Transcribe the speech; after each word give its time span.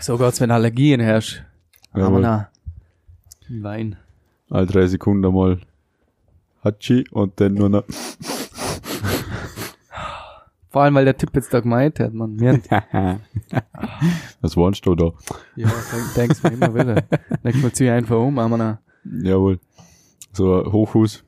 So 0.00 0.18
geht's, 0.18 0.40
wenn 0.40 0.50
Allergien 0.50 1.00
herrschen. 1.00 1.44
Jawohl. 1.94 2.06
Aber 2.06 2.20
na. 2.20 2.48
Wein. 3.48 3.96
Alle 4.50 4.66
drei 4.66 4.86
Sekunden 4.86 5.32
mal 5.32 5.60
Hatschi 6.62 7.04
und 7.10 7.40
dann 7.40 7.54
nur 7.54 7.68
noch. 7.68 7.84
Vor 10.70 10.82
allem, 10.82 10.94
weil 10.96 11.04
der 11.04 11.16
Typ 11.16 11.34
jetzt 11.36 11.54
da 11.54 11.60
gemeint 11.60 12.00
hat, 12.00 12.12
man. 12.14 12.40
Was 14.40 14.56
warnst 14.56 14.84
du 14.84 14.96
da? 14.96 15.12
ja, 15.54 15.68
denk, 15.68 16.14
denkst 16.16 16.42
mir 16.42 16.52
immer 16.52 16.74
wieder. 16.74 17.02
Denk 17.44 17.62
mal 17.62 17.72
zieh 17.72 17.90
einfach 17.90 18.18
um, 18.18 18.38
aber 18.38 18.56
na. 18.56 18.80
Jawohl. 19.04 19.60
So 20.32 20.64
ein 20.64 20.72
Hochhaus, 20.72 21.22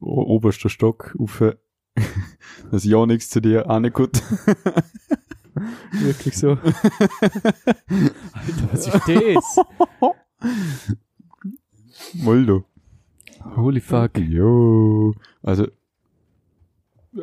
oberster 0.00 0.68
Stock, 0.68 1.14
Ufe. 1.18 1.58
Das 2.70 2.84
ist 2.84 2.90
ja 2.90 3.06
nichts 3.06 3.30
zu 3.30 3.40
dir, 3.40 3.70
auch 3.70 3.78
nicht 3.78 3.94
gut. 3.94 4.20
Wirklich 5.92 6.36
so. 6.36 6.50
Alter, 6.50 6.72
was 8.72 8.86
ist 8.86 9.08
das? 9.08 9.60
Moldo. 12.14 12.64
Holy 13.56 13.80
fuck. 13.80 14.18
Jo. 14.18 15.14
Also, 15.42 15.68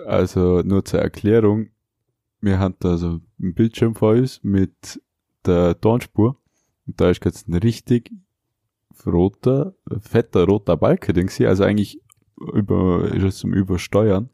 also 0.06 0.62
nur 0.62 0.86
zur 0.86 1.02
Erklärung. 1.02 1.70
Wir 2.40 2.60
haben 2.60 2.76
da 2.80 2.98
so 2.98 3.20
einen 3.40 3.54
Bildschirm 3.54 3.96
vor 3.96 4.14
uns 4.14 4.44
mit 4.44 5.02
der 5.46 5.80
Tonspur. 5.80 6.38
Und 6.88 7.00
da 7.00 7.10
ist 7.10 7.24
jetzt 7.26 7.48
ein 7.48 7.56
richtig 7.56 8.12
roter, 9.06 9.74
fetter 10.00 10.46
roter 10.46 10.78
Balken, 10.78 11.14
denke 11.14 11.34
ich. 11.38 11.48
Also 11.48 11.64
eigentlich 11.64 12.02
über, 12.54 13.12
ist 13.14 13.24
es 13.24 13.38
zum 13.40 13.54
Übersteuern. 13.54 14.30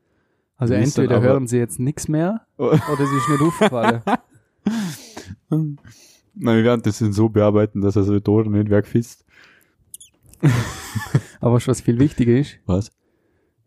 Also 0.58 0.74
wissen 0.74 1.02
entweder 1.02 1.22
hören 1.22 1.48
sie 1.48 1.58
jetzt 1.58 1.80
nichts 1.80 2.08
mehr 2.08 2.42
oder 2.58 2.78
sie 2.78 3.18
ist 3.18 3.30
nicht 3.30 3.42
aufgefallen. 3.42 4.02
Nein, 6.40 6.58
wir 6.58 6.64
werden 6.64 6.82
das 6.84 7.00
so 7.00 7.30
bearbeiten, 7.30 7.82
dass 7.82 7.96
er 7.96 8.04
so 8.04 8.20
Tore 8.20 8.50
nicht 8.50 8.70
wegfisst. 8.70 9.26
Aber 11.40 11.54
was 11.56 11.82
viel 11.82 12.00
wichtiger 12.00 12.38
ist, 12.38 12.60
Was? 12.66 12.92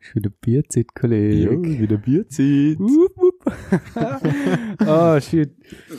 ist 0.00 0.14
wieder 0.14 0.30
Bierzeit, 0.30 0.86
Jo, 0.86 1.00
Kollege. 1.00 1.78
wieder 1.78 1.97
Bierzeit. 1.98 2.78
Wupp, 2.78 3.16
wupp. 3.16 3.44
oh 4.86 5.20
shit. 5.20 5.52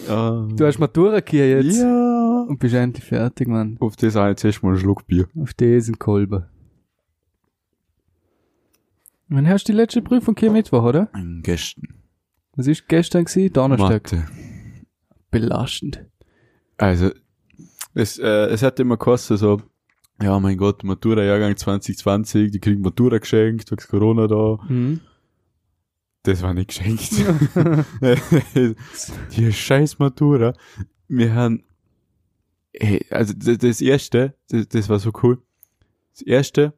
Ah. 0.09 0.48
Du 0.55 0.66
hast 0.66 0.80
Matura 0.80 1.22
hier 1.28 1.61
jetzt. 1.61 1.80
Ja. 1.80 2.45
Und 2.48 2.59
bist 2.59 2.73
endlich 2.73 3.05
fertig, 3.05 3.48
Mann. 3.48 3.78
Auf 3.80 3.95
das 3.95 4.16
ich 4.16 4.22
jetzt 4.30 4.44
erstmal 4.44 4.72
einen 4.73 4.81
Schluck 4.81 5.05
Bier. 5.05 5.28
Auf 5.39 5.53
diesen 5.53 6.00
Kolben. 6.00 6.45
Wann 9.34 9.48
hast 9.48 9.70
du 9.70 9.72
die 9.72 9.78
letzte 9.78 10.02
Prüfung 10.02 10.36
hier 10.38 10.52
Mittwoch, 10.52 10.84
oder? 10.84 11.10
Gestern. 11.42 11.88
Was 12.58 12.68
ist 12.68 12.90
gestern 12.90 13.24
gewesen? 13.24 13.54
Donnerstag. 13.54 14.12
Mathe. 14.12 14.26
Belastend. 15.32 16.06
Also, 16.76 17.12
es, 17.94 18.20
äh, 18.20 18.48
es 18.48 18.62
hat 18.62 18.78
immer 18.82 18.98
gekostet, 18.98 19.40
so, 19.40 19.62
ja, 20.22 20.38
mein 20.38 20.58
Gott, 20.58 20.84
Matura-Jahrgang 20.84 21.56
2020, 21.56 22.52
die 22.52 22.60
kriegen 22.60 22.82
Matura 22.82 23.20
geschenkt, 23.20 23.72
wegen 23.72 23.82
Corona 23.82 24.28
da. 24.28 24.60
Hm. 24.68 25.00
Das 26.23 26.42
war 26.42 26.54
nicht 26.54 26.68
geschenkt. 26.68 27.12
die 29.38 29.54
scheiß 29.54 29.98
Matura. 29.98 30.54
Wir 31.08 31.34
haben, 31.34 31.64
ey, 32.73 33.06
also 33.10 33.34
das, 33.34 33.60
das 33.60 33.80
erste, 33.80 34.36
das, 34.50 34.68
das 34.68 34.90
war 34.90 35.00
so 35.00 35.14
cool. 35.23 35.42
Das 36.12 36.22
erste, 36.22 36.73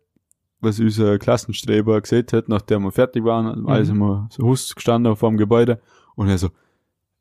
was 0.64 0.80
unser 0.80 1.20
Klassenstreber 1.20 2.00
gesehen 2.02 2.26
hat, 2.32 2.50
nachdem 2.50 2.84
wir 2.84 2.92
fertig 2.92 3.24
waren, 3.24 3.62
Mhm. 3.64 3.70
immer 3.90 4.28
so 4.32 4.44
Hust 4.44 4.76
gestanden 4.76 5.16
vor 5.16 5.30
dem 5.30 5.38
Gebäude 5.38 5.82
und 6.16 6.30
er 6.30 6.38
so, 6.38 6.50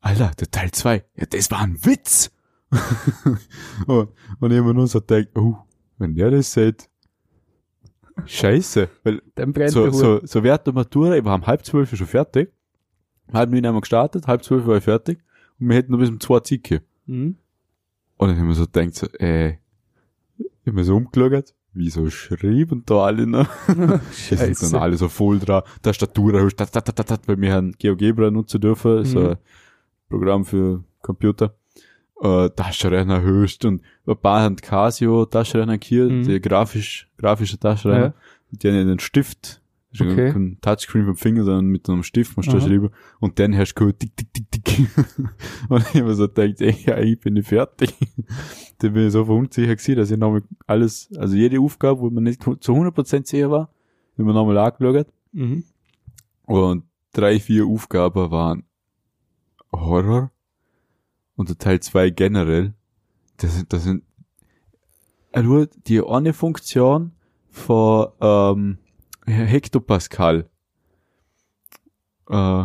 Alter, 0.01 0.33
der 0.39 0.51
Teil 0.51 0.71
2, 0.71 1.05
ja, 1.17 1.27
das 1.27 1.51
war 1.51 1.61
ein 1.61 1.85
Witz. 1.85 2.31
und, 3.87 4.09
und 4.41 4.51
ich 4.51 4.59
hab 4.59 4.65
mir 4.67 4.75
nur 4.75 4.87
so 4.87 5.01
gedacht, 5.01 5.29
oh, 5.37 5.57
wenn 5.99 6.15
der 6.15 6.31
das 6.31 6.53
sieht, 6.53 6.89
scheiße, 8.27 8.89
weil 9.05 9.23
Dann 9.35 9.53
brennt 9.53 9.73
so, 9.73 9.85
der 9.85 9.93
so, 9.93 10.21
so 10.25 10.43
während 10.43 10.67
der 10.67 10.75
Matura, 10.75 11.17
ich 11.17 11.25
war 11.25 11.35
um 11.35 11.47
halb 11.47 11.65
zwölf 11.65 11.95
schon 11.95 12.07
fertig, 12.07 12.53
halb 13.33 13.51
neun 13.51 13.67
haben 13.67 13.75
wir 13.77 13.81
gestartet, 13.81 14.27
halb 14.27 14.43
zwölf 14.45 14.67
war 14.67 14.77
ich 14.77 14.85
fertig 14.85 15.21
und 15.61 15.69
wir 15.69 15.77
hätten 15.77 15.93
noch 15.93 15.99
bis 15.99 16.09
um 16.09 16.21
zwei 16.21 16.41
Zeit 16.41 16.65
gehabt. 16.65 16.87
Hm? 17.07 17.37
Und 18.17 18.29
dann 18.29 18.39
haben 18.39 18.49
wir 18.49 18.55
so 18.55 18.67
gedacht, 18.67 18.95
so, 18.95 19.07
äh, 19.19 19.51
ich 20.39 20.67
hab 20.67 20.75
mir 20.75 20.85
so 20.85 20.97
wieso 21.75 22.11
schreiben 22.11 22.83
da 22.87 23.05
alle 23.05 23.27
noch? 23.27 23.49
Die 23.69 23.73
sind 23.73 24.39
Scheiße. 24.39 24.73
dann 24.73 24.83
alle 24.83 24.97
so 24.97 25.09
voll 25.09 25.39
dran, 25.39 25.63
Tastatur, 25.83 26.33
da, 26.57 26.65
da, 26.67 26.81
da, 26.81 27.03
da, 27.03 27.17
weil 27.27 27.41
wir 27.41 27.53
haben 27.53 27.73
GeoGebra 27.79 28.31
nutzen 28.31 28.61
dürfen, 28.61 29.05
so 29.05 29.21
Mhm. 29.21 29.27
ein 29.29 29.37
Programm 30.09 30.45
für 30.45 30.85
Computer. 31.01 31.55
Äh, 32.21 32.51
Taschenrechner 32.51 33.23
höchst 33.23 33.65
und 33.65 33.83
ein 34.07 34.17
paar 34.17 34.43
haben 34.43 34.57
Casio 34.57 35.25
Taschenrechner 35.25 35.79
hier, 35.83 36.05
Mhm. 36.05 36.23
die 36.25 36.41
grafisch, 36.41 37.09
grafische 37.17 37.59
Taschenrechner. 37.59 38.07
Ja. 38.07 38.15
Die 38.51 38.69
haben 38.69 38.77
einen 38.77 38.99
Stift, 38.99 39.62
das 39.93 40.01
ist 40.07 40.13
Okay. 40.13 40.33
kein 40.33 40.59
Touchscreen 40.61 41.05
vom 41.05 41.17
Finger, 41.17 41.45
sondern 41.45 41.67
mit 41.67 41.89
einem 41.89 42.03
Stift 42.03 42.37
musst 42.37 42.49
du 42.49 42.53
da 42.53 42.59
Aha. 42.59 42.67
schreiben. 42.67 42.91
Und 43.21 43.39
dann 43.39 43.57
hast 43.57 43.75
du 43.75 43.79
gehört, 43.81 44.01
tick, 44.01 44.17
tick, 44.17 44.33
tick, 44.33 44.51
tick. 44.51 44.89
und 45.69 45.81
ich 45.81 46.01
hab 46.01 46.07
mir 46.07 46.15
so 46.15 46.29
gedacht, 46.29 46.61
ey, 46.61 46.77
ja, 46.87 46.99
ich 46.99 47.21
bin 47.21 47.35
nicht 47.35 47.49
fertig. 47.49 47.95
dann 48.79 48.93
bin 48.95 49.07
ich 49.07 49.13
so 49.13 49.25
verunsichert 49.25 49.79
gewesen, 49.79 49.97
dass 49.97 50.11
ich 50.11 50.17
nochmal 50.17 50.43
alles, 50.67 51.11
also 51.17 51.37
jede 51.37 51.61
Aufgabe, 51.61 52.01
wo 52.01 52.11
man 52.11 52.25
nicht 52.25 52.43
zu 52.43 52.53
100% 52.53 53.27
sicher 53.27 53.51
war, 53.51 53.71
wenn 54.17 54.27
man 54.27 54.35
nochmal 54.35 54.59
angeschaut. 54.59 55.09
Mhm. 55.33 55.65
Und 56.47 56.85
drei, 57.13 57.39
vier 57.39 57.67
Aufgaben 57.67 58.31
waren 58.31 58.65
Horror. 59.73 60.31
Und 61.37 61.49
der 61.49 61.59
Teil 61.59 61.81
zwei 61.81 62.11
generell. 62.11 62.75
Das 63.39 63.55
sind, 63.57 63.73
das 63.73 63.85
sind, 63.85 64.05
äh, 65.33 65.43
nur 65.43 65.67
die 65.87 66.03
eine 66.03 66.33
Funktion 66.33 67.13
von, 67.51 68.09
ähm, 68.21 68.79
Hektopascal. 69.27 70.49
Äh, 72.29 72.65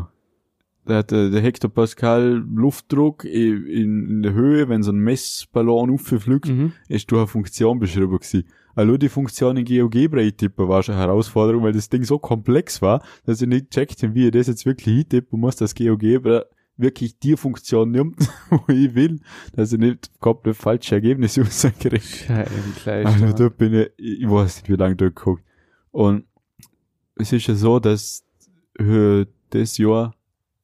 der, 0.88 1.03
der, 1.03 1.29
der 1.29 1.41
Hektopascal 1.41 2.44
Luftdruck 2.53 3.25
in, 3.25 3.66
in 3.68 4.22
der 4.23 4.34
Höhe, 4.34 4.69
wenn 4.69 4.84
so 4.84 4.91
ein 4.91 5.00
Messballon 5.00 5.91
auffliegt, 5.91 6.47
Mhm. 6.47 6.72
ist 6.88 7.12
durch 7.12 7.19
eine 7.22 7.28
Funktion 7.28 7.79
beschrieben 7.79 8.12
gewesen. 8.17 8.46
Also 8.73 8.96
die 8.97 9.09
Funktion 9.09 9.57
in 9.57 9.66
GeoGebra 9.66 10.19
eintippen 10.22 10.67
war 10.67 10.84
schon 10.84 10.96
eine 10.96 11.03
Herausforderung, 11.03 11.63
weil 11.63 11.73
das 11.73 11.90
Ding 11.90 12.03
so 12.03 12.19
komplex 12.19 12.81
war, 12.81 13.03
dass 13.25 13.41
ich 13.41 13.47
nicht 13.47 13.72
checkt 13.72 14.01
habe, 14.03 14.13
wie 14.13 14.25
ich 14.28 14.31
das 14.31 14.47
jetzt 14.47 14.66
wirklich 14.66 15.00
eintippen 15.00 15.40
muss, 15.40 15.56
dass 15.56 15.73
GeoGebra 15.75 16.46
wirklich 16.78 17.17
die 17.19 17.35
Funktion 17.35 17.90
nimmt, 17.91 18.17
wo 18.51 18.62
ich 18.72 18.94
will, 18.94 19.19
dass 19.53 19.73
ich 19.73 19.79
nicht 19.79 20.12
komplett 20.19 20.56
falsche 20.56 20.96
Ergebnisse 20.96 21.41
rauskriege. 21.44 22.00
Scheiße, 22.00 22.51
gleich. 22.84 23.06
Also 23.07 23.34
da 23.34 23.50
bin 23.50 23.73
ich, 23.73 23.90
ich 23.97 24.29
weiß 24.29 24.57
nicht, 24.62 24.69
wie 24.69 24.75
lange 24.75 24.96
durchgeguckt. 24.96 25.44
Und 25.91 26.25
es 27.19 27.31
ist 27.33 27.47
ja 27.47 27.55
so, 27.55 27.79
dass 27.79 28.23
äh, 28.79 29.25
das 29.50 29.78
Jahr 29.78 30.16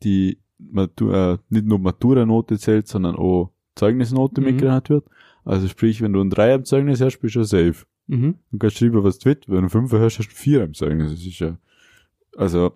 die 0.03 0.37
Matura, 0.57 1.33
äh, 1.33 1.37
nicht 1.49 1.65
nur 1.65 1.79
Maturanote 1.79 2.57
zählt, 2.57 2.87
sondern 2.87 3.15
auch 3.15 3.51
Zeugnisnote 3.75 4.39
Mhm. 4.41 4.47
mitgerechnet 4.47 4.89
wird. 4.89 5.05
Also 5.45 5.67
sprich, 5.67 6.01
wenn 6.01 6.13
du 6.13 6.21
ein 6.21 6.29
Dreier 6.29 6.55
im 6.55 6.65
Zeugnis 6.65 7.01
hast, 7.01 7.19
bist 7.19 7.35
du 7.35 7.43
safe. 7.43 7.85
Mhm. 8.07 8.35
Du 8.51 8.57
kannst 8.57 8.77
schreiben, 8.77 9.03
was 9.03 9.19
du 9.19 9.25
willst. 9.29 9.49
Wenn 9.49 9.63
du 9.63 9.69
fünf 9.69 9.91
hast, 9.91 10.19
hast 10.19 10.29
du 10.29 10.35
vier 10.35 10.63
im 10.63 10.73
Zeugnis. 10.73 11.11
Das 11.11 11.25
ist 11.25 11.39
ja, 11.39 11.57
also, 12.37 12.73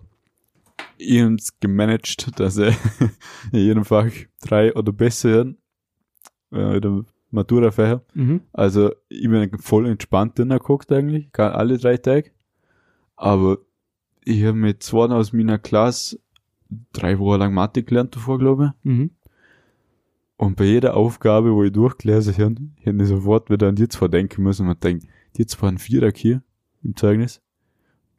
ich 0.96 1.20
hab's 1.22 1.58
gemanagt, 1.60 2.38
dass 2.40 2.56
er 2.58 2.68
in 3.52 3.60
jedem 3.60 3.84
Fach 3.84 4.10
drei 4.42 4.74
oder 4.74 4.92
besser 4.92 5.46
äh, 6.52 6.76
in 6.76 6.80
der 6.80 7.04
Matura-Fächer. 7.30 8.02
Mhm. 8.14 8.40
Also, 8.52 8.92
ich 9.08 9.28
bin 9.28 9.50
voll 9.58 9.86
entspannt 9.86 10.38
drin 10.38 10.48
geguckt 10.48 10.90
eigentlich, 10.92 11.30
kann 11.32 11.52
alle 11.52 11.78
drei 11.78 11.96
Tage. 11.98 12.30
Aber 13.16 13.58
ich 14.28 14.44
habe 14.44 14.58
mit 14.58 14.82
zwei 14.82 15.06
aus 15.06 15.32
meiner 15.32 15.58
Klasse 15.58 16.20
drei 16.92 17.18
Wochen 17.18 17.38
lang 17.38 17.54
Mathe 17.54 17.82
gelernt 17.82 18.14
davor, 18.14 18.38
glaube 18.38 18.74
ich. 18.84 18.90
Mhm. 18.90 19.10
Und 20.36 20.56
bei 20.56 20.64
jeder 20.64 20.96
Aufgabe, 20.96 21.52
wo 21.52 21.64
ich 21.64 21.72
durchgelesen 21.72 22.34
habe, 22.34 22.56
hätte 22.82 23.02
ich 23.02 23.08
sofort 23.08 23.50
wieder 23.50 23.68
an 23.68 23.74
die 23.74 23.88
zwei 23.88 24.08
denken 24.08 24.42
müssen. 24.42 24.66
Man 24.66 24.78
denkt, 24.78 25.06
die 25.36 25.46
zwei 25.46 25.68
ein 25.68 25.78
Vierer 25.78 26.12
hier 26.14 26.42
im 26.82 26.94
Zeugnis. 26.94 27.40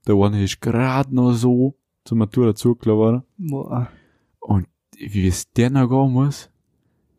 Der 0.07 0.15
eine 0.15 0.43
ist 0.43 0.59
gerade 0.61 1.13
noch 1.13 1.33
so 1.33 1.75
zur 2.03 2.17
Matura. 2.17 3.23
Boah. 3.37 3.87
Und 4.39 4.67
wie 4.97 5.27
es 5.27 5.51
der 5.53 5.69
noch 5.69 5.87
gehen 5.87 6.11
muss, 6.11 6.49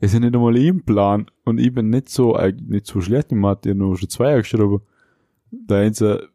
ist 0.01 0.15
ja 0.15 0.21
nicht 0.21 0.35
einmal 0.35 0.57
im 0.57 0.83
Plan. 0.83 1.31
Und 1.45 1.59
ich 1.59 1.73
bin 1.73 1.91
nicht 1.91 2.09
so, 2.09 2.37
äh, 2.37 2.53
nicht 2.53 2.87
so 2.87 3.01
schlecht 3.01 3.31
in 3.31 3.39
Mathe, 3.39 3.71
ich 3.71 3.75
habe 3.75 3.89
noch 3.89 3.97
schon 3.97 4.09
zwei 4.09 4.37
geschrieben. 4.37 4.81
Der 5.51 5.79
Einser, 5.79 6.25
ich, 6.25 6.29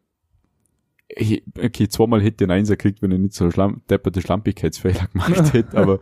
okay, 1.14 1.88
zweimal 1.88 2.20
hätte 2.20 2.44
ich 2.44 2.50
einen 2.50 2.58
Einser 2.58 2.76
gekriegt, 2.76 3.02
wenn 3.02 3.12
ich 3.12 3.18
nicht 3.18 3.34
so 3.34 3.50
schlamm, 3.50 3.82
depperte 3.88 4.20
Schlampigkeitsfehler 4.20 5.06
gemacht 5.12 5.52
hätte, 5.52 5.76
aber 5.76 6.00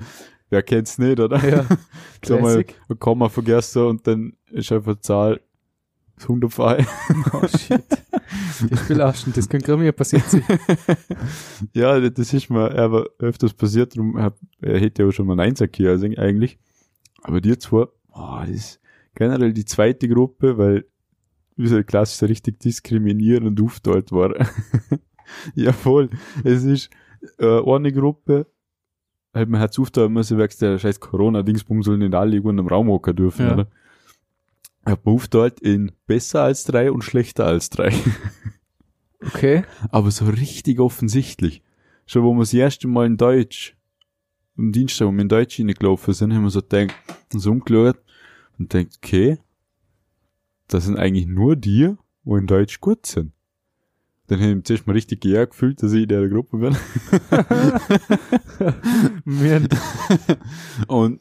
wer 0.51 0.63
kennt's 0.63 0.99
nicht, 0.99 1.21
oder? 1.21 1.47
Ja. 1.47 1.67
So 2.25 2.39
mal 2.39 2.65
Classic. 2.65 2.81
ein 2.89 2.99
Komma 2.99 3.29
vergessen 3.29 3.87
und 3.87 4.07
dann 4.07 4.33
ist 4.51 4.73
einfach 4.73 4.99
Zahl 5.01 5.41
das 6.17 6.27
hundertfrei. 6.27 6.87
Oh 7.33 7.47
shit. 7.47 7.85
Das 7.91 8.63
ist 8.63 8.89
belastend. 8.89 9.37
Das 9.37 9.49
könnte 9.49 9.67
gerade 9.67 9.83
mir 9.83 9.93
passiert 9.93 10.25
sein. 10.25 10.43
ja, 11.75 12.01
das 12.01 12.33
ist 12.33 12.49
mir 12.49 12.71
aber 12.79 13.09
öfters 13.19 13.53
passiert, 13.53 13.95
darum 13.95 14.17
hab, 14.17 14.39
er 14.63 14.81
hätte 14.81 15.03
ja 15.03 15.09
auch 15.09 15.13
schon 15.13 15.27
mal 15.27 15.35
ein 15.35 15.41
Einser 15.41 15.69
hier, 15.75 15.91
also 15.91 16.07
eigentlich. 16.07 16.59
Aber 17.23 17.43
die 17.43 17.59
zwei 17.59 17.87
oh, 18.15 18.41
das 18.41 18.51
ist 18.51 18.81
generell 19.15 19.53
die 19.53 19.65
zweite 19.65 20.09
Gruppe, 20.09 20.57
weil 20.59 20.87
wie 21.57 21.67
so 21.69 21.83
klassisch 21.83 22.19
so 22.19 22.27
richtig 22.27 22.61
diskriminieren 22.61 23.47
und 23.47 23.61
aufteilt 23.63 24.11
war. 24.13 24.35
Jawohl, 25.55 26.11
es 26.43 26.65
ist 26.65 26.91
äh, 27.39 27.61
eine 27.63 27.93
Gruppe, 27.93 28.47
halt 29.33 29.49
man 29.49 29.61
hat's 29.61 29.79
aufteilen 29.79 30.13
müssen, 30.13 30.39
wegen 30.39 30.55
der 30.61 30.79
scheiß 30.79 31.01
Corona-Dingsbums 31.01 31.87
sollen 31.87 32.01
nicht 32.01 32.15
alle 32.15 32.33
irgendwo 32.37 32.51
im 32.51 32.67
Raum 32.69 32.89
hocken 32.89 33.17
dürfen, 33.17 33.47
Ja. 33.47 33.53
oder? 33.55 33.67
Hat 34.85 35.05
man 35.07 35.15
aufteilt 35.15 35.61
in 35.61 35.93
besser 36.07 36.43
als 36.43 36.65
drei 36.65 36.91
und 36.93 37.03
schlechter 37.03 37.47
als 37.47 37.71
drei. 37.71 37.93
Okay. 39.27 39.65
Aber 39.91 40.11
so 40.11 40.27
richtig 40.27 40.81
offensichtlich. 40.81 41.63
Schon 42.05 42.25
wo 42.25 42.35
wir 42.35 42.41
das 42.41 42.53
erste 42.53 42.87
Mal 42.89 43.07
in 43.07 43.17
Deutsch, 43.17 43.75
am 44.59 44.71
Dienstag, 44.71 45.07
wo 45.07 45.13
wir 45.13 45.23
in 45.23 45.31
Deutsch 45.31 45.59
reingelaufen 45.59 46.13
sind, 46.13 46.35
haben 46.35 46.43
wir 46.43 46.51
so 46.51 46.61
gedacht, 46.61 46.95
uns 47.33 47.47
umgeschaut 47.47 47.97
und 48.59 48.73
denkt, 48.75 48.99
okay, 49.03 49.39
das 50.69 50.85
sind 50.85 50.99
eigentlich 50.99 51.27
nur 51.27 51.57
die, 51.57 51.95
wo 52.23 52.37
in 52.37 52.47
Deutsch 52.47 52.81
gut 52.81 53.07
sind. 53.07 53.33
Dann 54.27 54.41
habe 54.41 54.51
ich 54.51 54.57
mich 54.57 54.65
zuerst 54.65 54.87
mal 54.87 54.95
richtig 54.95 55.21
geehrt 55.21 55.51
gefühlt, 55.51 55.83
dass 55.83 55.93
ich 55.93 56.05
in 56.05 56.09
der 56.09 56.27
Gruppe 56.29 56.57
bin. 56.59 56.75
Und 60.89 61.21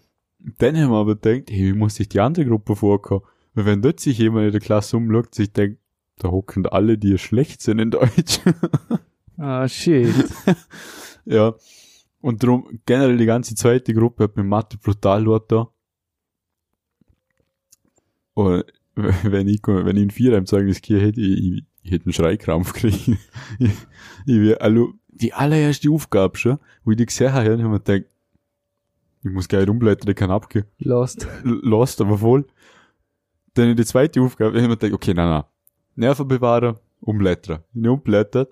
dann 0.58 0.78
haben 0.78 0.92
wir 0.92 0.98
aber 0.98 1.16
gedacht, 1.16 1.50
hey, 1.50 1.74
wie 1.74 1.78
muss 1.78 1.96
sich 1.96 2.08
die 2.08 2.22
andere 2.22 2.46
Gruppe 2.46 2.78
vorkommen? 2.78 3.24
Weil 3.54 3.66
wenn 3.66 3.82
dort 3.82 4.00
sich 4.00 4.18
jemand 4.18 4.46
in 4.46 4.54
der 4.54 4.62
Klasse 4.62 4.96
umschaut, 4.98 5.36
sich 5.36 5.52
denkt, 5.52 5.80
da 6.18 6.30
hocken 6.30 6.66
alle, 6.66 6.98
die 6.98 7.18
schlecht 7.18 7.62
sind 7.62 7.80
in 7.80 7.92
Deutsch. 7.92 8.40
ah, 9.38 9.68
shit. 9.68 10.14
Ja. 11.26 11.56
Und 12.20 12.44
darum, 12.44 12.80
generell 12.86 13.18
die 13.18 13.26
ganze 13.26 13.56
zweite 13.56 13.94
Gruppe 13.94 14.26
hat 14.26 14.36
mit 14.36 14.46
Mathe 14.46 14.78
brutal 14.78 15.24
dort 15.24 15.52
da. 15.52 15.70
Und 18.34 18.66
wenn 19.24 19.48
ich, 19.48 19.62
wenn 19.66 19.98
ich 19.98 20.04
in 20.04 20.12
vier 20.12 20.38
im 20.38 20.46
Zeugnis 20.46 20.82
gehe, 20.82 21.00
hätte 21.00 21.22
ich, 21.22 21.38
ich, 21.38 21.64
ich 21.82 21.92
hätte 21.92 22.06
einen 22.06 22.14
Schreikrampf 22.14 22.74
gekriegt. 22.74 23.08
ich, 23.60 23.72
ich 24.26 24.40
wär, 24.40 24.62
also, 24.62 24.94
die 25.08 25.34
allererste 25.34 25.90
Aufgabe 25.92 26.38
schon, 26.38 26.60
wo 26.84 26.92
ich 26.92 26.98
die 26.98 27.06
gesehen 27.06 27.34
habe, 27.34 27.52
habe 27.52 27.62
ich 27.62 27.68
mir 27.68 27.80
gedacht, 27.80 28.10
ich 29.24 29.32
muss 29.32 29.48
gleich 29.48 29.68
rumblättern, 29.68 30.10
ich 30.10 30.16
kann 30.16 30.32
abgehen. 30.32 30.66
Lost. 30.80 31.28
Lost, 31.44 32.02
aber 32.02 32.18
voll. 32.18 32.46
Dann 33.54 33.70
in 33.70 33.78
die 33.78 33.86
zweite 33.86 34.22
Aufgabe, 34.22 34.50
habe 34.50 34.58
ich 34.58 34.68
mir 34.68 34.78
gedacht, 34.78 34.94
okay, 34.94 35.14
nein, 35.14 35.30
nein. 35.30 35.44
Nervenbewahrer, 35.96 36.80
umblättern. 37.00 37.60
Ich 37.74 37.88
umblättert. 37.88 38.50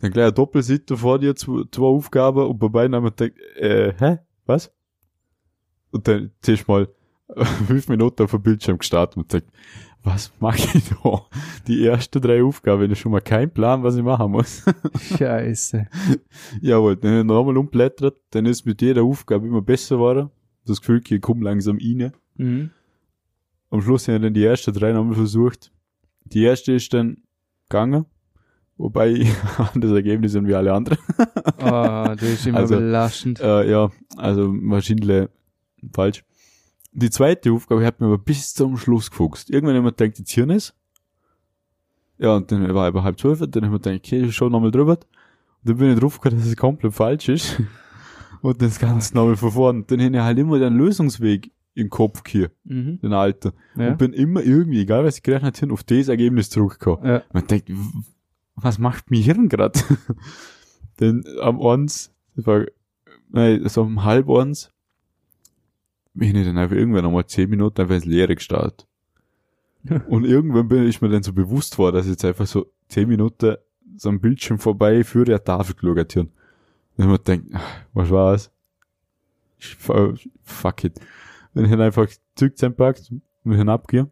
Dann 0.00 0.10
gleich 0.10 0.24
eine 0.24 0.32
Doppelseite 0.32 0.96
vor 0.96 1.18
dir, 1.18 1.34
zwei, 1.36 1.62
zwei 1.70 1.84
Aufgaben 1.84 2.46
und 2.46 2.58
bei 2.58 2.68
beiden 2.68 2.94
haben 2.94 3.04
wir 3.04 3.12
gedacht, 3.12 3.38
äh, 3.56 3.94
hä? 3.98 4.18
Was? 4.46 4.74
Und 5.92 6.08
dann 6.08 6.32
zuerst 6.40 6.66
mal 6.66 6.88
fünf 7.66 7.88
Minuten 7.88 8.22
auf 8.22 8.30
dem 8.30 8.42
Bildschirm 8.42 8.78
gestartet 8.78 9.16
und 9.16 9.28
gesagt, 9.28 9.48
was 10.04 10.32
mache 10.40 10.58
ich 10.78 10.84
da? 11.04 11.26
Die 11.68 11.86
ersten 11.86 12.20
drei 12.20 12.42
Aufgaben, 12.42 12.90
ich 12.90 12.98
schon 12.98 13.12
mal 13.12 13.20
keinen 13.20 13.50
Plan, 13.50 13.82
was 13.82 13.96
ich 13.96 14.02
machen 14.02 14.32
muss. 14.32 14.64
Scheiße. 15.16 15.86
Jawohl, 16.60 16.96
dann 16.96 17.26
nochmal 17.26 17.56
umblättert, 17.56 18.16
dann 18.30 18.46
ist 18.46 18.66
mit 18.66 18.82
jeder 18.82 19.02
Aufgabe 19.02 19.46
immer 19.46 19.62
besser 19.62 19.96
geworden. 19.96 20.30
Das 20.66 20.80
Gefühl, 20.80 21.02
ich 21.08 21.20
komme 21.20 21.44
langsam 21.44 21.78
rein. 21.78 22.12
Mhm. 22.36 22.70
Am 23.70 23.80
Schluss 23.80 24.06
haben 24.08 24.14
wir 24.14 24.20
dann 24.20 24.34
die 24.34 24.44
ersten 24.44 24.72
drei 24.74 24.92
nochmal 24.92 25.14
versucht. 25.14 25.72
Die 26.24 26.42
erste 26.42 26.72
ist 26.72 26.92
dann 26.92 27.18
gegangen, 27.68 28.04
wobei 28.76 29.10
ich 29.10 29.28
das 29.74 29.90
Ergebnis 29.92 30.32
sind 30.32 30.46
wie 30.46 30.54
alle 30.54 30.72
anderen. 30.72 30.98
Ah, 31.58 32.14
das 32.14 32.22
ist 32.28 32.46
immer 32.46 32.58
Also, 32.58 32.76
belastend. 32.76 33.40
Äh, 33.40 33.70
ja, 33.70 33.90
also 34.16 34.52
wahrscheinlich 34.62 35.28
falsch. 35.94 36.24
Die 36.92 37.10
zweite 37.10 37.52
Aufgabe 37.52 37.84
hat 37.86 38.00
mir 38.00 38.06
aber 38.06 38.18
bis 38.18 38.52
zum 38.54 38.76
Schluss 38.76 39.10
gefuchst. 39.10 39.50
Irgendwann 39.50 39.82
wir 39.82 39.92
gedacht, 39.92 40.18
jetzt 40.18 40.30
hier 40.30 40.48
ist. 40.50 40.74
Ja, 42.18 42.36
und 42.36 42.52
dann 42.52 42.72
war 42.74 42.88
über 42.88 43.02
halb 43.02 43.18
zwölf, 43.18 43.38
dann 43.40 43.64
haben 43.64 43.72
wir 43.72 43.78
gedacht, 43.78 43.96
okay, 44.04 44.20
ich 44.24 44.36
schau 44.36 44.48
nochmal 44.48 44.70
drüber. 44.70 44.92
Und 44.92 45.00
dann 45.64 45.76
bin 45.78 45.92
ich 45.92 45.98
drauf 45.98 46.20
gekommen, 46.20 46.40
dass 46.40 46.48
es 46.48 46.56
komplett 46.56 46.92
falsch 46.92 47.28
ist. 47.28 47.60
Und 48.42 48.60
das 48.60 48.80
Ganze 48.80 49.14
nochmal 49.14 49.36
von 49.36 49.52
vorne. 49.52 49.84
Dann 49.86 50.00
habe 50.02 50.16
ich 50.16 50.20
halt 50.22 50.38
immer 50.38 50.58
den 50.58 50.74
Lösungsweg 50.76 51.52
im 51.74 51.88
Kopf 51.88 52.22
hier, 52.26 52.50
Mhm. 52.64 53.00
den 53.00 53.12
alten. 53.12 53.52
Ja. 53.76 53.88
Und 53.92 53.98
bin 53.98 54.12
immer 54.12 54.42
irgendwie, 54.42 54.80
egal 54.80 55.04
was 55.04 55.16
ich 55.18 55.22
gerechnet 55.22 55.62
habe, 55.62 55.72
auf 55.72 55.84
das 55.84 56.08
Ergebnis 56.08 56.50
zurückgekommen. 56.50 57.06
ja. 57.06 57.22
Man 57.32 57.46
denkt, 57.46 57.70
was 58.56 58.78
macht 58.78 59.10
mein 59.12 59.22
Hirn 59.22 59.48
grad? 59.48 59.84
Denn 61.00 61.24
am 61.40 61.60
eins, 61.62 62.12
das 62.34 62.46
war, 62.46 62.64
nein, 63.30 63.66
so 63.68 63.82
um 63.82 64.02
halb 64.04 64.28
eins, 64.28 64.71
bin 66.14 66.36
ich 66.36 66.46
dann 66.46 66.58
einfach 66.58 66.76
irgendwann 66.76 67.04
nochmal 67.04 67.26
zehn 67.26 67.48
Minuten 67.50 67.80
einfach 67.80 67.94
ins 67.94 68.04
Leere 68.04 68.34
gestartet. 68.34 68.86
Und 70.08 70.24
irgendwann 70.24 70.68
bin 70.68 70.86
ich 70.86 71.00
mir 71.02 71.08
dann 71.08 71.22
so 71.22 71.32
bewusst 71.32 71.78
war, 71.78 71.90
dass 71.92 72.06
ich 72.06 72.12
jetzt 72.12 72.24
einfach 72.24 72.46
so 72.46 72.66
zehn 72.88 73.08
Minuten 73.08 73.56
so 73.96 74.08
am 74.08 74.20
Bildschirm 74.20 74.58
vorbei 74.58 75.04
für 75.04 75.24
der 75.24 75.42
Tafel 75.42 75.74
geschaut 75.74 76.16
habe. 76.16 76.28
Dann 76.96 77.08
hab 77.10 77.20
ich 77.20 77.28
mir 77.28 77.38
gedacht, 77.38 77.40
ach, 77.54 77.84
was 77.92 78.10
war's? 78.10 78.50
Fuck 79.58 80.84
it. 80.84 81.00
Dann 81.54 81.64
hab 81.70 81.78
ich 81.78 81.84
einfach 81.84 82.06
Zug 82.34 82.56
zusammengepackt 82.56 83.10
und 83.10 83.22
mich 83.44 83.68
abgehen. 83.68 84.10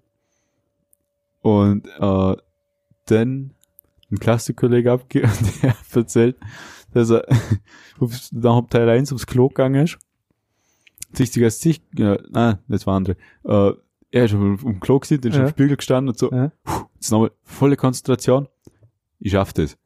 Und, 1.43 1.87
äh, 1.87 2.37
dann 3.07 3.55
ein 4.11 4.19
Klassenkollege 4.19 4.93
abgegeben, 4.93 5.33
der 5.63 5.71
hat 5.71 5.97
erzählt, 5.97 6.37
dass 6.93 7.11
er 7.11 7.27
auf- 7.99 8.31
nach 8.33 8.61
Teil 8.69 8.89
1 8.89 9.13
aufs 9.13 9.27
Klo 9.27 9.49
gegangen 9.49 9.85
ist. 9.85 9.99
Sich 11.13 11.31
die 11.31 11.41
ganze 11.41 11.59
Sicht, 11.59 11.83
ja, 11.99 12.19
nein, 12.31 12.59
das 12.69 12.87
war 12.87 12.97
andere. 12.97 13.17
Äh, 13.45 13.73
er 14.13 14.25
ist 14.25 14.35
auf 14.35 14.61
dem 14.63 14.81
Klo 14.81 14.99
gewesen, 14.99 15.21
der 15.21 15.31
ist 15.31 15.37
Ja. 15.37 15.43
im 15.45 15.49
Spiegel 15.51 15.77
gestanden 15.77 16.09
und 16.11 16.19
so, 16.19 16.31
Ja. 16.33 16.51
puh, 16.65 16.85
jetzt 16.95 17.11
nochmal 17.11 17.31
volle 17.43 17.77
Konzentration. 17.77 18.49
Ich 19.19 19.33
schaff 19.33 19.53
das. 19.53 19.77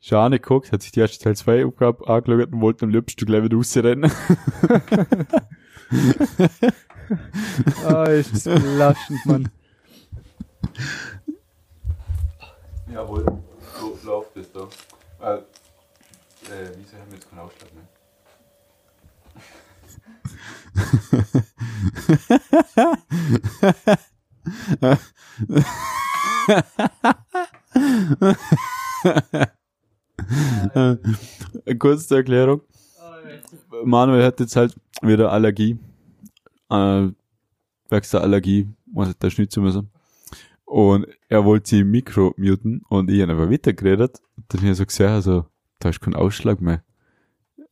Schon 0.00 0.18
angeguckt, 0.18 0.70
hat 0.72 0.82
sich 0.82 0.92
die 0.92 1.00
erste 1.00 1.22
Teil 1.22 1.34
2 1.36 1.64
Aufgabe 1.66 2.06
angeschaut 2.08 2.52
und 2.52 2.60
wollte 2.60 2.84
am 2.84 2.90
liebsten 2.90 3.24
gleich 3.26 3.42
wieder 3.42 3.56
rausrennen. 3.56 4.10
Ah, 7.86 8.04
ist 8.04 8.32
das 8.32 8.44
belastend, 8.62 9.26
Mann. 9.26 9.50
Jawohl, 12.92 13.24
so 13.80 13.98
läuft 14.04 14.36
das 14.36 14.50
da. 14.52 14.60
Äh, 15.20 15.36
äh, 15.36 15.42
wieso 16.76 16.96
haben 16.96 17.08
wir 17.10 17.14
jetzt 17.16 17.28
keinen 17.28 17.40
Ausschlag 17.40 17.68
mehr? 17.74 17.84
Äh, 31.64 31.74
kurz 31.76 32.08
zur 32.08 32.18
Erklärung. 32.18 32.60
Manuel 33.84 34.24
hat 34.24 34.40
jetzt 34.40 34.56
halt 34.56 34.74
wieder 35.02 35.32
Allergie. 35.32 35.78
Äh, 36.70 37.08
wegen 37.90 38.06
der 38.12 38.20
Allergie 38.20 38.68
muss 38.86 39.08
er 39.08 39.14
da 39.18 39.30
schnitzen 39.30 39.62
müssen. 39.62 39.90
Und 40.64 41.06
er 41.28 41.44
wollte 41.44 41.70
sie 41.70 41.80
im 41.80 41.90
Mikro 41.90 42.34
muten 42.36 42.82
und 42.88 43.10
ich 43.10 43.20
habe 43.20 43.32
einfach 43.32 43.50
weitergeredet. 43.50 44.20
Dann 44.48 44.60
habe 44.60 44.72
ich 44.72 44.78
so 44.78 44.86
gesehen, 44.86 45.08
also, 45.08 45.46
da 45.78 45.90
ist 45.90 46.00
kein 46.00 46.14
Ausschlag 46.14 46.60
mehr. 46.60 46.82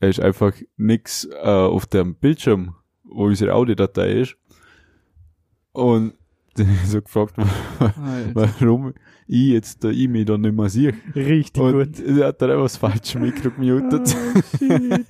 Er 0.03 0.09
ist 0.09 0.19
einfach 0.19 0.53
nix 0.77 1.29
äh, 1.31 1.47
auf 1.47 1.87
dem 1.87 2.17
Bildschirm, 2.17 2.75
wo 3.05 3.27
unsere 3.27 3.55
Audiodatei 3.55 4.15
ist. 4.15 4.37
Und 5.71 6.15
dann 6.57 6.67
habe 6.67 6.77
ich 6.83 6.91
so 6.91 7.01
gefragt, 7.01 7.35
warum 8.35 8.95
ich 9.29 9.51
jetzt 9.51 9.85
der 9.85 9.93
E-Mail 9.93 10.25
dann 10.25 10.41
nicht 10.41 10.57
mehr 10.57 10.69
sehe. 10.69 10.93
Richtig 11.15 11.63
Und 11.63 11.73
gut. 11.73 12.01
er 12.01 12.27
hat 12.27 12.43
dann 12.43 12.51
einfach 12.51 12.65
das 12.65 12.79
falsche 12.79 13.21
Mikro 13.21 13.53
gemutet. 13.53 14.09
Shit. 14.59 15.07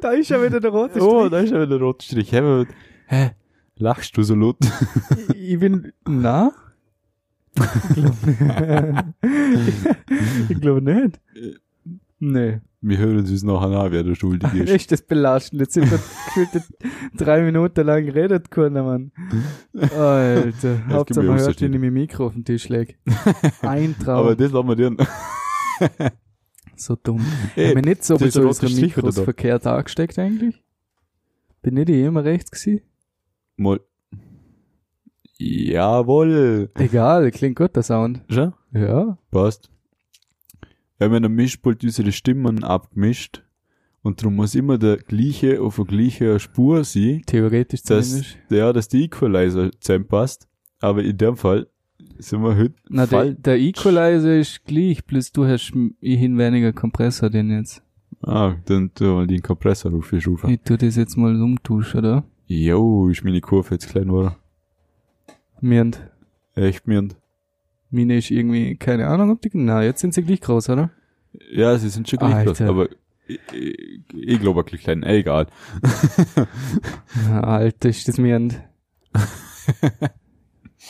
da 0.00 0.12
ist 0.12 0.28
ja 0.28 0.40
wieder 0.40 0.60
der 0.60 0.70
rote 0.70 1.00
oh, 1.00 1.26
Strich. 1.26 1.30
da 1.32 1.40
ist 1.40 1.50
ja 1.50 1.56
wieder 1.56 1.66
der 1.66 1.80
rote 1.80 2.04
Strich. 2.04 2.30
Hä, 2.30 2.66
Hä? 3.06 3.30
Lachst 3.78 4.16
du 4.16 4.22
so 4.22 4.36
laut? 4.36 4.58
Ich, 5.30 5.54
ich 5.54 5.58
bin, 5.58 5.92
na? 6.06 6.52
ich 10.48 10.60
glaube 10.60 10.82
nicht. 10.82 11.20
Nee. 12.20 12.60
Wir 12.80 12.98
hören 12.98 13.18
uns 13.18 13.42
nachher 13.42 13.68
an, 13.78 13.92
wer 13.92 14.02
der 14.04 14.14
Schuldige 14.14 14.58
ist. 14.64 14.70
Ist 14.70 14.92
das 14.92 15.02
belastend. 15.02 15.60
Jetzt 15.60 15.74
sind 15.74 15.90
wir 15.90 15.98
gefühlt 15.98 16.62
drei 17.16 17.42
Minuten 17.42 17.84
lang 17.86 18.04
geredet 18.06 18.50
können, 18.50 18.84
Mann. 18.84 19.12
Alter. 19.96 20.86
Hauptsache 20.88 21.26
man 21.26 21.38
hört, 21.38 21.60
wenn 21.60 21.72
ich 21.74 21.80
mein 21.80 21.92
Mikro 21.92 22.26
auf 22.26 22.34
den 22.34 22.44
Tisch 22.44 22.68
lege. 22.68 22.94
Ein 23.62 23.96
Traum. 23.98 24.18
Aber 24.26 24.36
das 24.36 24.52
lassen 24.52 24.68
wir 24.68 24.76
dir. 24.76 24.96
so 26.76 26.96
dumm. 26.96 27.24
Ey, 27.56 27.68
Haben 27.68 27.74
wir 27.76 27.82
nicht 27.82 28.04
so 28.04 28.14
das 28.14 28.28
ist 28.28 28.34
bei 28.34 28.40
der 28.40 28.48
unsere 28.48 28.72
Mikros 28.80 29.14
da. 29.16 29.22
verkehrt 29.24 29.66
angesteckt 29.66 30.18
eigentlich? 30.18 30.62
Bin 31.62 31.74
nicht 31.74 31.88
ich 31.88 32.04
immer 32.04 32.24
rechts 32.24 32.50
gewesen? 32.50 32.82
Mal. 33.56 33.80
Jawohl. 35.38 36.70
Egal, 36.74 37.30
klingt 37.30 37.56
gut, 37.56 37.74
der 37.76 37.82
Sound. 37.82 38.22
Schon? 38.28 38.54
Ja. 38.72 39.18
Passt. 39.30 39.70
Wir 40.98 41.06
haben 41.06 41.14
in 41.14 41.22
der 41.22 41.30
Mischpult 41.30 41.84
unsere 41.84 42.10
Stimmen 42.12 42.64
abgemischt 42.64 43.42
Und 44.02 44.20
darum 44.20 44.36
muss 44.36 44.54
immer 44.54 44.78
der 44.78 44.96
gleiche 44.96 45.60
auf 45.60 45.76
der 45.76 45.84
gleichen 45.84 46.38
Spur 46.40 46.82
sein, 46.84 47.22
Theoretisch 47.26 47.82
dass, 47.82 48.08
zumindest. 48.10 48.38
ja, 48.50 48.72
dass 48.72 48.88
die 48.88 49.04
Equalizer 49.04 49.70
zusammenpasst. 49.80 50.48
Aber 50.80 51.02
in 51.02 51.16
dem 51.16 51.36
Fall 51.36 51.68
sind 52.18 52.42
wir 52.42 52.56
heute 52.56 52.74
Na, 52.88 53.06
der, 53.06 53.32
der 53.34 53.58
Equalizer 53.58 54.38
ist 54.38 54.64
gleich, 54.64 55.04
plus 55.06 55.30
du 55.32 55.44
hast 55.46 55.72
immerhin 55.72 56.36
weniger 56.38 56.72
Kompressor 56.72 57.30
den 57.30 57.50
jetzt. 57.50 57.82
Ah, 58.22 58.56
dann 58.64 58.92
tu 58.94 59.04
mal 59.04 59.26
den 59.28 59.42
Kompressor 59.42 59.94
auf 59.94 60.10
die 60.10 60.20
Stufe. 60.20 60.50
Ich 60.50 60.60
tu 60.64 60.76
das 60.76 60.96
jetzt 60.96 61.16
mal 61.16 61.40
umtauschen, 61.40 61.98
oder? 62.00 62.24
Jo, 62.46 63.08
ist 63.08 63.22
meine 63.22 63.40
Kurve 63.40 63.74
jetzt 63.74 63.88
klein 63.90 64.06
geworden. 64.08 64.34
Mirnd. 65.60 66.00
Echt 66.54 66.86
mirnd. 66.88 67.16
Meine 67.90 68.18
ist 68.18 68.30
irgendwie, 68.30 68.76
keine 68.76 69.06
Ahnung, 69.08 69.30
ob 69.30 69.40
die, 69.40 69.50
na, 69.54 69.82
jetzt 69.82 70.00
sind 70.00 70.14
sie 70.14 70.22
gleich 70.22 70.40
groß, 70.40 70.70
oder? 70.70 70.90
Ja, 71.52 71.76
sie 71.78 71.88
sind 71.88 72.08
schon 72.08 72.18
gleich 72.18 72.44
groß, 72.44 72.60
aber 72.62 72.88
ich, 73.26 73.40
ich, 73.52 74.00
ich 74.14 74.40
glaube 74.40 74.60
wirklich 74.60 74.82
klein. 74.82 75.02
Äh, 75.02 75.18
egal. 75.18 75.46
Alter, 77.42 77.88
ist 77.88 78.08
das 78.08 78.18
Mirnd. 78.18 78.60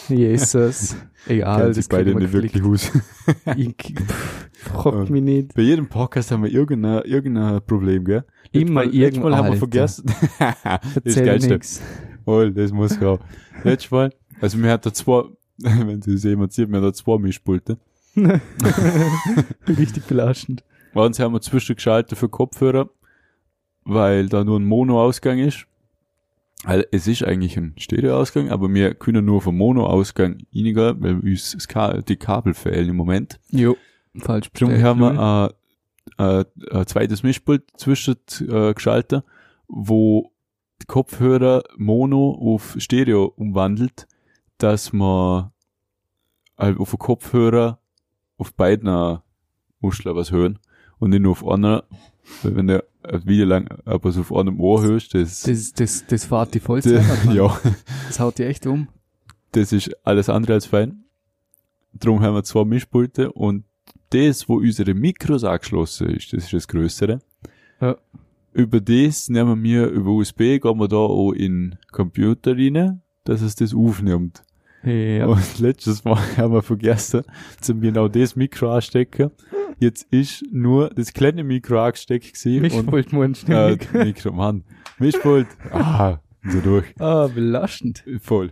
Jesus. 0.09 0.97
Egal, 1.27 1.75
sie 1.75 1.81
das 1.81 1.89
beide 1.89 2.15
nicht 2.15 2.33
wirklich 2.33 2.63
aus. 2.63 2.91
Ich, 3.57 3.75
pff, 3.75 4.49
fragt 4.53 5.11
mich 5.11 5.23
nicht. 5.23 5.55
Bei 5.55 5.63
jedem 5.63 5.89
Podcast 5.89 6.31
haben 6.31 6.45
wir 6.45 6.51
irgendein, 6.51 7.03
irgendein 7.05 7.61
Problem, 7.67 8.05
gell? 8.05 8.25
Immer 8.53 8.85
Mal, 8.85 8.89
letztes 8.89 9.23
Mal 9.23 9.37
haben 9.37 9.51
wir 9.51 9.59
vergessen. 9.59 10.07
das 10.39 11.05
ist 11.05 11.23
geilste. 11.23 11.51
nix. 11.51 11.83
Oh, 12.25 12.45
das 12.45 12.73
muss 12.73 12.99
ja. 13.01 13.19
Letztes 13.65 13.91
Mal, 13.91 14.13
also 14.41 14.63
wir 14.63 14.71
hatten 14.71 14.95
zwei, 14.95 15.25
wenn 15.87 16.03
sie 16.03 16.17
jemand 16.29 16.53
sieht, 16.53 16.71
wir 16.71 16.81
hatten 16.81 16.95
zwei 16.95 17.19
Mischpulte. 17.19 17.79
Richtig 19.69 20.05
belastend. 20.07 20.65
Eins 20.95 21.19
haben 21.19 21.35
wir 21.35 21.41
zwischengeschaltet 21.41 22.19
für 22.19 22.29
Kopfhörer, 22.29 22.91
weil 23.85 24.29
da 24.29 24.45
nur 24.45 24.59
ein 24.59 24.65
Mono-Ausgang 24.65 25.39
ist. 25.39 25.67
Also 26.65 26.85
es 26.91 27.07
ist 27.07 27.23
eigentlich 27.23 27.57
ein 27.57 27.75
Stereo-Ausgang, 27.77 28.51
aber 28.51 28.73
wir 28.73 28.95
können 28.95 29.25
nur 29.25 29.41
vom 29.41 29.57
Mono-Ausgang 29.57 30.39
reinigen, 30.53 31.01
weil 31.01 31.21
uns 31.21 31.57
die 32.09 32.17
Kabel 32.17 32.55
fehlen 32.55 32.89
im 32.89 32.97
Moment. 32.97 33.39
Jo. 33.51 33.77
Falsch 34.17 34.51
Darum 34.53 34.75
bestellt, 34.75 34.83
haben 34.83 35.01
wir 35.01 35.55
äh, 36.19 36.41
äh, 36.41 36.45
ein 36.73 36.87
zweites 36.87 37.23
Mischpult 37.23 37.63
zwischen 37.77 38.17
äh, 38.41 38.75
geschaltet, 38.75 39.23
wo 39.69 40.33
die 40.83 40.87
Kopfhörer 40.87 41.63
Mono 41.77 42.37
auf 42.41 42.75
Stereo 42.79 43.33
umwandelt, 43.37 44.08
dass 44.59 44.93
man 44.93 45.51
äh, 46.57 46.75
auf 46.75 46.91
den 46.91 46.99
Kopfhörer 46.99 47.79
auf 48.37 48.53
beiden 48.55 49.19
Muscheln 49.81 50.15
was 50.17 50.31
hören 50.33 50.59
und 50.99 51.11
nicht 51.11 51.21
nur 51.23 51.33
auf 51.33 51.47
einer, 51.47 51.85
weil 52.43 52.57
wenn 52.57 52.67
du 52.67 52.85
ein 53.05 53.27
Video 53.27 53.47
lang 53.47 53.67
etwas 53.87 54.19
auf 54.19 54.35
einem 54.35 54.61
Ohr 54.61 54.83
hörst, 54.83 55.15
das, 55.15 55.43
Das, 55.43 55.73
das, 55.73 56.07
das 56.07 56.25
fährt 56.25 56.55
die 56.55 56.61
Mann. 57.25 57.35
ja, 57.35 57.59
Das 58.09 58.21
haut 58.21 58.39
die 58.39 58.45
echt 58.45 58.67
um. 58.67 58.89
das 59.53 59.73
ist 59.73 59.91
alles 60.05 60.29
andere 60.29 60.55
als 60.55 60.67
fein. 60.67 61.05
Drum 61.99 62.21
haben 62.21 62.35
wir 62.35 62.45
zwei 62.45 62.65
Mischpulte 62.65 63.33
und 63.33 63.65
das, 64.11 64.49
wo 64.49 64.57
unsere 64.57 64.95
Mikros 64.95 65.45
angeschlossen 65.45 66.11
ist, 66.11 66.33
das 66.33 66.45
ist 66.45 66.53
das 66.53 66.69
Größere. 66.69 67.21
Ja. 67.81 67.97
Über 68.53 68.81
das 68.81 69.29
nehmen 69.29 69.63
wir 69.63 69.87
über 69.89 70.11
USB, 70.11 70.39
gehen 70.61 70.79
wir 70.79 70.89
da 70.89 70.97
auch 70.97 71.33
in 71.33 71.71
den 71.71 71.79
Computer 71.93 72.57
rein, 72.57 73.03
dass 73.25 73.41
es 73.43 73.55
das 73.55 73.75
aufnimmt. 73.75 74.43
Ja. 74.83 75.27
Und 75.27 75.59
letztes 75.59 76.05
Mal 76.05 76.19
haben 76.37 76.53
wir 76.53 76.63
vergessen, 76.63 77.23
zum 77.61 77.81
genau 77.81 78.09
das 78.09 78.37
Mikro 78.37 78.73
anstecken. 78.73 79.31
Jetzt 79.79 80.07
ist 80.11 80.45
nur 80.51 80.91
das 80.91 81.13
kleine 81.13 81.45
Mikro 81.45 81.81
angesteckt 81.81 82.35
gewesen 82.35 82.63
Mischpult 82.63 83.13
du 83.13 83.53
äh? 83.53 84.05
Mikro, 84.05 84.33
Mann. 84.33 84.65
Mischpult. 84.99 85.47
Ah, 85.71 86.19
so 86.43 86.61
durch. 86.61 86.87
Ah, 86.99 87.29
belastend. 87.29 88.03
Voll. 88.21 88.51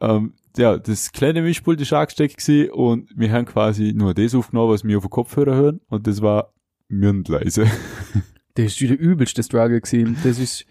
Ähm, 0.00 0.34
ja, 0.56 0.76
das 0.76 1.12
kleine 1.12 1.42
Mischpult 1.42 1.80
ist 1.80 1.92
angesteckt 1.92 2.38
gewesen 2.38 2.70
und 2.70 3.10
wir 3.16 3.32
haben 3.32 3.46
quasi 3.46 3.92
nur 3.94 4.12
das 4.14 4.34
aufgenommen, 4.34 4.72
was 4.72 4.84
wir 4.84 4.98
auf 4.98 5.04
den 5.04 5.10
Kopfhörer 5.10 5.54
hören 5.54 5.80
und 5.88 6.06
das 6.06 6.20
war 6.22 6.52
mündleise. 6.88 7.66
Das 8.54 8.72
ist 8.72 8.80
wieder 8.80 8.96
der 8.96 9.06
übelste 9.06 9.44
Struggle 9.44 9.80
gewesen. 9.80 10.16
Das 10.24 10.40
ist 10.40 10.66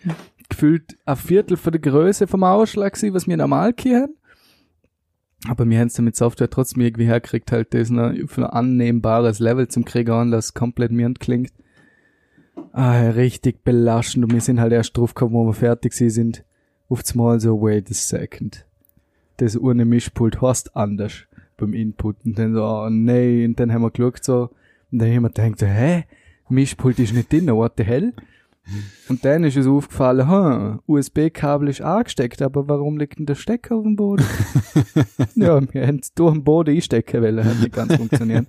gefühlt 0.50 0.98
ein 1.06 1.16
Viertel 1.16 1.56
von 1.56 1.72
der 1.72 1.80
Größe 1.80 2.27
vom 2.27 2.44
Ausschlag 2.44 2.94
gewesen, 2.94 3.13
was 3.13 3.27
wir 3.27 3.38
normal 3.38 3.72
kennen. 3.72 4.17
Aber 5.46 5.70
wir 5.70 5.79
haben 5.79 5.88
es 5.88 6.00
mit 6.00 6.15
Software 6.15 6.50
trotzdem 6.50 6.82
irgendwie 6.82 7.06
hergekriegt, 7.06 7.51
halt 7.51 7.74
das 7.74 7.89
noch 7.89 8.12
für 8.27 8.51
ein 8.51 8.58
annehmbares 8.58 9.39
Level 9.39 9.67
zum 9.67 9.86
Kriegen 9.86 10.12
an, 10.12 10.32
das 10.32 10.53
komplett 10.53 10.91
mirnd 10.91 11.20
klingt. 11.20 11.51
Ah, 12.72 13.10
richtig 13.10 13.63
belastend. 13.63 14.25
Und 14.25 14.34
wir 14.34 14.41
sind 14.41 14.60
halt 14.60 14.74
erst 14.74 14.98
drauf 14.98 15.13
gekommen, 15.13 15.36
wo 15.36 15.46
wir 15.46 15.53
fertig 15.53 15.94
gewesen 15.94 16.34
sind. 16.34 16.44
Auf 16.89 17.03
einmal 17.12 17.39
so, 17.39 17.62
wait 17.62 17.89
a 17.91 17.94
second. 17.94 18.65
Das 19.38 19.60
ohne 19.60 19.86
Mischpult 19.86 20.41
heißt 20.41 20.75
anders 20.75 21.27
beim 21.56 21.74
Input. 21.74 22.17
Und 22.25 22.39
dann 22.39 22.53
so, 22.53 22.63
oh 22.63 22.89
nee. 22.89 23.46
Und 23.46 23.60
dann 23.60 23.72
haben 23.72 23.84
wir 23.84 23.91
geschaut 23.91 24.24
so. 24.24 24.50
Und 24.91 25.00
dann 25.00 25.13
haben 25.13 25.24
wir 25.24 25.29
gedacht, 25.29 25.62
hä? 25.62 26.06
Mischpult 26.50 26.98
ist 27.00 27.13
nicht 27.13 27.32
drin, 27.32 27.48
what 27.48 27.74
the 27.77 27.84
hell? 27.84 28.13
Und 29.08 29.24
dann 29.24 29.44
ist 29.44 29.56
es 29.56 29.68
aufgefallen, 29.68 30.30
hm, 30.30 30.80
USB-Kabel 30.86 31.70
ist 31.70 31.82
angesteckt, 31.82 32.42
aber 32.42 32.68
warum 32.68 32.98
liegt 32.98 33.20
denn 33.20 33.26
der 33.26 33.36
Stecker 33.36 33.76
auf 33.76 33.84
dem 33.84 33.96
Boden? 33.96 34.26
ja, 35.36 35.62
wir 35.74 35.88
haben 35.88 36.00
es 36.02 36.14
durch 36.14 36.34
den 36.34 36.44
Boden 36.44 36.76
einstecken 36.76 37.22
wollen, 37.22 37.44
hat 37.44 37.60
nicht 37.60 37.74
ganz 37.74 37.96
funktioniert. 37.96 38.48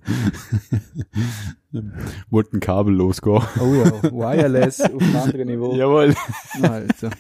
Wollte 2.31 2.57
ein 2.57 2.61
Kabel 2.61 2.95
losgehen. 2.95 3.43
Oh 3.61 3.75
ja, 3.75 4.03
Wireless 4.13 4.81
auf 4.81 5.01
einem 5.01 5.17
anderen 5.17 5.49
Niveau. 5.49 5.75
Jawohl. 5.75 6.15
Alter. 6.63 7.11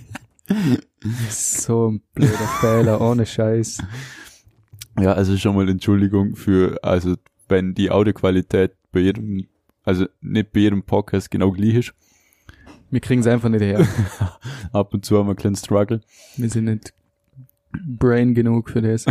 So 1.29 1.91
ein 1.91 2.01
blöder 2.15 2.49
Fehler, 2.61 3.01
ohne 3.01 3.27
Scheiß. 3.27 3.79
Ja, 5.01 5.13
also 5.13 5.37
schon 5.37 5.55
mal 5.55 5.69
Entschuldigung 5.69 6.35
für, 6.35 6.83
also 6.83 7.15
wenn 7.49 7.75
die 7.75 7.91
Audioqualität 7.91 8.73
bei 8.91 9.01
jedem, 9.01 9.47
also 9.85 10.07
nicht 10.21 10.53
bei 10.53 10.61
jedem 10.61 10.83
Podcast 10.83 11.31
genau 11.31 11.53
gleich 11.53 11.75
ist. 11.75 11.95
Wir 12.91 13.01
kriegen 13.01 13.21
es 13.21 13.27
einfach 13.27 13.49
nicht 13.49 13.61
her. 13.63 13.87
Ab 14.73 14.95
und 14.95 15.05
zu 15.05 15.19
haben 15.19 15.27
wir 15.27 15.31
einen 15.31 15.37
kleinen 15.37 15.57
Struggle. 15.57 16.01
Wir 16.37 16.49
sind 16.49 16.65
nicht 16.65 16.95
brain 17.73 18.35
genug 18.35 18.71
für 18.71 18.81
das. 18.83 19.05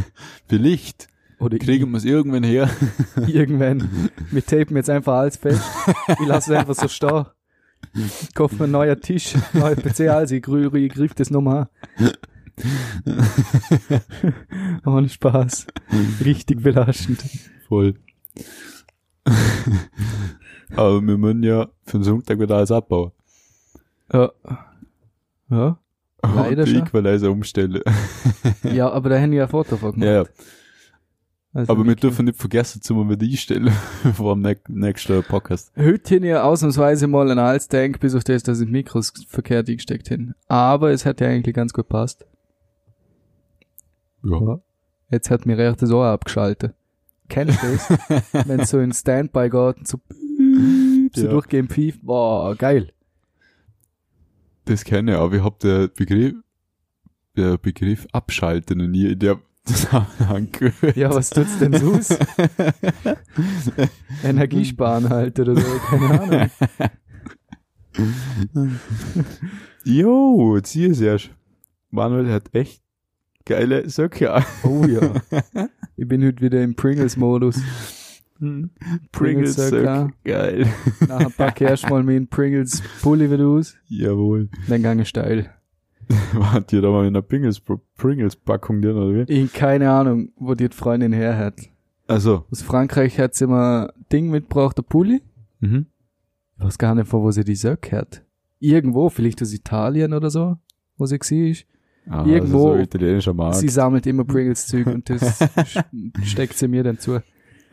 Vielleicht 0.48 1.08
Oder 1.40 1.58
kriegen 1.58 1.90
wir 1.90 1.98
es 1.98 2.04
irgendwann 2.04 2.44
her. 2.44 2.70
irgendwann. 3.26 4.10
Wir 4.30 4.44
tapen 4.44 4.76
jetzt 4.76 4.90
einfach 4.90 5.14
alles 5.14 5.36
fest. 5.36 5.62
Ich 6.20 6.26
lasse 6.26 6.52
es 6.52 6.58
einfach 6.60 6.74
so 6.74 6.88
stehen. 6.88 7.24
Ich 8.22 8.34
kaufe 8.34 8.54
mir 8.56 8.64
einen 8.64 8.72
neuen 8.72 9.00
Tisch, 9.00 9.34
neuer 9.52 9.76
PC, 9.76 10.00
also 10.08 10.34
ich, 10.34 10.42
grü- 10.44 10.74
ich 10.74 10.92
griff 10.92 11.14
das 11.14 11.30
nochmal 11.30 11.68
an. 11.98 12.10
Ohne 14.86 15.08
Spaß. 15.08 15.66
Richtig 16.24 16.62
belastend. 16.62 17.22
Voll. 17.68 17.94
Aber 20.76 21.02
wir 21.02 21.18
müssen 21.18 21.42
ja 21.42 21.68
für 21.84 21.98
den 21.98 22.04
Sonntag 22.04 22.40
wieder 22.40 22.56
alles 22.56 22.70
abbauen. 22.70 23.12
Ja. 24.12 24.32
Ja. 25.50 25.78
Leider 26.22 26.62
und 26.62 26.68
die. 26.68 26.76
Equalizer 26.78 27.30
umstellen. 27.30 27.82
Ja, 28.62 28.90
aber 28.90 29.10
da 29.10 29.20
haben 29.20 29.30
wir 29.30 29.38
ja 29.38 29.44
ein 29.44 29.50
Foto 29.50 29.76
von 29.76 29.92
gemacht. 29.92 30.06
ja. 30.08 30.24
Also 31.52 31.70
aber 31.72 31.84
wir 31.86 31.94
dürfen 31.94 32.24
nicht 32.24 32.38
vergessen, 32.40 32.82
zu 32.82 32.94
mal 32.94 33.08
wieder 33.08 33.24
einstellen 33.30 33.70
vor 34.14 34.34
dem 34.34 34.56
nächsten 34.68 35.22
Podcast. 35.22 35.70
Heute 35.76 36.14
hin 36.14 36.24
ja 36.24 36.42
ausnahmsweise 36.42 37.06
mal 37.06 37.30
ein 37.30 37.38
altes 37.38 37.68
Tank, 37.68 38.00
bis 38.00 38.14
auf 38.16 38.24
das, 38.24 38.42
dass 38.42 38.60
ich 38.60 38.68
Mikros 38.68 39.12
verkehrt 39.28 39.68
eingesteckt 39.68 40.08
hin. 40.08 40.34
Aber 40.48 40.90
es 40.90 41.06
hat 41.06 41.20
ja 41.20 41.28
eigentlich 41.28 41.54
ganz 41.54 41.72
gut 41.72 41.88
passt. 41.88 42.26
Ja. 44.24 44.58
Jetzt 45.10 45.30
hat 45.30 45.46
mir 45.46 45.56
recht 45.58 45.80
das 45.82 45.90
Ohr 45.92 46.06
abgeschaltet. 46.06 46.74
Kennst 47.28 47.62
du 47.62 47.66
das? 47.68 47.88
Wenn 48.48 48.64
so 48.64 48.80
in 48.80 48.92
Standby 48.92 49.50
geht 49.50 49.76
und 49.76 49.86
so, 49.86 50.00
so 51.14 51.24
Ja. 51.26 51.30
durchgehen 51.30 51.68
pfiff, 51.68 52.00
boah, 52.02 52.56
geil. 52.56 52.92
Das 54.64 54.84
kenne 54.84 55.12
ich, 55.12 55.18
aber 55.18 55.36
ich 55.36 55.44
hab 55.44 55.58
den 55.60 55.90
Begriff, 55.94 56.34
der 57.36 57.58
Begriff 57.58 58.06
abschalten 58.12 58.78
noch 58.78 58.86
nie 58.86 59.12
in 59.12 59.18
der 59.18 59.40
Zusammenhang 59.64 60.48
gehört. 60.52 60.96
Ja, 60.96 61.14
was 61.14 61.30
tut's 61.30 61.58
denn 61.58 61.72
sonst? 61.72 62.18
Energiesparen 64.22 65.08
halt 65.08 65.40
oder 65.40 65.56
so, 65.56 65.78
keine 65.88 66.20
Ahnung. 66.20 66.50
Jo, 69.84 70.56
jetzt 70.56 70.70
hier 70.70 70.90
ist 70.90 71.00
erst. 71.00 71.30
Manuel 71.90 72.32
hat 72.32 72.54
echt 72.54 72.82
geile 73.44 73.88
Söcke 73.88 74.32
an. 74.32 74.44
Oh 74.64 74.84
ja. 74.86 75.12
Ich 75.96 76.08
bin 76.08 76.24
heute 76.24 76.40
wieder 76.40 76.62
im 76.62 76.74
Pringles-Modus. 76.74 77.60
Pringles 79.12 79.54
Söcke. 79.54 79.76
Söcke. 79.76 80.12
Geil. 80.24 80.66
Nachher 81.08 81.30
packe 81.30 81.64
ich 81.64 81.70
erstmal 81.70 82.02
meinen 82.02 82.26
Pringles-Pulli 82.28 83.30
wieder 83.30 83.46
aus. 83.46 83.76
Jawohl. 83.88 84.48
Dann 84.68 84.82
gang 84.82 85.00
ich 85.00 85.08
steil. 85.08 85.50
Wart 86.34 86.72
ihr 86.72 86.82
da 86.82 86.90
mal 86.90 87.02
in 87.06 87.08
einer 87.14 87.22
Pringles, 87.22 87.62
Pringles 87.96 88.36
Packung 88.36 88.82
drin, 88.82 88.96
oder 88.96 89.26
wie? 89.28 89.32
Ich 89.32 89.52
keine 89.52 89.90
Ahnung, 89.90 90.30
wo 90.36 90.54
die 90.54 90.68
Freundin 90.68 91.12
her 91.12 91.38
hat. 91.38 91.54
Also. 92.06 92.44
Aus 92.50 92.60
Frankreich 92.62 93.18
hat 93.18 93.34
sie 93.34 93.44
immer 93.44 93.92
Ding 94.12 94.30
mitgebracht, 94.30 94.76
der 94.76 94.82
Pulli. 94.82 95.22
Mhm. 95.60 95.86
Ich 96.58 96.64
weiß 96.64 96.76
gar 96.78 96.94
nicht, 96.94 97.08
von 97.08 97.22
wo 97.22 97.30
sie 97.30 97.44
die 97.44 97.54
so 97.56 97.74
gehört. 97.80 98.22
Irgendwo, 98.58 99.08
vielleicht 99.08 99.40
aus 99.42 99.52
Italien 99.54 100.12
oder 100.12 100.28
so, 100.30 100.56
wo 100.98 101.06
sie 101.06 101.18
war. 101.18 101.54
Ah, 102.06 102.26
Irgendwo- 102.26 102.68
Also 102.72 102.76
so 102.76 102.82
italienischer 102.82 103.32
Markt. 103.32 103.56
Sie 103.56 103.68
sammelt 103.68 104.06
immer 104.06 104.24
Pringles-Zeug 104.26 104.86
und 104.88 105.08
das 105.08 105.40
st- 105.40 105.84
steckt 106.24 106.54
sie 106.58 106.68
mir 106.68 106.82
dann 106.82 106.98
zu. 106.98 107.22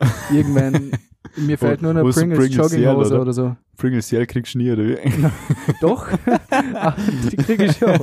Irgendwann, 0.31 0.91
mir 1.38 1.58
fällt 1.58 1.81
nur 1.81 1.93
so 1.93 2.20
Pringles, 2.20 2.39
Pringles 2.39 2.55
Jogginghose 2.55 3.13
oder? 3.13 3.22
oder 3.22 3.34
so. 3.34 3.55
Pringles 3.77 4.08
Ciel 4.08 4.25
kriegst 4.25 4.53
du 4.53 4.60
nie, 4.60 4.72
oder 4.72 4.84
wie? 4.86 4.98
Doch. 5.81 6.08
ah, 6.51 6.96
die 7.31 7.36
kriege 7.38 7.65
ich 7.65 7.77
schon. 7.77 8.00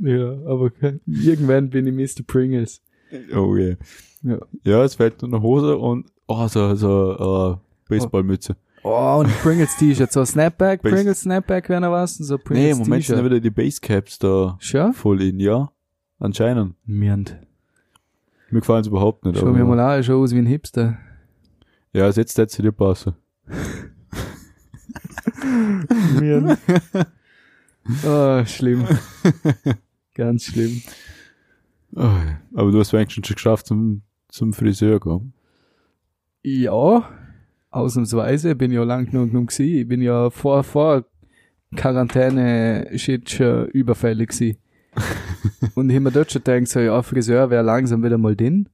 ja, 0.00 0.32
aber 0.46 0.70
irgendwann 1.06 1.70
bin 1.70 1.86
ich 1.86 2.16
Mr. 2.16 2.22
Pringles. 2.26 2.82
Oh 3.34 3.54
yeah. 3.56 3.76
Ja. 4.22 4.38
Ja, 4.64 4.84
es 4.84 4.96
fällt 4.96 5.22
nur 5.22 5.32
eine 5.32 5.42
Hose 5.42 5.76
und, 5.78 6.06
oh, 6.26 6.46
so, 6.48 6.74
so, 6.74 7.58
äh, 7.60 7.88
Baseballmütze. 7.88 8.56
Oh, 8.82 9.18
und 9.20 9.28
Pringles 9.42 9.76
T-Shirt, 9.76 10.12
so 10.12 10.24
Snapback, 10.24 10.82
Base- 10.82 10.94
Pringles 10.94 11.20
Snapback 11.20 11.68
wäre 11.68 11.80
noch 11.80 11.90
was, 11.92 12.18
und 12.20 12.26
so 12.26 12.36
Nee, 12.36 12.42
Pringles 12.44 12.72
im 12.72 12.78
Moment 12.78 13.04
sind 13.04 13.16
ja 13.16 13.22
T-Shirt. 13.22 13.24
wieder 13.32 13.40
die 13.40 13.50
Basecaps 13.50 14.18
da 14.18 14.56
Schon? 14.60 14.92
voll 14.92 15.22
in, 15.22 15.40
ja. 15.40 15.70
Anscheinend. 16.18 16.74
Mirnd. 16.84 17.38
Mir 18.50 18.60
gefallen 18.60 18.82
sie 18.82 18.90
überhaupt 18.90 19.24
nicht. 19.24 19.38
Schau 19.38 19.46
mir 19.46 19.64
mal 19.64 19.78
an, 19.78 20.02
schau 20.02 20.22
aus 20.22 20.32
wie 20.32 20.38
ein 20.38 20.46
Hipster. 20.46 20.98
Ja, 21.92 22.06
jetzt 22.06 22.38
hätte 22.38 22.52
sie 22.52 22.62
dir 22.62 22.72
passen. 22.72 23.14
Mirnd. 26.18 26.58
oh, 28.06 28.44
schlimm. 28.44 28.86
Ganz 30.14 30.44
schlimm. 30.44 30.82
Oh, 31.94 32.10
aber 32.54 32.70
du 32.70 32.78
hast 32.78 32.92
wenigstens 32.92 33.26
schon 33.26 33.34
geschafft 33.34 33.66
zum, 33.66 34.02
zum 34.28 34.52
Friseur 34.52 35.00
kommen. 35.00 35.32
Ja, 36.42 37.08
ausnahmsweise 37.70 38.54
bin 38.54 38.70
ich 38.70 38.76
ja 38.76 38.84
lang 38.84 39.06
genug 39.06 39.30
genug 39.30 39.48
gewesen. 39.48 39.78
Ich 39.78 39.88
bin 39.88 40.00
ja 40.00 40.30
vor, 40.30 40.64
vor 40.64 41.04
Quarantäne-Shit 41.76 43.30
schon 43.30 43.66
überfällig 43.68 44.30
gewesen. 44.30 44.58
und 45.74 45.90
ich 45.90 45.96
hab 45.96 46.02
mir 46.02 46.10
dort 46.12 46.32
schon 46.32 46.42
gedacht, 46.42 46.68
so, 46.68 46.80
ja, 46.80 47.02
Friseur 47.02 47.50
wäre 47.50 47.62
langsam 47.62 48.02
wieder 48.02 48.18
mal 48.18 48.36
drin. 48.36 48.68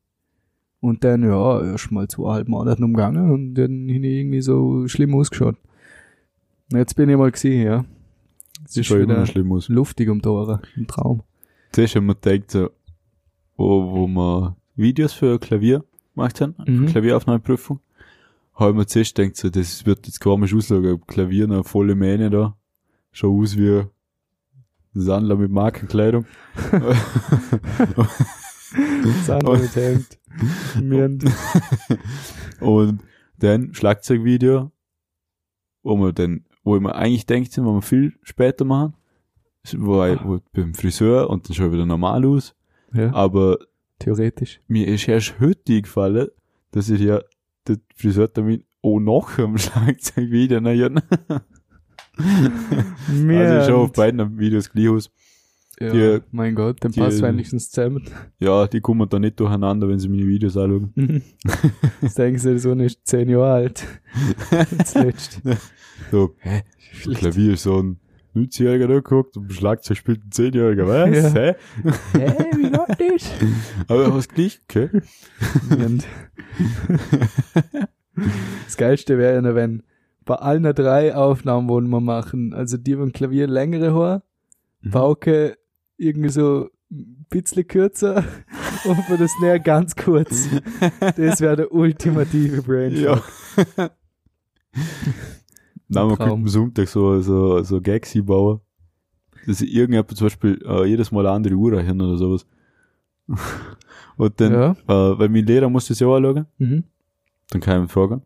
Und 0.80 1.02
dann, 1.02 1.22
ja, 1.22 1.62
erst 1.64 1.90
mal 1.92 2.06
zweieinhalb 2.08 2.48
Monate 2.48 2.84
umgegangen 2.84 3.30
und 3.30 3.54
dann 3.54 3.86
bin 3.86 4.04
ich 4.04 4.18
irgendwie 4.20 4.42
so 4.42 4.86
schlimm 4.86 5.14
ausgeschaut. 5.14 5.56
Jetzt 6.72 6.94
bin 6.94 7.08
ich 7.08 7.16
mal 7.16 7.30
gewesen, 7.30 7.62
ja. 7.62 7.84
Es 8.66 8.76
ist 8.76 8.90
wieder 8.90 9.24
schlimm 9.26 9.52
aus. 9.52 9.68
luftig 9.68 10.08
um 10.08 10.20
die 10.20 10.28
Ohren. 10.28 10.60
Ein 10.76 10.86
Traum. 10.86 11.22
Zuerst 11.72 11.96
haben 11.96 12.06
wir 12.06 12.14
gedacht, 12.14 12.50
so, 12.50 12.70
wo, 13.56 13.92
wo 13.92 14.06
wir 14.06 14.56
Videos 14.76 15.12
für 15.14 15.38
Klavier 15.38 15.84
gemacht 16.14 16.40
haben, 16.40 16.54
Mhm. 16.66 16.86
Klavieraufnahmeprüfung, 16.86 17.80
haben 18.54 18.78
wir 18.78 18.86
zuerst 18.86 19.14
gedacht, 19.14 19.36
so, 19.36 19.48
das 19.50 19.86
wird 19.86 20.06
jetzt 20.06 20.20
komisch 20.20 20.54
aussehen, 20.54 21.00
Klavier 21.06 21.44
eine 21.44 21.64
volle 21.64 21.94
Mähne 21.94 22.30
da, 22.30 22.56
schaut 23.12 23.42
aus 23.42 23.56
wie 23.56 23.82
Sandler 24.94 25.36
mit 25.36 25.50
Markenkleidung. 25.50 26.24
Das 29.04 29.30
andere 29.30 29.58
mit 29.58 29.76
Hemd. 29.76 30.18
Mirnd. 30.82 31.24
Und 32.60 33.02
dann 33.38 33.72
Schlagzeugvideo, 33.74 34.72
wo 35.82 35.96
man 35.96 36.14
dann, 36.14 36.44
wo 36.64 36.78
man 36.80 36.92
eigentlich 36.92 37.26
denkt, 37.26 37.56
wo 37.58 37.74
wir 37.74 37.82
viel 37.82 38.14
später 38.22 38.64
machen, 38.64 38.94
wo, 39.76 40.02
ich- 40.04 40.18
wo 40.24 40.40
beim 40.52 40.74
Friseur 40.74 41.30
und 41.30 41.48
dann 41.48 41.54
schon 41.54 41.72
wieder 41.72 41.86
normal 41.86 42.24
aus, 42.26 42.54
Ja, 42.92 43.12
aber 43.14 43.58
theoretisch. 43.98 44.60
mir 44.66 44.88
ist 44.88 45.06
erst 45.06 45.38
heute 45.40 45.80
gefallen, 45.82 46.28
dass 46.72 46.88
ich 46.88 47.00
ja 47.00 47.20
der 47.68 47.76
Friseurtermin 47.94 48.64
auch 48.82 48.98
noch 48.98 49.38
am 49.38 49.56
Schlagzeugvideo 49.58 50.60
noch 50.60 50.70
ja, 50.72 50.88
also 53.28 53.66
schon 53.70 53.80
auf 53.80 53.92
beiden 53.92 54.38
Videos 54.38 54.70
gleich 54.70 54.88
aus. 54.88 55.10
Ja, 55.80 55.90
Die- 55.92 56.20
mein 56.30 56.54
Gott, 56.54 56.76
dann 56.84 56.92
die- 56.92 57.00
passt 57.00 57.20
wenigstens 57.20 57.70
zusammen. 57.70 58.04
Ja, 58.38 58.68
die 58.68 58.80
kommen 58.80 59.08
da 59.08 59.18
nicht 59.18 59.40
durcheinander, 59.40 59.88
wenn 59.88 59.98
sie 59.98 60.08
meine 60.08 60.26
Videos 60.26 60.56
anschauen. 60.56 60.92
Jetzt 62.00 62.16
denken 62.16 62.38
sie, 62.38 62.50
der 62.50 62.58
Sohn 62.60 62.78
ist 62.80 63.04
zehn 63.04 63.28
Jahre 63.28 63.52
alt. 63.54 63.84
Zuletzt. 64.84 65.40
So, 66.12 66.36
hä? 66.38 66.62
Klavier 67.14 67.54
ist 67.54 67.64
so 67.64 67.82
ein 67.82 67.98
90-Jähriger 68.36 68.86
da 68.86 68.94
geguckt 68.94 69.36
und 69.36 69.52
Schlagzeug 69.52 69.96
spielt 69.96 70.24
ein 70.24 70.30
10-Jähriger, 70.30 70.86
was? 70.86 71.16
Ja. 71.16 71.30
Hä? 71.32 71.54
Hä, 72.12 72.34
wie 72.56 72.68
läuft 72.68 73.00
das? 73.00 73.30
Aber 73.88 74.14
was 74.14 74.28
gleich, 74.28 74.60
okay? 74.70 74.90
Das 78.66 78.76
Geilste 78.76 79.18
wäre 79.18 79.42
ja, 79.42 79.54
wenn 79.54 79.82
bei 80.24 80.34
allen 80.36 80.62
drei 80.74 81.14
Aufnahmen, 81.14 81.68
wo 81.68 81.80
wir 81.80 82.00
machen, 82.00 82.52
also 82.54 82.76
die 82.76 82.94
beim 82.96 83.12
Klavier 83.12 83.46
längere 83.46 83.94
Haar, 83.94 84.22
Mhm. 84.82 84.90
Pauke 84.90 85.56
irgendwie 85.96 86.28
so 86.28 86.68
ein 86.90 87.24
bisschen 87.30 87.66
kürzer 87.66 88.16
und 88.84 88.96
für 89.04 89.16
das 89.16 89.30
Snare 89.38 89.58
ganz 89.60 89.96
kurz. 89.96 90.48
Das 91.16 91.40
wäre 91.40 91.56
der 91.56 91.72
ultimative 91.72 92.60
Brainfuck. 92.62 93.00
Ja. 93.02 93.22
Nein, 95.88 96.06
man 96.06 96.16
Traum. 96.16 96.18
könnte 96.18 96.32
am 96.32 96.48
Sonntag 96.48 96.88
so, 96.88 97.20
so, 97.20 97.62
so 97.62 97.80
Gags 97.80 98.10
hinbauen. 98.12 98.60
Dass 99.46 99.60
irgendjemand 99.60 100.16
zum 100.16 100.26
Beispiel 100.26 100.60
äh, 100.66 100.84
jedes 100.86 101.12
Mal 101.12 101.26
eine 101.26 101.34
andere 101.36 101.54
Uhr 101.54 101.80
hin 101.80 102.00
oder 102.00 102.16
sowas. 102.16 102.46
Und 104.16 104.40
dann, 104.40 104.52
Ja. 104.52 104.70
äh, 104.72 105.18
weil 105.18 105.28
mein 105.28 105.44
Lehrer 105.46 105.68
muss 105.68 105.88
das 105.88 106.00
ja 106.00 106.08
anschauen, 106.08 106.46
Mhm. 106.58 106.84
dann 107.50 107.60
kann 107.60 107.78
ich 107.78 107.84
ihn 107.84 107.88
fragen. 107.88 108.22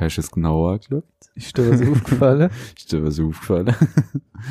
Hast 0.00 0.16
du 0.16 0.20
es 0.22 0.30
genau 0.30 0.68
angeschaut? 0.68 1.04
Ist 1.34 1.56
dir 1.56 1.70
was 1.70 1.82
aufgefallen? 1.82 2.50
Ist 2.76 2.90
dir 2.92 3.04
was 3.04 3.20
aufgefallen? 3.20 3.74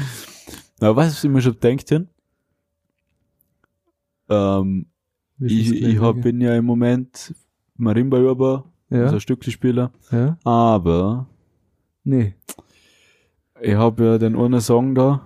Na, 0.79 0.95
was 0.95 1.23
ich 1.23 1.29
mir 1.29 1.41
schon 1.41 1.53
gedacht 1.59 1.91
habe? 1.91 2.07
Ähm, 4.29 4.85
ich, 5.39 5.71
ist 5.71 5.81
das 5.83 5.89
ich 5.89 5.99
hab, 6.01 6.21
bin 6.21 6.39
ja 6.41 6.55
im 6.55 6.65
Moment 6.65 7.33
Marimba-Über, 7.77 8.65
ja, 8.89 9.03
also 9.03 9.19
Stückspieler, 9.19 9.91
ja, 10.11 10.37
aber 10.43 11.27
nee. 12.03 12.35
ich 13.61 13.75
hab 13.75 13.99
ja 13.99 14.17
den 14.17 14.35
einen 14.37 14.61
Song 14.61 14.93
da 14.93 15.21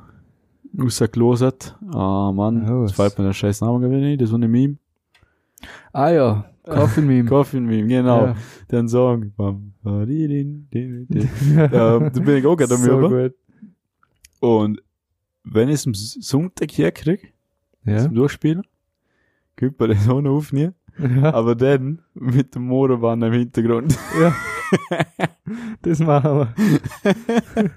rausgelosert. 0.79 1.77
Ah, 1.91 2.31
Mann, 2.33 2.69
Oh, 2.69 2.83
was- 2.83 2.93
fällt 2.93 3.17
mir 3.17 3.25
der 3.25 3.33
scheiß 3.33 3.61
Name 3.61 3.79
gewesen 3.89 4.17
das 4.17 4.31
war 4.31 4.39
ein 4.39 4.49
Meme. 4.49 4.77
Ah 5.91 6.09
ja, 6.09 6.45
Coffin 6.63 7.05
Meme. 7.07 7.27
Coffin 7.29 7.65
Meme, 7.65 7.87
genau, 7.87 8.25
Ja. 8.27 8.35
den 8.71 8.87
Song. 8.87 9.33
Ja, 9.37 9.55
da 11.99 12.09
bin 12.09 12.37
ich 12.37 12.45
auch 12.45 12.55
gerade 12.55 12.77
so 12.77 12.91
am 12.91 13.09
gut. 13.09 13.33
Und 14.39 14.81
wenn 15.43 15.67
ich 15.69 15.75
es 15.75 15.85
am 15.87 15.93
Sonntag 15.93 16.71
herkrieg, 16.71 17.33
Ja. 17.85 17.99
zum 17.99 18.15
Durchspielen, 18.15 18.63
gibt 19.57 19.77
man 19.79 19.89
das 19.89 20.07
auch 20.07 20.21
noch 20.21 20.37
aufnehmen. 20.37 20.73
Ja. 20.97 21.33
Aber 21.33 21.55
dann 21.55 22.01
mit 22.13 22.55
dem 22.55 22.67
Motorbahn 22.67 23.21
im 23.23 23.33
Hintergrund. 23.33 23.97
ja. 24.21 24.33
Das 25.81 25.99
machen 25.99 26.47
wir. 27.03 27.13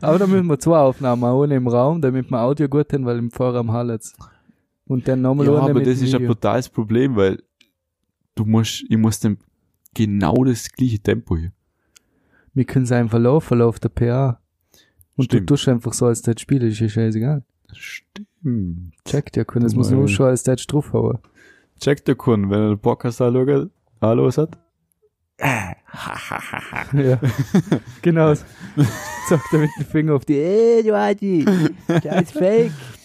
Aber 0.00 0.18
da 0.18 0.26
müssen 0.26 0.46
wir 0.46 0.58
zwei 0.58 0.78
Aufnahmen 0.78 1.20
machen, 1.20 1.42
eine 1.44 1.56
im 1.56 1.68
Raum, 1.68 2.00
damit 2.00 2.30
wir 2.30 2.40
Audio 2.40 2.68
gut 2.68 2.92
haben, 2.92 3.04
weil 3.04 3.18
im 3.18 3.30
Vorraum 3.30 3.72
hallet's. 3.72 4.14
Und 4.86 5.08
dann 5.08 5.20
nochmal 5.22 5.46
Ja, 5.46 5.54
aber 5.58 5.80
das 5.82 6.00
ist 6.00 6.14
ein 6.14 6.26
brutales 6.26 6.68
Problem, 6.68 7.16
weil 7.16 7.42
du 8.36 8.44
musst, 8.44 8.84
ich 8.88 8.96
muss 8.96 9.18
dann 9.18 9.38
genau 9.94 10.44
das 10.44 10.70
gleiche 10.70 11.00
Tempo 11.00 11.36
hier. 11.36 11.52
Wir 12.54 12.64
können 12.64 12.84
es 12.84 12.92
einfach 12.92 13.18
laufen, 13.18 13.60
auf 13.60 13.80
der 13.80 13.88
PA. 13.88 14.40
Und 15.16 15.24
Stimmt. 15.24 15.50
du 15.50 15.54
tust 15.54 15.68
einfach 15.68 15.92
so, 15.92 16.06
als 16.06 16.22
das 16.22 16.40
Spiel 16.40 16.62
ist 16.62 16.78
ja 16.78 16.88
scheißegal. 16.88 17.42
Stimmt. 17.72 18.94
Checkt 19.04 19.36
ja, 19.36 19.44
können 19.44 19.64
das 19.64 19.74
muss 19.74 19.90
nur 19.90 20.06
schon 20.08 20.26
als 20.26 20.42
das 20.44 20.66
draufhauen. 20.66 21.18
Checkt 21.80 22.06
der 22.08 22.14
Kunde, 22.14 22.48
wenn 22.48 22.60
er 22.60 22.68
den 22.70 22.78
Podcast 22.78 23.20
anschaut, 23.20 23.70
anlos 24.00 24.38
hat. 24.38 24.58
Ja. 26.92 27.18
genau. 28.02 28.34
Sagt 29.28 29.52
er 29.52 29.58
mit 29.58 29.70
dem 29.78 29.86
Finger 29.86 30.14
auf 30.14 30.24
die, 30.26 30.38
ey, 30.38 30.82
du 30.82 30.94
Adi, 30.94 31.44
das 31.86 32.22
ist 32.22 32.32
fake. 32.32 32.72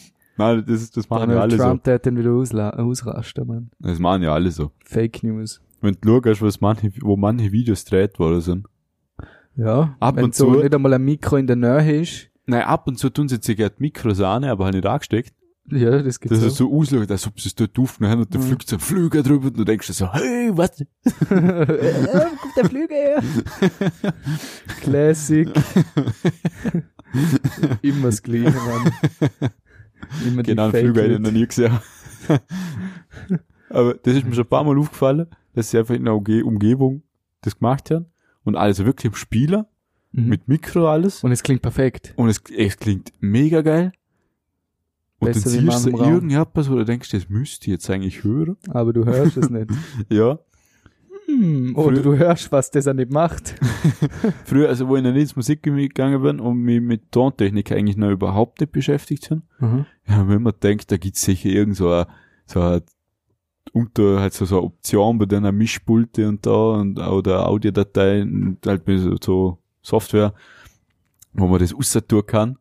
Nein, 0.42 0.64
das, 0.68 0.92
das 0.92 1.10
machen 1.10 1.30
ja 1.30 1.36
Donald 1.36 1.54
alle 1.54 1.58
Trump, 1.70 1.84
der 1.84 1.94
hat 1.96 2.06
den 2.06 2.18
wieder 2.18 2.32
ausla- 2.32 2.76
ausrasten, 2.76 3.48
man. 3.48 3.72
so. 3.80 3.88
Das 3.88 4.00
machen 4.00 4.24
ja 4.24 4.34
alle 4.34 4.52
so. 4.52 4.72
Fake 4.84 5.24
News. 5.24 5.62
Wenn 5.82 5.98
du 6.02 6.22
schaust, 6.24 6.42
was 6.42 6.62
manche, 6.62 6.92
wo 7.02 7.16
manche 7.18 7.52
Videos 7.52 7.84
gedreht 7.86 8.20
worden 8.20 8.42
sind. 8.42 8.68
Ja, 9.56 9.96
Ab 10.00 10.16
wenn 10.16 10.26
und 10.26 10.36
so 10.36 10.54
zu- 10.54 10.60
nicht 10.62 10.74
einmal 10.74 10.94
ein 10.94 11.04
Mikro 11.04 11.38
in 11.38 11.48
der 11.48 11.56
Nähe 11.56 12.02
ist. 12.02 12.28
Nein, 12.46 12.64
ab 12.64 12.88
und 12.88 12.98
zu 12.98 13.10
tun 13.10 13.28
sie 13.30 13.38
sich 13.42 13.58
gerade 13.58 13.76
Mikros 13.80 14.20
an, 14.22 14.44
aber 14.46 14.66
halt 14.66 14.76
nicht 14.76 14.86
angesteckt. 14.86 15.34
Ja, 15.70 16.02
das 16.02 16.20
gibt's 16.20 16.38
Das 16.40 16.46
ist 16.46 16.58
so 16.58 16.74
ausschaut, 16.76 17.10
als 17.12 17.28
ob 17.28 17.40
sie 17.40 17.50
es 17.50 17.56
dort 17.56 17.78
aufgenommen 17.78 18.12
haben 18.14 18.20
und 18.22 18.34
dann 18.34 18.42
Mhm. 18.42 18.46
fliegt 18.48 18.68
so 18.68 18.78
ein 18.78 18.80
Flüger 18.80 19.22
drüber 19.24 19.48
und 19.48 19.58
du 19.60 19.64
denkst 19.64 19.88
dir 19.88 19.94
so, 19.94 20.12
hey, 20.12 20.50
was? 20.54 20.82
äh, 20.82 20.86
kommt 21.30 22.58
der 22.58 22.66
Flügel 22.66 22.98
her. 22.98 23.22
Classic. 24.82 25.50
Immer 27.82 28.08
das 28.08 28.22
Gleiche, 28.24 28.52
Mann. 28.52 28.92
Immer 30.26 30.44
Genau, 30.44 30.64
einen 30.64 30.72
Flüger 30.72 31.02
hätte 31.04 31.14
ich 31.14 31.20
noch 31.20 31.32
nie 31.32 31.46
gesehen. 31.48 31.80
Aber 33.70 33.94
das 33.96 34.16
ist 34.16 34.26
mir 34.26 34.34
schon 34.34 34.44
ein 34.44 34.50
paar 34.50 34.64
Mal 34.64 34.78
aufgefallen, 34.78 35.28
dass 35.54 35.72
sie 35.72 35.78
einfach 35.78 35.96
in 35.96 36.06
der 36.06 36.16
Umge 36.16 36.44
Umgebung 36.44 37.04
das 37.42 37.58
gemacht 37.58 37.90
haben 37.92 38.06
und 38.44 38.56
alles 38.56 38.84
wirklich 38.84 39.06
im 39.12 39.16
Spieler, 39.16 39.68
Mhm. 40.14 40.28
mit 40.28 40.48
Mikro 40.50 40.90
alles. 40.90 41.24
Und 41.24 41.32
es 41.32 41.42
klingt 41.42 41.62
perfekt. 41.62 42.14
Und 42.18 42.28
es, 42.28 42.42
es 42.56 42.76
klingt 42.78 43.14
mega 43.22 43.62
geil. 43.62 43.94
Und 45.20 45.28
Besser 45.28 45.50
dann 45.50 45.70
siehst 45.72 45.86
du 45.86 45.90
irgendetwas, 46.04 46.70
wo 46.70 46.76
du 46.76 46.84
denkst, 46.84 47.10
das 47.12 47.30
müsste 47.30 47.68
ich 47.68 47.72
jetzt 47.72 47.90
eigentlich 47.90 48.24
hören. 48.26 48.58
Aber 48.70 48.92
du 48.92 49.06
hörst 49.06 49.38
es 49.38 49.50
nicht. 49.50 49.70
Ja. 50.10 50.40
Hm, 51.40 51.76
oder 51.76 51.96
Früher- 51.98 52.04
du 52.04 52.18
hörst, 52.18 52.52
was 52.52 52.72
das 52.72 52.86
er 52.86 52.94
nicht 52.94 53.12
macht. 53.12 53.56
Früher, 54.46 54.68
also 54.70 54.88
wo 54.88 54.96
ich 54.98 55.04
noch 55.04 55.12
nicht 55.12 55.22
ins 55.22 55.36
Musikgebiet 55.36 55.96
gegangen 55.96 56.22
bin 56.22 56.40
und 56.40 56.58
mich 56.58 56.82
mit 56.82 57.12
Tontechnik 57.12 57.72
eigentlich 57.72 57.98
noch 57.98 58.10
überhaupt 58.12 58.60
nicht 58.60 58.72
beschäftigt 58.72 59.30
bin, 59.30 59.44
Mhm. 59.60 59.86
ja, 60.08 60.28
wenn 60.28 60.42
man 60.42 60.54
denkt, 60.62 60.92
da 60.92 60.98
gibt's 60.98 61.22
sicher 61.22 61.50
irgend 61.50 61.76
so 61.78 61.92
ein, 61.92 62.06
so 62.46 62.62
ein 62.62 62.82
unter, 63.74 64.20
halt 64.20 64.34
so, 64.34 64.44
so 64.46 64.58
eine 64.58 64.66
Option 64.66 65.18
bei 65.18 65.26
deiner 65.26 65.52
Mischpulte 65.52 66.28
und 66.28 66.46
da 66.46 66.72
und, 66.74 67.00
oder 67.00 67.48
Audiodateien, 67.48 68.48
und 68.60 68.68
halt 68.68 68.86
mit 68.88 69.00
so, 69.00 69.16
so 69.22 69.58
Software, 69.82 70.34
wo 71.34 71.48
man 71.48 71.60
das 71.60 71.74
tun 72.08 72.26
kann. 72.26 72.58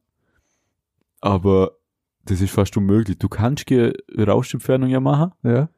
Aber 1.20 1.72
das 2.24 2.40
ist 2.40 2.50
fast 2.52 2.76
unmöglich. 2.76 3.18
Du 3.18 3.28
kannst 3.28 3.66
keine 3.66 3.92
Rauschentfernung 4.16 4.88
ja 4.90 5.00
machen, 5.00 5.33
Ja. 5.42 5.68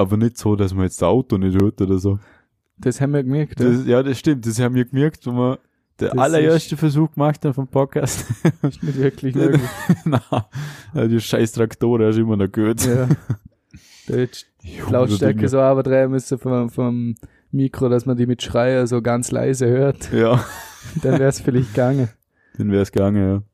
Aber 0.00 0.16
nicht 0.16 0.38
so, 0.38 0.56
dass 0.56 0.74
man 0.74 0.84
jetzt 0.84 1.00
das 1.00 1.08
Auto 1.08 1.36
nicht 1.38 1.60
hört 1.60 1.80
oder 1.80 1.98
so. 1.98 2.18
Das 2.78 3.00
haben 3.00 3.12
wir 3.12 3.22
gemerkt. 3.22 3.60
Ja. 3.60 3.68
Das, 3.68 3.86
ja, 3.86 4.02
das 4.02 4.18
stimmt. 4.18 4.46
Das 4.46 4.58
haben 4.58 4.74
wir 4.74 4.84
gemerkt, 4.84 5.26
wenn 5.26 5.34
wir 5.34 5.58
der 5.98 6.18
allererste 6.18 6.76
Versuch 6.78 7.12
gemacht 7.12 7.44
haben 7.44 7.52
vom 7.54 7.68
Podcast. 7.68 8.24
Das 8.62 8.70
ist 8.76 8.82
nicht 8.82 8.98
wirklich 8.98 9.34
möglich. 9.36 9.60
Na, 10.04 11.06
die 11.06 11.20
scheiß 11.20 11.52
Traktoren 11.52 12.06
hast 12.06 12.16
du 12.16 12.22
immer 12.22 12.36
noch 12.36 12.50
gehört. 12.50 12.84
ja. 12.86 13.08
Da 14.06 14.26
Lautstärke 14.90 15.48
so 15.48 15.60
abdrehen 15.60 16.10
müssen 16.10 16.38
vom, 16.38 16.68
vom 16.70 17.14
Mikro, 17.52 17.88
dass 17.88 18.06
man 18.06 18.16
die 18.16 18.26
mit 18.26 18.42
Schreier 18.42 18.86
so 18.86 19.02
ganz 19.02 19.30
leise 19.30 19.68
hört. 19.68 20.10
Ja, 20.12 20.44
Dann 21.02 21.12
wäre 21.12 21.28
es 21.28 21.40
vielleicht 21.40 21.74
gegangen. 21.74 22.08
dann 22.58 22.72
wär's 22.72 22.90
gegangen, 22.90 23.44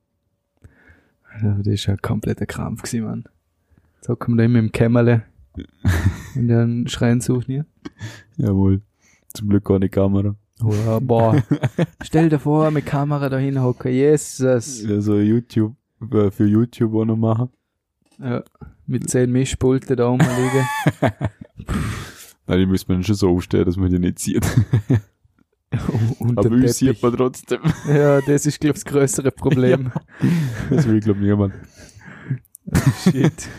Also, 1.33 1.47
das 1.59 1.67
ist 1.67 1.85
ja 1.85 1.93
ein 1.93 2.01
kompletter 2.01 2.45
Krampf 2.47 2.81
gewesen, 2.83 3.05
Mann. 3.05 3.23
So 4.01 4.15
kommt 4.15 4.39
er 4.39 4.45
immer 4.45 4.59
im 4.59 4.71
Kämmerle. 4.71 5.23
Und 6.35 6.47
dann 6.47 6.87
schreien 6.87 7.21
suchen 7.21 7.45
hier. 7.47 7.65
ja. 8.37 8.47
Jawohl. 8.47 8.81
Zum 9.33 9.49
Glück 9.49 9.65
keine 9.65 9.89
Kamera. 9.89 10.35
Oh, 10.63 10.73
ja, 10.73 10.99
boah. 10.99 11.43
Stell 12.03 12.29
dir 12.29 12.39
vor, 12.39 12.71
mit 12.71 12.85
Kamera 12.85 13.29
da 13.29 13.37
hinhocken. 13.37 13.91
Jesus. 13.91 14.83
Ja, 14.83 14.99
so 15.01 15.19
YouTube, 15.19 15.75
äh, 16.11 16.31
für 16.31 16.45
YouTube 16.45 16.95
auch 16.95 17.05
noch 17.05 17.17
machen. 17.17 17.49
Ja. 18.19 18.43
Mit 18.87 19.09
zehn 19.09 19.31
Mischpulte 19.31 19.95
da 19.95 20.09
oben 20.09 20.25
liegen. 20.25 20.65
Nein, 22.47 22.59
die 22.59 22.65
müssen 22.65 22.91
man 22.91 23.03
schon 23.03 23.15
so 23.15 23.29
aufstellen, 23.29 23.65
dass 23.65 23.75
man 23.77 23.91
die 23.91 23.99
nicht 23.99 24.19
sieht. 24.19 24.45
Und 26.19 26.37
Aber 26.37 26.49
uns 26.49 26.77
sieht 26.77 27.03
man 27.03 27.13
trotzdem. 27.13 27.59
Ja, 27.87 28.21
das 28.21 28.45
ist, 28.45 28.59
glaub 28.59 28.77
ich, 28.77 28.83
das 28.83 28.91
größere 28.91 29.31
Problem. 29.31 29.91
Das 30.69 30.87
will, 30.87 31.01
glaub 31.01 31.17
niemand. 31.17 31.53
Shit. 33.03 33.49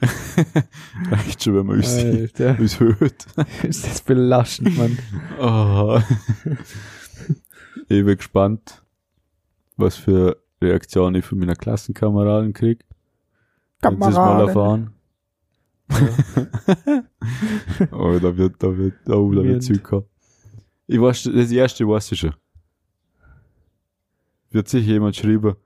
Reicht 1.10 1.42
schon, 1.42 1.54
wenn 1.56 1.66
man 1.66 1.76
uns. 1.76 1.94
Alter. 1.96 2.58
Uns 2.58 2.80
hört. 2.80 3.26
Ist 3.62 3.86
das 3.86 4.00
belastend, 4.02 4.76
Mann. 4.76 4.98
Oh. 5.40 6.00
ich 7.88 8.04
bin 8.04 8.16
gespannt, 8.16 8.82
was 9.76 9.96
für 9.96 10.42
Reaktionen 10.60 11.16
ich 11.16 11.24
von 11.24 11.38
meiner 11.38 11.56
Klassenkameraden 11.56 12.52
krieg. 12.52 12.84
Wenn 13.80 14.00
sie 14.00 14.08
es 14.08 14.14
mal 14.16 14.46
erfahren. 14.46 14.92
oh, 17.92 18.18
da 18.20 18.36
wird, 18.36 18.62
da 18.62 18.76
wird, 18.76 18.94
oh, 19.08 19.32
da 19.32 19.44
wird. 19.44 19.62
Zeug 19.62 19.82
kommen. 19.84 20.06
Ich 20.86 21.00
weiß, 21.00 21.30
das 21.34 21.52
erste 21.52 21.86
weiß 21.86 22.12
ich 22.12 22.20
schon. 22.20 22.34
Wird 24.50 24.68
sicher 24.68 24.92
jemand 24.92 25.16
schreiben, 25.16 25.56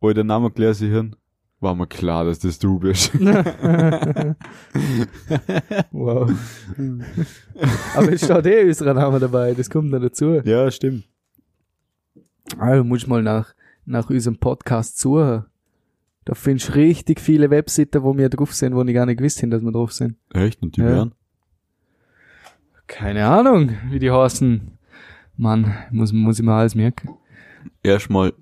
wo 0.00 0.08
ich 0.08 0.14
den 0.14 0.26
Namen 0.26 0.52
gelesen 0.52 0.94
habe, 0.94 1.10
war 1.60 1.74
mir 1.74 1.86
klar, 1.86 2.24
dass 2.24 2.38
das 2.38 2.58
du 2.58 2.78
bist. 2.78 3.12
wow. 5.92 6.30
Aber 7.94 8.12
es 8.12 8.24
steht 8.24 8.46
eh 8.46 8.64
unserer 8.66 8.94
Name 8.94 9.18
dabei, 9.18 9.52
das 9.54 9.68
kommt 9.68 9.90
noch 9.90 10.00
dazu. 10.00 10.40
ja, 10.44 10.70
stimmt. 10.70 11.04
Also 12.58 12.82
musst 12.84 13.06
mal 13.06 13.22
nach, 13.22 13.54
nach 13.84 14.08
unserem 14.10 14.36
Podcast 14.38 14.98
suchen. 14.98 15.44
Da 16.24 16.34
findest 16.34 16.68
du 16.70 16.72
richtig 16.74 17.20
viele 17.20 17.50
Webseiten, 17.50 18.02
wo 18.02 18.16
wir 18.16 18.28
drauf 18.28 18.54
sind, 18.54 18.74
wo 18.74 18.82
ich 18.82 18.94
gar 18.94 19.06
nicht 19.06 19.18
gewusst 19.18 19.38
habe, 19.42 19.50
dass 19.50 19.62
wir 19.62 19.72
drauf 19.72 19.92
sind. 19.92 20.16
Echt? 20.32 20.60
Und 20.62 20.76
die 20.76 20.80
Ja. 20.80 20.86
wären? 20.88 21.12
Keine 22.86 23.26
Ahnung, 23.26 23.70
wie 23.90 23.98
die 24.00 24.10
heißen. 24.10 24.72
Mann, 25.36 25.72
muss, 25.90 26.12
muss 26.12 26.38
ich 26.38 26.44
mal 26.44 26.60
alles 26.60 26.74
merken. 26.74 27.10
Erstmal 27.82 28.32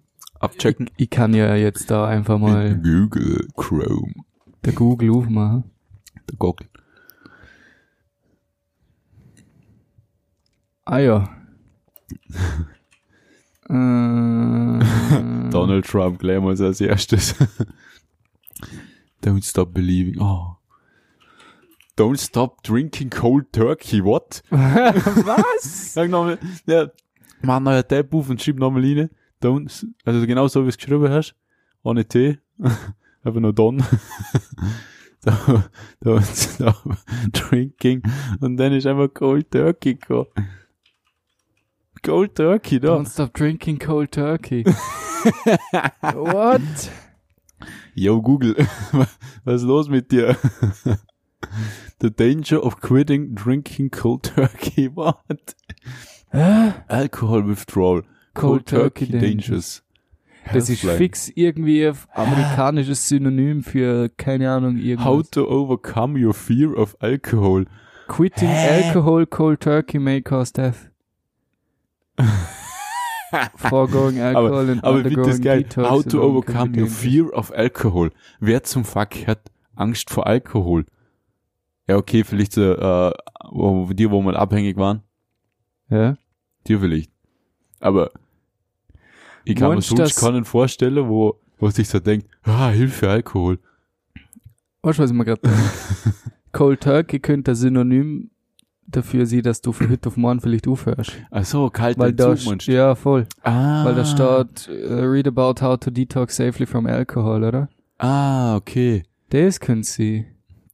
abchecken. 0.41 0.91
Ich 0.97 1.11
kann 1.11 1.35
ja 1.35 1.55
jetzt 1.55 1.91
da 1.91 2.07
einfach 2.07 2.39
mal 2.39 2.77
Google 2.77 3.49
Chrome. 3.57 4.15
der 4.65 4.73
Google 4.73 5.11
aufmachen. 5.11 5.65
Der 6.29 6.37
Google. 6.37 6.69
Ah 10.85 10.99
ja. 10.99 11.29
äh, 13.69 15.51
Donald 15.51 15.87
Trump 15.87 16.19
gleich 16.19 16.41
mal 16.41 16.61
als 16.61 16.81
erstes. 16.81 17.35
Don't 19.23 19.45
stop 19.45 19.75
believing. 19.75 20.21
Oh. 20.21 20.57
Don't 21.99 22.19
stop 22.19 22.63
drinking 22.63 23.11
cold 23.11 23.53
turkey. 23.53 24.03
What? 24.03 24.43
Was? 24.51 25.93
Sag 25.93 26.09
nochmal. 26.11 26.39
Ja, 26.65 26.91
mach 27.43 27.61
neuer 27.61 27.87
Tab 27.87 28.15
auf 28.15 28.31
und 28.31 28.41
schreib 28.41 28.57
nochmal 28.57 28.83
rein. 28.83 29.11
Don't, 29.43 29.87
also 30.05 30.27
genau 30.27 30.49
so 30.49 30.61
wie 30.61 30.65
du 30.65 30.69
es 30.69 30.79
geschrieben 30.79 31.09
hast. 31.11 31.35
Ohne 31.83 32.07
T. 32.07 32.39
Einfach 33.23 33.41
nur 33.41 33.53
Don. 33.53 33.83
don't, 35.25 35.71
don't 36.03 36.23
stop 36.23 36.97
drinking. 37.33 38.03
Und 38.41 38.57
dann 38.57 38.73
ist 38.73 38.87
einfach 38.87 39.13
cold 39.13 39.51
turkey 39.51 39.95
gekommen. 39.95 40.27
Cold 42.03 42.35
turkey, 42.37 42.79
da. 42.79 42.97
Don't 42.97 43.09
stop 43.09 43.35
drinking 43.35 43.79
cold 43.79 44.13
turkey. 44.13 44.65
What? 46.01 46.91
Yo, 47.95 48.23
Google, 48.23 48.55
was 49.45 49.63
ist 49.63 49.67
los 49.67 49.89
mit 49.89 50.13
dir? 50.13 50.37
The 52.01 52.11
danger 52.11 52.63
of 52.65 52.81
quitting 52.81 53.35
drinking 53.35 53.91
cold 53.91 54.23
turkey. 54.23 54.89
What? 54.95 55.57
Alcohol 56.33 57.43
withdrawal. 57.49 58.03
Cold 58.41 58.67
turkey 58.67 59.07
dangers. 59.07 59.83
Das 60.53 60.71
ist 60.71 60.81
fix 60.81 61.31
irgendwie 61.35 61.87
ein 61.87 61.97
amerikanisches 62.15 63.09
Synonym 63.09 63.63
für, 63.63 64.09
keine 64.17 64.51
Ahnung, 64.51 64.77
How 64.77 64.85
irgendwas. 64.85 65.31
to 65.31 65.47
overcome 65.49 66.19
your 66.19 66.33
fear 66.33 66.75
of 66.77 66.97
alcohol. 67.01 67.67
Quitting 68.07 68.49
alcohol 68.49 69.27
cold 69.27 69.61
turkey 69.61 69.99
may 69.99 70.23
cause 70.23 70.53
death. 70.53 70.91
Foregoing 73.57 74.21
alcohol 74.21 74.71
and 74.71 74.83
Aber 74.83 75.05
wie 75.05 75.15
das 75.15 75.17
undergoing 75.19 75.43
geil. 75.43 75.63
detox 75.65 75.91
How 75.91 76.03
to 76.03 76.23
overcome 76.23 76.75
your 76.75 76.87
fear 76.89 77.31
of 77.33 77.53
alcohol. 77.53 78.11
Wer 78.41 78.63
zum 78.63 78.85
Fuck 78.85 79.27
hat 79.27 79.51
Angst 79.77 80.09
vor 80.11 80.27
Alkohol? 80.27 80.87
Ja, 81.87 81.97
okay, 81.97 82.25
vielleicht 82.25 82.53
so, 82.53 82.63
äh, 82.63 83.13
wo, 83.51 83.93
die, 83.93 84.11
wo 84.11 84.23
mal 84.23 84.37
abhängig 84.37 84.77
waren. 84.79 85.03
Ja? 85.91 86.17
Dir 86.67 86.81
vielleicht. 86.81 87.11
Aber 87.81 88.11
ich 89.49 89.57
kann 89.57 89.69
mir 89.69 89.75
Meinst 89.77 89.89
sonst 89.89 90.21
keinen 90.21 90.45
vorstellen, 90.45 91.09
wo, 91.09 91.41
wo 91.59 91.71
sich 91.71 91.89
so 91.89 91.99
denkt, 91.99 92.29
ah, 92.43 92.69
Hilfe, 92.69 93.09
Alkohol. 93.09 93.59
Weißt 94.83 94.99
du, 94.99 95.03
was 95.03 95.11
ich 95.11 95.17
mir 95.17 95.25
gerade? 95.25 95.41
Cold 96.53 96.83
Turkey 96.83 97.19
könnte 97.19 97.53
ein 97.53 97.55
Synonym 97.55 98.31
dafür 98.87 99.25
sein, 99.25 99.43
dass 99.43 99.63
du 99.63 99.73
von 99.73 99.89
heute 99.91 100.09
auf 100.09 100.17
morgen 100.19 100.41
vielleicht 100.41 100.69
aufhörst. 100.69 101.13
Ach 101.31 101.45
so, 101.45 101.71
kalt 101.71 101.99
Weil 101.99 102.13
da, 102.13 102.35
du? 102.35 102.57
ja, 102.71 102.95
voll. 102.95 103.27
Ah. 103.43 103.85
Weil 103.85 103.95
da 103.95 104.05
steht, 104.05 104.69
uh, 104.69 105.05
read 105.05 105.27
about 105.27 105.63
how 105.65 105.79
to 105.79 105.91
detox 105.91 106.37
safely 106.37 106.67
from 106.67 106.87
alcohol, 106.87 107.43
oder? 107.43 107.69
Ah, 107.97 108.57
okay. 108.57 109.05
Das 109.31 109.61
können 109.61 109.83
sie. 109.83 110.27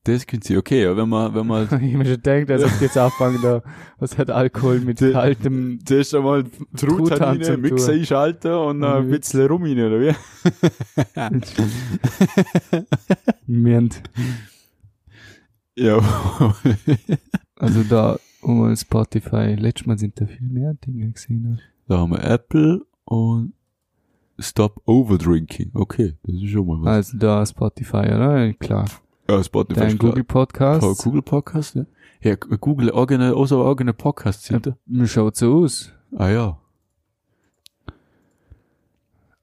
Das 0.06 0.26
können 0.26 0.42
sie, 0.42 0.56
okay, 0.58 0.94
wenn 0.96 1.08
man, 1.08 1.34
wenn 1.34 1.46
man 1.46 1.64
ich 1.82 1.94
mir 1.94 2.04
schon 2.04 2.20
denkt, 2.22 2.50
als 2.50 2.62
ob 2.62 2.78
jetzt 2.80 2.96
anfangen 2.98 3.38
da, 3.42 3.62
was 3.98 4.18
hat 4.18 4.30
Alkohol 4.30 4.80
mit 4.80 5.00
Die- 5.00 5.12
kaltem, 5.12 5.78
zuerst 5.84 6.14
einmal 6.14 6.44
Truthahn 6.76 7.40
rein, 7.42 7.60
Mixer 7.62 7.92
einschalten 7.92 8.52
und 8.52 8.80
dann 8.82 8.98
ein 8.98 9.06
Mhm. 9.06 9.10
bisschen 9.12 9.46
rum 9.46 9.62
rein, 9.62 9.80
oder 9.80 10.00
wie? 10.00 10.14
Mient. 13.46 14.02
Ja. 15.76 16.00
Also 17.56 17.82
da, 17.84 18.18
um 18.42 18.74
Spotify, 18.76 19.54
letztes 19.58 19.86
Mal 19.86 19.98
sind 19.98 20.20
da 20.20 20.26
viel 20.26 20.46
mehr 20.46 20.74
Dinge 20.74 21.10
gesehen. 21.10 21.60
da 21.88 21.98
haben 21.98 22.10
wir 22.12 22.22
Apple 22.22 22.82
und 23.04 23.54
Stop 24.38 24.82
Overdrinking. 24.86 25.70
Okay, 25.74 26.14
das 26.24 26.34
ist 26.36 26.50
schon 26.50 26.66
mal 26.66 26.78
was. 26.82 27.06
Also 27.06 27.18
da 27.18 27.46
Spotify, 27.46 27.96
oder? 27.98 28.52
Klar. 28.54 28.84
Ja, 29.28 29.42
Spotify 29.42 29.80
Dein. 29.80 29.98
Google 29.98 30.24
Podcast. 30.24 30.82
Oh, 30.87 30.94
Google 31.02 31.22
Podcast, 31.22 31.74
ja. 31.76 31.87
Ja, 32.20 32.37
Google 32.37 32.94
eigene, 32.94 33.34
also 33.37 33.66
eigene 33.66 33.92
Podcast 33.92 34.44
sind 34.44 34.66
da. 34.66 34.76
Mir 34.87 35.06
schaut 35.06 35.37
so 35.37 35.62
aus. 35.62 35.92
Ah 36.16 36.28
ja. 36.28 36.58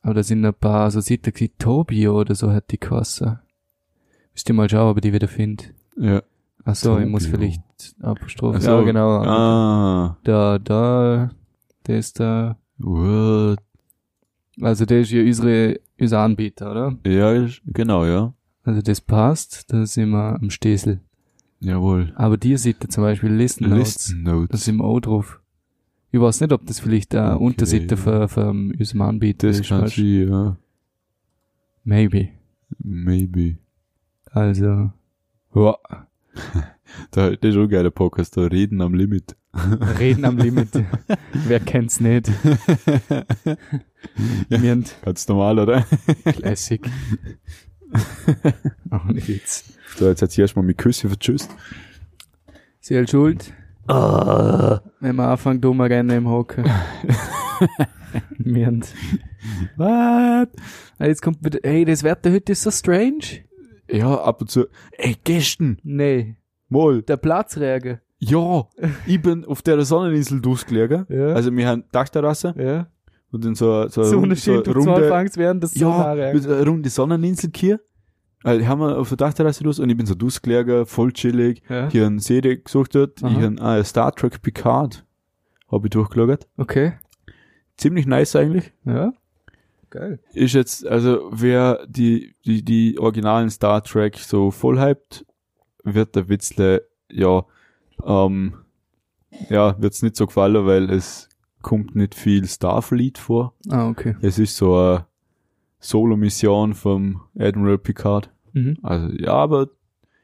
Aber 0.02 0.16
da 0.16 0.24
sind 0.24 0.44
ein 0.46 0.54
paar 0.54 0.90
so 0.90 1.00
Seiten 1.00 1.32
gewesen, 1.32 1.54
Tobio 1.60 2.20
oder 2.20 2.34
so 2.34 2.52
hat 2.52 2.72
die 2.72 2.80
geheißen. 2.80 3.40
Müsst 4.34 4.50
ihr 4.50 4.56
mal 4.56 4.70
schauen, 4.70 4.90
ob 4.90 4.98
ich 4.98 5.02
die 5.02 5.14
wieder 5.14 5.28
finde. 5.28 5.64
Ja. 5.98 6.24
Ach 6.64 6.76
so, 6.76 6.98
ich 6.98 7.06
muss 7.08 7.24
Tobio. 7.26 7.38
vielleicht 7.40 7.62
Apostrophe. 8.02 8.58
Ach 8.58 8.62
so. 8.62 8.72
Ja, 8.72 8.82
genau. 8.82 9.10
Ah. 9.24 10.18
Da, 10.24 10.58
da, 10.60 11.32
der 11.86 11.98
ist 12.00 12.20
da. 12.20 12.58
What? 12.80 13.60
Also 14.60 14.86
der 14.86 15.02
ist 15.02 15.12
ja 15.12 15.22
unsere, 15.22 15.80
unser 16.00 16.20
Anbieter, 16.20 16.72
oder? 16.72 16.98
Ja, 17.06 17.32
ist- 17.34 17.62
genau, 17.66 18.06
ja. 18.06 18.34
Also 18.64 18.82
das 18.82 19.02
passt, 19.02 19.72
da 19.74 19.86
sind 19.86 20.10
wir 20.12 20.36
am 20.40 20.50
Stesel. 20.50 21.00
Jawohl. 21.60 22.12
Aber 22.16 22.38
die 22.38 22.58
Seite 22.58 22.88
zum 22.88 23.04
Beispiel 23.04 23.32
Listen 23.32 23.70
Notes, 23.70 23.80
Listen 24.10 24.24
Notes. 24.24 24.50
da 24.50 24.58
sind 24.58 24.78
wir 24.78 24.86
auch 24.86 25.00
drauf. 25.00 25.40
Ich 26.12 26.20
weiß 26.20 26.42
nicht, 26.42 26.52
ob 26.52 26.66
das 26.66 26.80
vielleicht 26.80 27.16
eine 27.16 27.36
Okay. 27.36 27.44
Unterseite 27.44 27.98
für, 27.98 28.28
für 28.28 28.50
unseren 28.50 29.02
Anbieter 29.02 29.48
Das 29.48 29.60
ist. 29.60 29.70
kann 29.70 29.84
weißt? 29.84 29.96
sie, 29.96 30.24
ja. 30.24 30.58
Maybe. 31.84 32.30
Maybe. 32.80 33.58
Also, 34.32 34.92
ja, 35.56 35.78
Da, 37.12 37.30
das 37.30 37.52
ist 37.52 37.56
auch 37.58 37.62
ein 37.64 37.70
geiler 37.70 37.90
Podcast, 37.92 38.36
da 38.36 38.42
reden 38.42 38.82
am 38.82 38.94
Limit. 38.94 39.36
reden 40.00 40.26
am 40.26 40.38
Limit. 40.38 40.70
Wer 41.48 41.60
kennt's 41.62 42.00
nicht? 42.02 42.30
Haben 44.52 44.86
Ganz 45.02 45.28
normal, 45.28 45.60
oder? 45.60 45.86
Classic. 46.26 46.82
Auch 48.90 49.06
nicht 49.06 49.28
Witz. 49.28 49.74
So, 49.98 50.08
jetzt 50.08 50.22
hat 50.22 50.32
sie 50.32 50.42
erstmal 50.42 50.66
mit 50.66 50.78
Küsse 50.78 51.08
vertschüsst. 51.08 51.50
Sie 52.80 52.96
halt 52.96 53.10
schuld, 53.10 53.54
Ah. 53.88 54.82
wenn 55.00 55.16
man 55.16 55.30
anfängt, 55.30 55.64
dummer 55.64 55.90
rennen 55.90 56.10
im 56.18 56.28
Hocken. 56.30 56.66
Wir 58.38 58.66
haben 58.68 58.82
What? 59.78 60.50
Ah, 61.00 61.06
Jetzt 61.06 61.22
kommt 61.22 61.44
wieder, 61.44 61.60
hey, 61.64 61.86
das 61.86 62.04
Wetter 62.04 62.32
heute 62.32 62.52
ist 62.52 62.64
so 62.64 62.72
strange. 62.72 63.44
Ja, 63.90 64.22
ab 64.22 64.42
und 64.42 64.50
zu. 64.50 64.68
Ey, 64.98 65.16
gestern, 65.24 65.78
Nee, 65.84 66.36
mal. 66.70 67.02
der 67.02 67.18
Platzregen. 67.18 68.00
Ja, 68.20 68.68
ich 69.08 69.22
bin 69.22 69.46
auf 69.46 69.62
der 69.62 69.84
Sonneninsel 69.84 70.42
durchgelegen. 70.42 71.06
Ja. 71.10 71.34
Also, 71.34 71.52
wir 71.56 71.68
haben 71.68 71.84
Dachterrasse 71.92 72.54
ja. 72.58 72.88
Und 73.32 73.46
dann 73.46 73.56
so, 73.56 73.88
so, 73.88 74.04
So 74.04 74.16
rund- 74.18 74.26
eine 74.26 74.36
so 74.36 74.96
fängt 74.96 75.38
während 75.38 75.64
des 75.64 75.76
Ja, 75.76 76.12
einer 76.12 76.66
runde 76.68 76.90
Sonneninsel 76.90 77.52
hier. 77.56 77.80
Also, 78.44 78.66
haben 78.66 78.82
wir 78.82 78.98
auf 78.98 79.10
der 79.10 79.18
Dachterrasse 79.18 79.64
los 79.64 79.80
und 79.80 79.90
ich 79.90 79.96
bin 79.98 80.06
so 80.06 80.16
durchgelegen, 80.16 80.86
voll 80.86 81.14
chillig. 81.14 81.62
Ja. 81.70 81.90
Hier 81.90 82.08
eine 82.08 82.20
Serie 82.20 82.58
gesucht 82.58 82.96
dort. 82.96 83.24
Aha. 83.24 83.30
Ich 83.32 83.44
habe 83.46 83.56
ah, 83.62 83.84
Star 83.84 84.14
Trek 84.16 84.42
Picard. 84.42 85.06
Hab 85.72 85.86
ich 85.86 85.92
durchgeschaut. 85.92 86.48
Okay. 86.58 86.94
Ziemlich 87.78 88.06
nice 88.08 88.36
eigentlich. 88.36 88.74
Ja. 88.84 89.14
Geil. 89.92 90.20
Ist 90.34 90.54
jetzt, 90.54 90.88
also, 90.88 91.30
wer 91.32 91.86
die, 91.88 92.34
die, 92.46 92.64
die 92.64 92.98
originalen 92.98 93.50
Star 93.50 93.84
Trek 93.84 94.18
so 94.18 94.50
voll 94.50 94.80
hypt, 94.80 95.26
wird 95.84 96.16
der 96.16 96.28
Witzle, 96.30 96.88
ja, 97.12 97.44
ähm, 98.06 98.54
ja, 99.50 99.80
wird's 99.82 100.02
nicht 100.02 100.16
so 100.16 100.26
gefallen, 100.28 100.66
weil 100.66 100.90
es 100.90 101.30
kommt 101.62 101.96
nicht 101.96 102.16
viel 102.16 102.46
Starfleet 102.46 103.18
vor. 103.18 103.54
Ah, 103.70 103.88
okay. 103.88 104.16
Es 104.22 104.40
ist 104.40 104.56
so 104.58 104.76
eine 104.76 105.06
Solo-Mission 105.80 106.74
vom 106.74 107.22
Admiral 107.38 107.78
Picard. 107.78 108.30
Mhm. 108.54 108.78
Also, 108.82 109.08
ja, 109.18 109.34
aber 109.34 109.70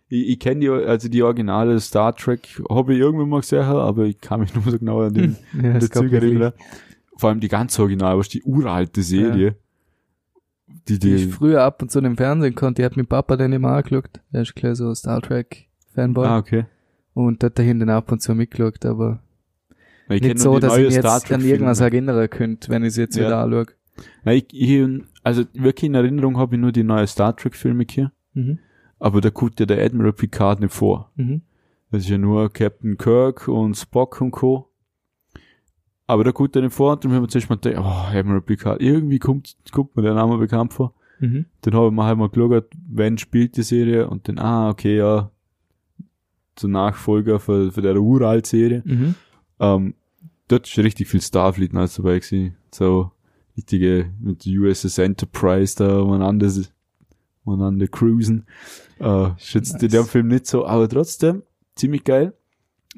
ich, 0.10 0.28
ich 0.30 0.40
kenne 0.40 0.62
die, 0.62 0.70
also 0.70 1.10
die 1.10 1.24
originale 1.24 1.80
Star 1.80 2.16
Trek, 2.16 2.62
habe 2.70 2.94
ich 2.94 3.00
irgendwann 3.00 3.30
mal 3.30 3.42
gesehen, 3.42 3.64
aber 3.64 4.06
ich 4.06 4.20
kann 4.20 4.40
mich 4.42 4.54
nur 4.56 4.64
so 4.64 4.78
genau 4.78 5.02
an 5.02 5.14
den 5.14 5.36
Ja, 5.62 5.74
Bezug 5.74 6.12
erinnern. 6.12 6.54
Vor 7.18 7.30
allem 7.30 7.40
die 7.40 7.48
ganz 7.48 7.78
original, 7.80 8.18
was 8.18 8.30
die 8.30 8.44
uralte 8.44 9.02
Serie. 9.02 9.56
Die, 10.88 11.00
die 11.00 11.16
ich 11.16 11.26
die, 11.26 11.32
früher 11.32 11.64
ab 11.64 11.82
und 11.82 11.92
zu 11.92 12.00
im 12.00 12.18
Fernsehen 12.18 12.56
konnte. 12.56 12.82
Ich 12.82 12.86
hab 12.86 12.96
mit 12.96 13.10
Papa 13.10 13.36
dann 13.38 13.54
immer 13.54 13.72
angeschaut. 13.72 14.22
Er 14.32 14.44
ist 14.44 14.56
klar 14.56 14.76
so 14.76 14.94
Star 14.94 15.22
Trek 15.22 15.68
Fanboy. 15.94 16.26
ah, 16.28 16.38
okay. 16.38 16.66
Und 17.14 17.42
dort 17.42 17.58
dahin 17.58 17.80
dann 17.80 17.90
ab 17.90 18.12
und 18.12 18.22
zu 18.22 18.36
mitgeschaut, 18.36 18.86
aber 18.86 19.24
Ich 20.10 20.22
nicht 20.22 20.40
so, 20.40 20.60
dass 20.60 20.78
ich 20.78 20.86
mich 20.86 20.96
jetzt 20.96 21.32
an 21.32 21.42
irgendwas 21.42 21.80
erinnern 21.80 22.30
könnte, 22.30 22.70
wenn 22.70 22.84
ich 22.84 22.90
es 22.90 22.96
jetzt 22.98 23.18
Ja. 23.18 23.26
wieder 23.28 23.38
anschaue. 23.44 23.66
Nein, 24.24 24.38
ich, 24.38 24.46
ich, 24.54 25.04
also 25.24 25.44
wirklich 25.54 25.90
in 25.90 25.96
Erinnerung 25.96 26.38
habe 26.38 26.56
ich 26.56 26.62
nur 26.62 26.72
die 26.72 26.84
neue 26.84 27.08
Star 27.08 27.36
Trek 27.36 27.56
Filme 27.56 27.86
hier. 27.90 28.12
Mhm. 28.34 28.60
Aber 29.00 29.22
da 29.22 29.30
kommt 29.30 29.60
ja 29.60 29.66
der 29.66 29.84
Admiral 29.84 30.14
Picard 30.14 30.60
nicht 30.60 30.74
vor. 30.74 31.12
Mhm. 31.16 31.42
Das 31.92 32.04
ist 32.04 32.10
ja 32.10 32.18
nur 32.18 32.52
Captain 32.52 32.98
Kirk 32.98 33.48
und 33.48 33.76
Spock 33.76 34.22
und 34.22 34.32
Co. 34.32 34.70
Aber 36.06 36.24
da 36.24 36.32
kommt 36.32 36.56
er 36.56 36.62
nicht 36.62 36.74
vor 36.74 36.94
und 36.94 37.04
dann 37.04 37.12
haben 37.12 37.24
wir 37.24 37.28
zuerst 37.28 37.50
mal 37.50 37.58
gedacht, 37.58 37.84
oh, 37.84 38.18
Admiral 38.18 38.42
Picard, 38.42 38.82
irgendwie 38.82 39.20
kommt, 39.20 39.58
kommt 39.72 39.96
mir 39.96 40.04
der 40.04 40.14
Name 40.14 40.38
bekannt 40.38 40.74
vor. 40.74 40.94
Mhm. 41.20 41.46
Dann 41.62 41.74
habe 41.74 41.88
ich 41.88 41.94
mir 41.94 42.04
halt 42.06 42.18
mal 42.18 42.30
geschaut, 42.30 42.68
wenn 42.90 43.18
spielt 43.18 43.58
die 43.58 43.64
Serie 43.64 44.10
und 44.10 44.28
dann, 44.28 44.38
ah, 44.40 44.70
okay, 44.70 44.98
ja, 44.98 45.32
so 46.58 46.68
Nachfolger 46.68 47.40
für, 47.40 47.72
für 47.72 47.82
der 47.82 47.98
Uralt-Serie. 48.00 48.84
Mhm. 48.86 49.16
Ähm, 49.60 49.94
dort 50.48 50.68
ist 50.68 50.78
richtig 50.78 51.08
viel 51.08 51.22
Starfleet 51.22 51.74
noch 51.74 51.90
dabei 51.94 52.20
gewesen. 52.20 52.56
So, 52.74 53.12
richtige, 53.56 54.12
mit 54.20 54.46
USS 54.46 54.98
Enterprise 55.00 55.76
da 55.78 56.00
umeinander, 56.00 56.52
umeinander 57.44 57.88
cruisen. 57.88 58.46
Äh, 59.00 59.32
ist 59.38 59.54
jetzt 59.54 59.74
in 59.76 59.90
Nice. 59.90 59.92
dem 59.92 60.06
Film 60.06 60.28
nicht 60.28 60.46
so, 60.48 60.66
aber 60.66 60.88
trotzdem, 60.88 61.44
ziemlich 61.76 62.04
geil. 62.04 62.34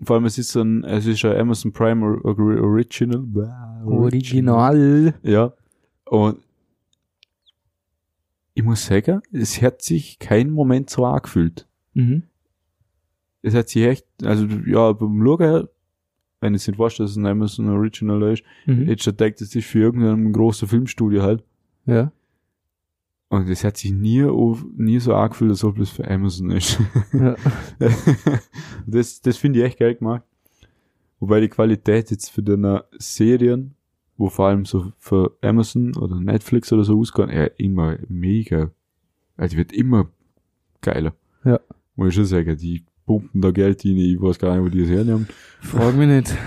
Vor 0.03 0.15
allem, 0.15 0.25
es 0.25 0.37
ist 0.37 0.51
so 0.51 0.61
ein, 0.61 0.83
es 0.85 1.05
ist 1.05 1.25
ein 1.25 1.35
Amazon 1.37 1.73
Prime 1.73 2.05
Or- 2.05 2.23
Or- 2.25 2.61
Original. 2.63 3.19
Blah, 3.19 3.83
Original. 3.85 5.13
Ja. 5.23 5.53
Und 6.05 6.37
ich 8.53 8.63
muss 8.63 8.85
sagen, 8.85 9.21
es 9.31 9.61
hat 9.61 9.81
sich 9.81 10.19
kein 10.19 10.49
Moment 10.51 10.89
so 10.89 11.05
angefühlt. 11.05 11.67
Mhm. 11.93 12.23
Es 13.41 13.53
hat 13.53 13.69
sich 13.69 13.83
echt, 13.83 14.05
also 14.23 14.45
ja, 14.65 14.91
beim 14.91 15.21
her, 15.39 15.69
wenn 16.41 16.53
ich 16.55 16.67
nicht 16.67 16.79
weiß, 16.79 16.97
dass 16.97 17.11
es 17.11 17.17
ein 17.17 17.25
Amazon 17.25 17.69
Original 17.69 18.21
ist, 18.33 18.43
Mhm. 18.65 18.79
hätte 18.81 18.93
ich 18.93 19.03
schon 19.03 19.17
gedacht, 19.17 19.41
das 19.41 19.53
ist 19.55 19.65
für 19.67 19.79
irgendein 19.79 20.31
großes 20.33 20.69
Filmstudio 20.69 21.21
halt. 21.23 21.43
Ja. 21.85 22.11
Und 23.31 23.47
es 23.49 23.63
hat 23.63 23.77
sich 23.77 23.91
nie, 23.91 24.23
auf, 24.23 24.65
nie 24.75 24.99
so 24.99 25.13
angefühlt, 25.13 25.51
als 25.51 25.63
ob 25.63 25.77
das 25.77 25.89
für 25.89 26.09
Amazon 26.09 26.49
ist. 26.51 26.79
ja. 27.13 27.35
das 28.87 29.21
das 29.21 29.37
finde 29.37 29.59
ich 29.59 29.65
echt 29.65 29.79
geil 29.79 29.95
gemacht. 29.95 30.23
Wobei 31.19 31.41
die 31.41 31.49
Qualität 31.49 32.11
jetzt 32.11 32.29
für 32.29 32.41
deine 32.41 32.85
Serien, 32.97 33.75
wo 34.17 34.29
vor 34.29 34.47
allem 34.47 34.65
so 34.65 34.91
für 34.97 35.37
Amazon 35.41 35.95
oder 35.97 36.19
Netflix 36.19 36.71
oder 36.73 36.83
so 36.83 36.97
ausgehen, 36.97 37.29
ja, 37.29 37.45
immer 37.57 37.97
mega. 38.07 38.71
Also 39.37 39.51
die 39.51 39.57
wird 39.57 39.73
immer 39.73 40.09
geiler. 40.81 41.13
Ja. 41.43 41.59
Muss 41.95 42.09
ich 42.09 42.15
schon 42.15 42.25
sagen, 42.25 42.57
die 42.57 42.83
pumpen 43.09 43.41
da 43.41 43.49
Geld 43.49 43.83
rein, 43.83 43.97
ich 43.97 44.21
weiß 44.21 44.37
gar 44.37 44.55
nicht, 44.55 44.63
wo 44.63 44.69
die 44.69 44.81
das 44.81 44.89
hernehmen. 44.91 45.27
Frag 45.61 45.95
mich 45.95 46.07
nicht. 46.07 46.37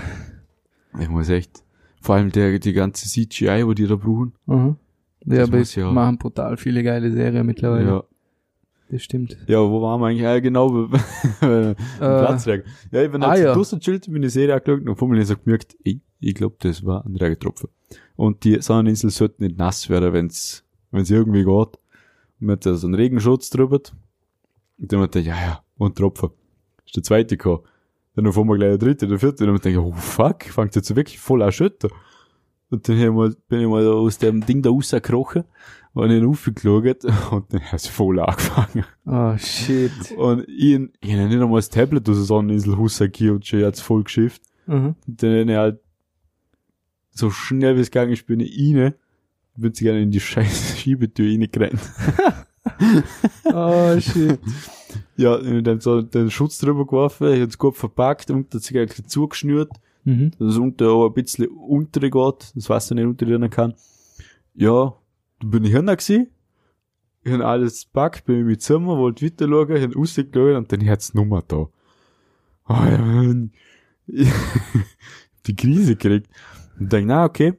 Ich 0.97 1.09
muss 1.09 1.27
echt, 1.27 1.61
vor 1.99 2.15
allem 2.15 2.31
der, 2.31 2.57
die 2.57 2.71
ganze 2.71 3.09
CGI, 3.09 3.65
wo 3.65 3.73
die 3.73 3.85
da 3.85 3.97
brauchen. 3.97 4.31
Mhm. 4.45 4.77
Ja, 5.25 5.43
aber 5.43 5.57
es 5.57 5.75
ja- 5.75 5.91
machen 5.91 6.17
brutal 6.17 6.55
viele 6.55 6.81
geile 6.81 7.11
Serien 7.11 7.45
mittlerweile. 7.45 7.85
Ja. 7.85 8.03
Das 8.89 9.03
stimmt. 9.03 9.37
Ja, 9.47 9.59
wo 9.59 9.81
waren 9.81 9.99
wir 9.99 10.07
eigentlich? 10.07 10.21
Ja, 10.21 10.39
genau, 10.39 10.85
äh, 11.41 11.75
Platzregen. 11.97 12.65
Ja, 12.91 13.03
ich 13.03 13.11
bin 13.11 13.23
ah, 13.23 13.35
ja. 13.35 13.53
draußen 13.53 13.81
chillt, 13.81 14.09
bin 14.09 14.21
die 14.21 14.29
Serie 14.29 14.55
angeschaut 14.55 14.87
und 14.87 14.95
vor 14.95 15.09
mir 15.09 15.25
so 15.25 15.35
gemerkt, 15.35 15.75
ey, 15.83 15.99
ich 16.21 16.33
glaube, 16.33 16.55
das 16.59 16.85
war 16.85 17.05
ein 17.05 17.17
Regentropfen. 17.17 17.67
Und 18.15 18.45
die 18.45 18.61
Sonneninsel 18.61 19.09
sollte 19.09 19.43
nicht 19.43 19.57
nass 19.57 19.89
werden, 19.89 20.13
wenn's, 20.13 20.63
wenn's 20.91 21.11
irgendwie 21.11 21.43
geht. 21.43 21.49
Und 21.49 21.77
man 22.39 22.51
hat 22.51 22.65
da 22.65 22.75
so 22.75 22.87
einen 22.87 22.95
Regenschutz 22.95 23.49
drüber. 23.49 23.81
Und 24.77 24.93
dann 24.93 25.01
hat 25.01 25.15
er, 25.17 25.23
ja, 25.23 25.35
ja, 25.35 25.63
und 25.77 25.97
Tropfen. 25.97 26.29
Ist 26.85 26.95
der 26.95 27.03
zweite 27.03 27.37
gekommen. 27.37 27.63
Dann 28.15 28.27
auf 28.27 28.37
einmal 28.37 28.57
gleich 28.57 28.69
der 28.69 28.77
dritte, 28.77 29.07
der 29.07 29.19
vierte. 29.19 29.43
Und 29.43 29.49
dann 29.49 29.57
hab 29.57 29.65
ich 29.65 29.77
oh 29.77 29.93
fuck, 29.93 30.43
fängt 30.43 30.75
jetzt 30.75 30.95
wirklich 30.95 31.19
voll 31.19 31.41
an 31.41 31.51
schütten. 31.51 31.89
Und 32.69 32.89
dann 32.89 32.97
ich 32.97 33.37
bin 33.47 33.61
ich 33.61 33.67
mal 33.67 33.85
aus 33.87 34.17
dem 34.17 34.45
Ding 34.45 34.61
da 34.61 34.69
rausgekrochen 34.71 35.43
und 35.93 36.09
ich 36.09 36.23
raufgeschaut 36.23 37.05
und 37.31 37.53
dann 37.53 37.61
hat 37.61 37.79
es 37.79 37.87
voll 37.87 38.19
angefangen. 38.19 38.85
Oh, 39.05 39.37
shit. 39.37 39.91
Und 40.17 40.47
ich, 40.47 40.79
ich 41.01 41.13
hab 41.13 41.29
nicht 41.29 41.41
einmal 41.41 41.59
das 41.59 41.69
Tablet 41.69 42.09
aus 42.09 42.15
der 42.15 42.25
Sonneninsel 42.25 42.73
rausgekehrt 42.73 43.31
und 43.31 43.45
schon 43.45 43.59
jetzt 43.59 43.81
voll 43.81 44.03
geschifft. 44.03 44.41
Mhm. 44.65 44.95
Und 45.07 45.23
dann 45.23 45.39
hab 45.39 45.49
ich 45.49 45.55
halt 45.55 45.79
so 47.11 47.29
schnell 47.29 47.75
wie 47.77 47.81
es 47.81 47.91
gegangen 47.91 48.13
ist, 48.13 48.25
bin 48.25 48.39
ich 48.39 48.75
rein. 48.75 48.95
Bin 49.55 49.73
sie 49.73 49.83
gerne 49.83 50.01
in 50.01 50.09
die 50.09 50.19
scheiß 50.19 50.79
Schiebetür 50.79 51.27
reingerannt. 51.27 51.79
Oh, 53.53 53.99
shit. 53.99 54.39
Ja, 55.17 55.39
ich 55.39 55.47
hab 55.57 55.63
dann 55.63 55.79
so 55.81 56.01
den 56.01 56.29
Schutz 56.31 56.57
drüber 56.57 56.85
geworfen, 56.85 57.33
ich 57.33 57.41
hab's 57.41 57.57
gut 57.57 57.75
verpackt 57.77 58.29
und 58.31 58.53
hat 58.53 58.61
sich 58.63 58.77
eigentlich 58.77 59.05
zugeschnürt, 59.07 59.71
Mhm. 60.05 60.31
dass 60.37 60.49
es 60.53 60.57
unter 60.57 60.89
auch 60.91 61.07
ein 61.07 61.13
bisschen 61.13 61.47
unter 61.47 62.01
geht, 62.01 62.51
das 62.55 62.69
Wasser 62.69 62.95
nicht 62.95 63.05
unter 63.05 63.49
kann. 63.49 63.73
Ja, 64.53 64.93
dann 65.39 65.49
bin 65.49 65.63
ich 65.63 65.71
hin 65.71 65.85
gewesen. 65.85 66.27
Ich 67.23 67.31
hab 67.31 67.39
alles 67.41 67.85
gepackt, 67.85 68.25
bin 68.25 68.41
in 68.41 68.45
mein 68.47 68.59
Zimmer, 68.59 68.97
wollte 68.97 69.25
weiter 69.25 69.47
schauen, 69.47 69.75
ich 69.77 69.83
hab 69.83 69.95
rausgeschaut 69.95 70.55
und 70.57 70.71
dann 70.71 70.85
hat's 70.89 71.13
Nummer 71.13 71.41
da. 71.47 71.55
Oh, 71.57 71.69
ja. 72.69 73.33
Ich- 74.07 74.29
die 75.47 75.55
Krise 75.55 75.95
gekriegt. 75.95 76.29
Und 76.79 76.91
denk, 76.91 77.07
na, 77.07 77.23
okay. 77.25 77.53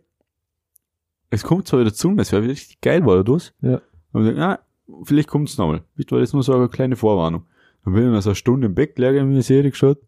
Es 1.31 1.43
kommt 1.43 1.67
zwar 1.67 1.81
wieder 1.81 1.95
zu, 1.95 2.15
es 2.19 2.31
wäre 2.33 2.43
richtig 2.43 2.81
geil, 2.83 3.05
war 3.07 3.25
das? 3.25 3.55
Ja. 3.63 3.81
Und 4.13 4.25
denk, 4.27 4.37
na, 4.39 4.59
vielleicht 5.05 5.29
kommt's 5.29 5.59
nochmal. 5.59 5.83
Vielleicht 5.95 6.13
war 6.13 6.21
das 6.21 6.33
nur 6.33 6.43
so 6.43 6.55
eine 6.55 6.69
kleine 6.69 6.97
Vorwarnung. 6.97 7.45
Dann 7.85 7.95
bin 7.95 8.05
ich 8.05 8.11
nach 8.11 8.23
so 8.23 8.31
eine 8.31 8.37
Stunde 8.37 8.67
im 8.67 8.75
Bett 8.75 8.97
gelegen, 8.97 9.29
wie 9.29 9.35
eine 9.35 9.43
Serie 9.43 9.71
geschaut. 9.71 9.99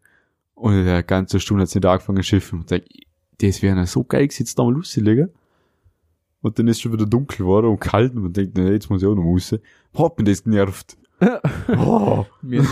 Und 0.55 0.73
in 0.73 0.85
der 0.85 1.03
ganzen 1.03 1.39
Stunde 1.39 1.63
hat's 1.63 1.75
nicht 1.75 1.85
angefangen 1.85 2.17
zu 2.17 2.23
schiffen. 2.23 2.59
Und 2.59 2.71
denk, 2.71 2.85
das 3.39 3.61
wäre 3.61 3.85
so 3.85 4.03
geil 4.03 4.27
gewesen, 4.27 4.43
jetzt 4.43 4.57
da 4.57 4.63
mal 4.63 4.73
loszulegen. 4.73 5.29
Und 6.41 6.57
dann 6.57 6.67
ist 6.67 6.81
schon 6.81 6.93
wieder 6.93 7.05
dunkel 7.05 7.39
geworden 7.39 7.67
und 7.67 7.79
kalt 7.79 8.15
und 8.15 8.23
man 8.23 8.33
denkt, 8.33 8.57
nee, 8.57 8.71
jetzt 8.71 8.89
muss 8.89 9.01
ich 9.01 9.07
auch 9.07 9.15
noch 9.15 9.23
raus. 9.23 9.55
Hat 9.97 10.17
mich 10.17 10.27
das 10.27 10.43
genervt. 10.43 10.97
oh. 11.77 12.25
Mir, 12.41 12.65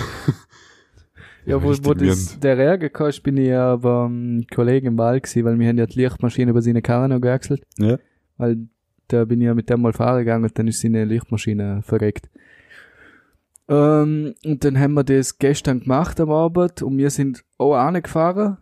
ja, 1.46 1.62
wo, 1.62 1.70
wo 1.70 1.94
das, 1.94 2.40
der 2.40 2.58
Ärger 2.58 2.90
kam, 2.90 3.12
bin 3.24 3.38
ich 3.38 3.48
ja 3.48 3.76
beim 3.76 4.46
Kollegen 4.54 4.88
im 4.88 4.98
Wald 4.98 5.24
gewesen, 5.24 5.46
weil 5.46 5.60
wir 5.60 5.68
haben 5.68 5.78
ja 5.78 5.88
die 5.88 6.00
Lichtmaschine 6.00 6.52
über 6.52 6.62
seine 6.62 6.82
Karre 6.82 7.10
noch 7.10 7.20
gewechselt. 7.20 7.64
Ja. 7.78 7.98
Weil 8.38 8.68
da 9.08 9.26
bin 9.26 9.42
ich 9.42 9.46
ja 9.46 9.54
mit 9.54 9.70
dem 9.70 9.82
mal 9.82 9.94
fahren 9.94 10.20
gegangen 10.20 10.44
und 10.44 10.58
dann 10.58 10.68
ist 10.68 10.82
seine 10.82 11.06
Lichtmaschine 11.06 11.82
verreckt. 11.84 12.30
Ähm, 13.68 14.36
und 14.46 14.64
dann 14.64 14.80
haben 14.80 14.94
wir 14.94 15.04
das 15.04 15.40
gestern 15.40 15.80
gemacht 15.82 16.20
am 16.20 16.32
Abend 16.32 16.82
und 16.82 16.98
wir 16.98 17.10
sind 17.10 17.44
auch 17.58 17.76
angefahren, 17.76 18.58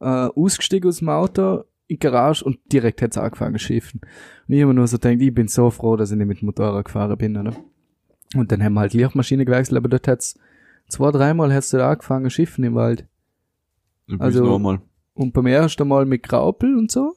äh, 0.00 0.04
ausgestiegen 0.04 0.88
aus 0.88 0.98
dem 0.98 1.08
Auto, 1.10 1.64
in 1.88 1.96
die 1.96 1.98
Garage 1.98 2.44
und 2.44 2.58
direkt 2.72 3.02
hat's 3.02 3.18
angefangen 3.18 3.54
zu 3.58 3.64
schiffen. 3.66 4.00
Und 4.48 4.54
ich 4.54 4.62
habe 4.62 4.74
nur 4.74 4.86
so 4.86 4.96
gedacht, 4.96 5.20
ich 5.20 5.34
bin 5.34 5.48
so 5.48 5.70
froh, 5.70 5.96
dass 5.96 6.10
ich 6.10 6.16
nicht 6.16 6.26
mit 6.26 6.40
dem 6.40 6.46
Motorrad 6.46 6.86
gefahren 6.86 7.16
bin, 7.16 7.36
oder? 7.36 7.54
Und 8.34 8.50
dann 8.50 8.62
haben 8.62 8.74
wir 8.74 8.80
halt 8.80 8.92
die 8.92 8.98
Lichtmaschine 8.98 9.44
gewechselt, 9.44 9.78
aber 9.78 9.88
dort 9.88 10.08
hat's 10.08 10.38
zwei, 10.88 11.10
dreimal 11.12 11.52
hat's 11.52 11.70
dort 11.70 11.84
angefangen 11.84 12.24
zu 12.24 12.30
schiffen 12.30 12.64
im 12.64 12.74
Wald. 12.74 13.06
Also- 14.18 14.44
nochmal. 14.44 14.80
Und 15.14 15.32
beim 15.32 15.46
ersten 15.46 15.88
Mal 15.88 16.04
mit 16.04 16.22
Graupel 16.24 16.76
und 16.76 16.90
so, 16.90 17.14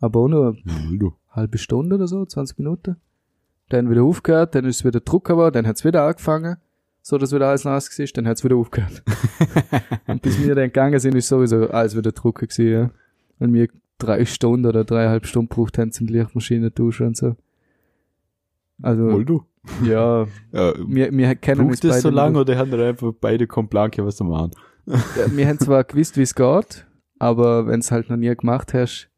aber 0.00 0.20
auch 0.20 0.28
nur. 0.28 0.56
Halbe 1.30 1.58
Stunde 1.58 1.96
oder 1.96 2.06
so, 2.06 2.24
20 2.24 2.58
Minuten. 2.58 2.96
Dann 3.68 3.88
wieder 3.88 4.02
aufgehört, 4.02 4.54
dann 4.54 4.64
ist 4.64 4.80
es 4.80 4.84
wieder 4.84 5.00
Drucker 5.00 5.36
war, 5.36 5.52
dann 5.52 5.66
hat's 5.66 5.84
wieder 5.84 6.04
angefangen, 6.04 6.56
so 7.02 7.18
dass 7.18 7.32
wieder 7.32 7.48
alles 7.48 7.64
nass 7.64 7.98
war, 7.98 8.06
dann 8.14 8.26
hat's 8.26 8.42
wieder 8.44 8.56
aufgehört. 8.56 9.02
und 10.06 10.22
bis 10.22 10.42
wir 10.42 10.54
dann 10.54 10.64
gegangen 10.64 10.98
sind, 10.98 11.14
ist 11.14 11.28
sowieso 11.28 11.68
alles 11.70 11.96
wieder 11.96 12.12
Drucker 12.12 12.46
gewesen, 12.46 12.72
ja. 12.72 12.90
Und 13.38 13.54
wir 13.54 13.68
drei 13.98 14.24
Stunden 14.24 14.66
oder 14.66 14.84
dreieinhalb 14.84 15.26
Stunden 15.26 15.48
braucht 15.48 15.78
haben 15.78 15.92
zum 15.92 16.08
Lichtmaschine 16.08 16.70
duschen 16.70 17.08
und 17.08 17.16
so. 17.16 17.36
Also, 18.82 19.12
Wohl 19.12 19.24
du. 19.24 19.44
ja, 19.84 20.22
Ja, 20.52 20.74
wir, 20.86 21.12
wir 21.12 21.34
kennen 21.36 21.66
uns 21.68 21.80
das 21.80 22.00
so 22.00 22.10
lange 22.10 22.38
oder 22.38 22.56
haben 22.56 22.72
wir 22.72 22.84
einfach 22.84 23.12
beide 23.20 23.46
Komplanke 23.46 24.04
was 24.04 24.16
zu 24.16 24.24
machen? 24.24 24.52
Wir 24.86 25.46
haben 25.46 25.58
zwar 25.58 25.84
gewusst, 25.84 26.16
wie 26.16 26.22
es 26.22 26.34
geht, 26.34 26.86
aber 27.18 27.66
wenn's 27.66 27.92
halt 27.92 28.08
noch 28.08 28.16
nie 28.16 28.34
gemacht 28.34 28.74
hast, 28.74 29.09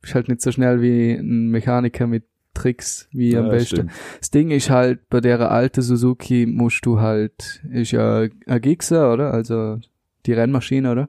bist 0.00 0.14
halt 0.14 0.28
nicht 0.28 0.40
so 0.40 0.50
schnell 0.52 0.80
wie 0.82 1.12
ein 1.12 1.48
Mechaniker 1.50 2.06
mit 2.06 2.24
Tricks 2.54 3.08
wie 3.12 3.36
am 3.36 3.44
Ja, 3.46 3.50
besten. 3.50 3.76
stimmt. 3.76 3.90
Das 4.18 4.30
Ding 4.30 4.50
ist 4.50 4.70
halt, 4.70 5.08
bei 5.08 5.20
der 5.20 5.50
alten 5.50 5.82
Suzuki 5.82 6.46
musst 6.46 6.84
du 6.84 7.00
halt, 7.00 7.62
ist 7.70 7.92
ja 7.92 8.26
ein 8.46 8.60
Gixxer, 8.60 9.12
oder? 9.12 9.32
Also 9.32 9.78
die 10.26 10.32
Rennmaschine, 10.32 10.90
oder? 10.90 11.08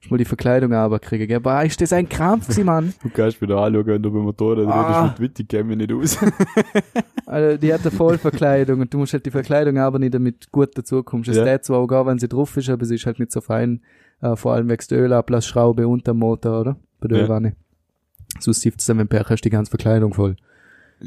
Musst 0.00 0.10
mal 0.10 0.16
die 0.18 0.24
Verkleidung 0.24 0.72
aber 0.74 0.98
kriegen, 0.98 1.28
gell? 1.28 1.40
Boah, 1.40 1.62
ist 1.62 1.80
das 1.80 1.92
ein 1.92 2.08
Krampf, 2.08 2.46
gewesen, 2.48 2.66
Mann. 2.66 2.92
Du 3.02 3.08
kannst 3.08 3.40
wieder 3.40 3.56
anschauen, 3.58 3.86
wenn 3.86 4.02
du 4.02 4.10
beim 4.12 4.22
Motorrad 4.22 4.66
Ah. 4.66 5.02
redest 5.04 5.20
mit 5.20 5.30
Wittig, 5.30 5.48
käme 5.48 5.72
ich 5.72 5.78
nicht 5.78 5.92
aus. 5.92 6.18
Also, 7.26 7.56
die 7.56 7.72
hat 7.72 7.80
eine 7.82 7.90
Vollverkleidung 7.92 8.80
und 8.80 8.92
du 8.92 8.98
musst 8.98 9.12
halt 9.14 9.24
die 9.24 9.30
Verkleidung 9.30 9.78
aber 9.78 9.98
nicht 9.98 10.12
damit 10.12 10.50
gut 10.52 10.70
dazu 10.76 11.02
kommst. 11.02 11.30
Es 11.30 11.36
Ja. 11.36 11.46
ja. 11.46 11.60
zwar 11.62 11.78
auch 11.78 11.86
gar, 11.86 12.04
wenn 12.04 12.18
sie 12.18 12.28
drauf 12.28 12.56
ist, 12.56 12.68
aber 12.68 12.84
sie 12.84 12.96
ist 12.96 13.06
halt 13.06 13.18
nicht 13.20 13.32
so 13.32 13.40
fein, 13.40 13.80
äh, 14.20 14.36
vor 14.36 14.52
allem 14.52 14.68
wegen 14.68 14.84
der 14.90 14.98
Ölablassschraube 15.00 15.88
unter 15.88 16.12
dem 16.12 16.18
Motor, 16.18 16.60
oder? 16.60 16.76
Bei 17.00 17.08
der 17.08 17.18
Ja. 17.18 17.24
Ölwanne. 17.24 17.54
Sonst 18.40 18.60
sieht 18.60 18.78
es 18.78 18.86
dann, 18.86 18.98
wenn 18.98 19.08
Pech 19.08 19.28
hast, 19.28 19.42
die 19.42 19.50
ganze 19.50 19.70
Verkleidung 19.70 20.14
voll. 20.14 20.36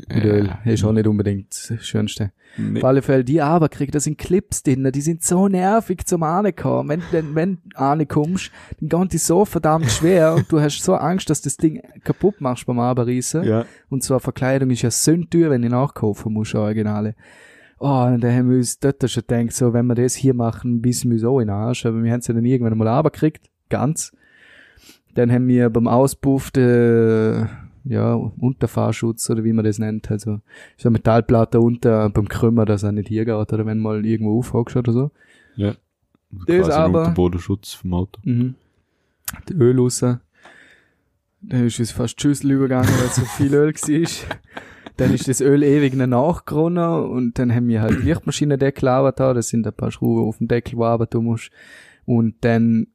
Mit 0.10 0.26
Öl. 0.26 0.50
Ist 0.66 0.84
auch 0.84 0.92
nicht 0.92 1.08
unbedingt 1.08 1.48
das 1.70 1.86
Schönste. 1.86 2.32
Nee. 2.58 2.80
Auf 2.80 2.86
alle 2.86 3.02
Fälle, 3.02 3.24
die 3.24 3.42
aber 3.42 3.70
kriegt, 3.70 3.96
da 3.96 4.00
sind 4.00 4.18
Clips 4.18 4.64
drin, 4.64 4.90
die 4.94 5.02
sind 5.02 5.24
so 5.24 5.48
nervig 5.48 6.06
zum 6.06 6.24
Ankommen. 6.24 6.90
Wenn, 6.90 7.02
wenn, 7.12 7.36
wenn 7.36 7.58
du 7.64 7.78
ankommst, 7.78 8.52
dann 8.80 8.90
gehen 8.90 9.08
die 9.10 9.18
so 9.18 9.46
verdammt 9.46 9.90
schwer 9.90 10.36
und 10.36 10.52
du 10.52 10.60
hast 10.60 10.84
so 10.84 10.96
Angst, 10.96 11.30
dass 11.30 11.42
das 11.42 11.58
Ding 11.58 11.82
kaputt 12.04 12.42
machst 12.42 12.66
beim 12.66 12.80
Aberreißen. 12.80 13.44
Ja. 13.44 13.66
Und 13.90 14.04
zwar 14.04 14.20
Verkleidung 14.20 14.70
ist 14.70 14.82
ja 14.82 14.92
sündteuer, 14.92 15.50
wenn 15.50 15.64
ich 15.64 15.72
nachkaufen 15.72 16.34
muss, 16.34 16.54
originale. 16.54 17.16
Oh, 17.80 18.06
und 18.06 18.22
da 18.22 18.32
haben 18.32 18.50
wir 18.50 18.58
uns 18.58 18.80
dort 18.80 19.10
schon 19.10 19.24
gedacht, 19.28 19.52
so, 19.54 19.74
wenn 19.74 19.86
wir 19.88 19.96
das 19.96 20.16
hier 20.16 20.34
machen, 20.34 20.82
bissen 20.82 21.12
wir 21.12 21.20
so 21.20 21.40
in 21.40 21.48
den 21.48 21.56
Arsch. 21.56 21.86
Aber 21.86 22.04
wir 22.04 22.12
haben 22.12 22.20
es 22.20 22.28
ja 22.28 22.34
dann 22.34 22.46
irgendwann 22.46 22.78
mal 22.78 22.88
runtergekriegt, 22.88 23.50
ganz. 23.70 24.12
Dann 25.15 25.32
haben 25.32 25.47
wir 25.47 25.69
beim 25.69 25.88
Auspuff 25.88 26.51
de, 26.51 27.45
ja, 27.86 28.13
Unterfahrschutz 28.13 29.30
oder 29.30 29.43
wie 29.43 29.54
man 29.54 29.65
das 29.65 29.80
nennt, 29.80 30.10
also, 30.12 30.39
so 30.78 30.89
eine 30.89 30.93
Metallplatte 30.93 31.60
unter 31.60 32.10
beim 32.10 32.28
Krümmer, 32.28 32.65
dass 32.65 32.84
er 32.84 32.91
nicht 32.91 33.08
hier 33.10 33.25
geht 33.25 33.34
oder 33.34 33.65
wenn 33.65 33.80
mal 33.80 34.06
irgendwo 34.06 34.38
aufhagst 34.39 34.75
oder 34.78 34.91
so. 34.93 35.12
ja. 35.56 35.73
Das 36.47 36.67
Quasi 36.67 36.71
aber- 36.71 37.04
Der 37.06 37.12
Bodenschutz 37.12 37.73
vom 37.73 37.93
Auto. 37.93 38.19
Mhm. 38.25 38.56
Die 39.47 39.54
Öl 39.54 39.80
raus. 39.80 39.99
Da 39.99 40.17
ist 41.63 41.80
es 41.80 41.91
fast 41.91 42.19
Schüssel 42.19 42.51
übergegangen, 42.51 42.89
weil 42.89 43.08
so 43.10 43.21
viel 43.23 43.54
Öl 43.54 43.73
war. 43.73 44.10
Dann 44.97 45.13
ist 45.13 45.28
das 45.30 45.39
Öl 45.39 45.63
ewig 45.63 45.93
nachgeronnen 45.95 47.06
und 47.10 47.38
dann 47.38 47.54
haben 47.54 47.67
wir 47.67 47.82
halt 47.82 48.04
Lichtmaschinendeckel 48.04 48.88
da, 49.15 49.34
das 49.34 49.49
sind 49.49 49.67
ein 49.67 49.73
paar 49.73 49.91
Schrauben 49.91 50.25
auf 50.28 50.38
dem 50.38 50.47
Deckel, 50.47 50.78
wo 50.78 50.97
du 50.97 51.06
tun 51.10 51.25
musst. 51.25 51.51
Und 52.06 52.36
dann, 52.41 52.88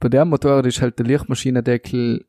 bei 0.00 0.08
dem 0.08 0.28
Motorrad 0.28 0.66
ist 0.66 0.80
halt 0.80 0.98
der 0.98 1.06
Lichtmaschinendeckel 1.06 2.24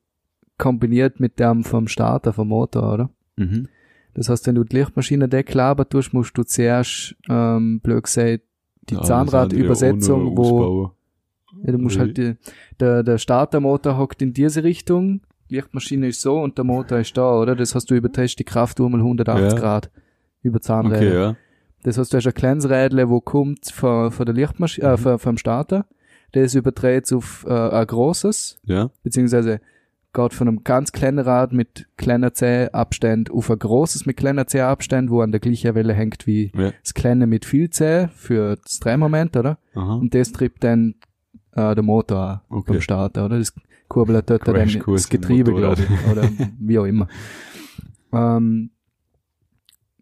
kombiniert 0.57 1.19
mit 1.19 1.39
dem 1.39 1.63
vom 1.63 1.87
Starter 1.87 2.33
vom 2.33 2.49
Motor, 2.49 2.93
oder? 2.93 3.09
Mhm. 3.37 3.67
Das 4.13 4.27
heißt, 4.29 4.47
wenn 4.47 4.55
du 4.55 4.63
die 4.63 4.75
Lichtmaschinendeckel 4.77 5.59
aber 5.59 5.87
tust, 5.87 6.13
musst 6.13 6.37
du 6.37 6.43
zuerst, 6.43 7.15
ähm, 7.29 7.79
blöd 7.81 8.03
gesagt, 8.03 8.41
die 8.89 8.95
Ja, 8.95 9.01
Zahnradübersetzung, 9.03 10.35
wo, 10.35 10.91
ja, 11.63 11.71
du 11.71 11.77
musst 11.77 11.95
Okay. 11.97 12.05
halt, 12.05 12.17
die, 12.17 12.35
der, 12.79 13.03
der 13.03 13.17
Startermotor 13.17 13.97
hockt 13.97 14.21
in 14.21 14.33
diese 14.33 14.63
Richtung, 14.63 15.21
die 15.49 15.55
Lichtmaschine 15.55 16.07
ist 16.07 16.21
so 16.21 16.39
und 16.39 16.57
der 16.57 16.65
Motor 16.65 16.99
ist 16.99 17.15
da, 17.17 17.39
oder? 17.39 17.55
Das 17.55 17.75
heißt, 17.75 17.89
du 17.89 17.95
überträgst 17.95 18.37
die 18.39 18.43
Kraft 18.43 18.79
um 18.79 18.93
180 18.95 19.53
Ja. 19.53 19.59
Grad 19.59 19.91
über 20.41 20.59
Zahnräder. 20.61 20.97
Okay, 21.07 21.13
ja. 21.13 21.35
Das 21.83 21.97
heißt, 21.97 22.11
du 22.11 22.17
hast 22.17 22.27
ein 22.27 22.33
kleines 22.33 22.69
Rädle, 22.69 23.09
wo 23.09 23.21
kommt 23.21 23.71
von, 23.71 24.11
von 24.11 24.25
der 24.25 24.35
Lichtmaschine, 24.35 24.97
Mhm. 24.97 25.05
äh, 25.07 25.17
vom 25.17 25.37
Starter. 25.37 25.85
Das 26.33 26.53
überträgt 26.55 27.11
auf 27.13 27.45
äh, 27.47 27.51
ein 27.53 27.87
großes, 27.87 28.59
Ja. 28.63 28.89
beziehungsweise 29.03 29.61
geht 30.13 30.33
von 30.33 30.47
einem 30.47 30.63
ganz 30.63 30.91
kleinen 30.91 31.19
Rad 31.19 31.53
mit 31.53 31.87
kleiner 31.97 32.33
Zäh-Abstand 32.33 33.29
auf 33.31 33.51
ein 33.51 33.59
großes 33.59 34.05
mit 34.07 34.17
kleiner 34.17 34.47
Zäh-Abstand, 34.47 35.11
wo 35.11 35.21
an 35.21 35.31
der 35.31 35.39
gleichen 35.39 35.75
Welle 35.75 35.93
hängt 35.93 36.25
wie 36.25 36.51
Ja. 36.55 36.71
das 36.81 36.93
kleine 36.95 37.27
mit 37.27 37.45
viel 37.45 37.69
Zäh 37.69 38.07
für 38.15 38.55
das 38.55 38.79
Drehmoment, 38.79 39.37
oder? 39.37 39.59
Aha. 39.75 39.95
Und 39.95 40.13
das 40.15 40.31
treibt 40.31 40.63
dann 40.63 40.95
äh, 41.53 41.75
der 41.75 41.83
Motor 41.83 42.43
Okay. 42.49 42.73
beim 42.73 42.81
Starter, 42.81 43.25
oder? 43.25 43.37
Das 43.37 43.53
kurbelt 43.87 44.29
dort 44.29 44.47
dann 44.47 44.67
das 44.87 45.09
Getriebe, 45.09 45.53
glaube 45.53 45.81
ich. 45.83 46.11
Oder 46.11 46.29
wie 46.59 46.79
auch 46.79 46.85
immer. 46.85 47.07
Ähm, 48.11 48.71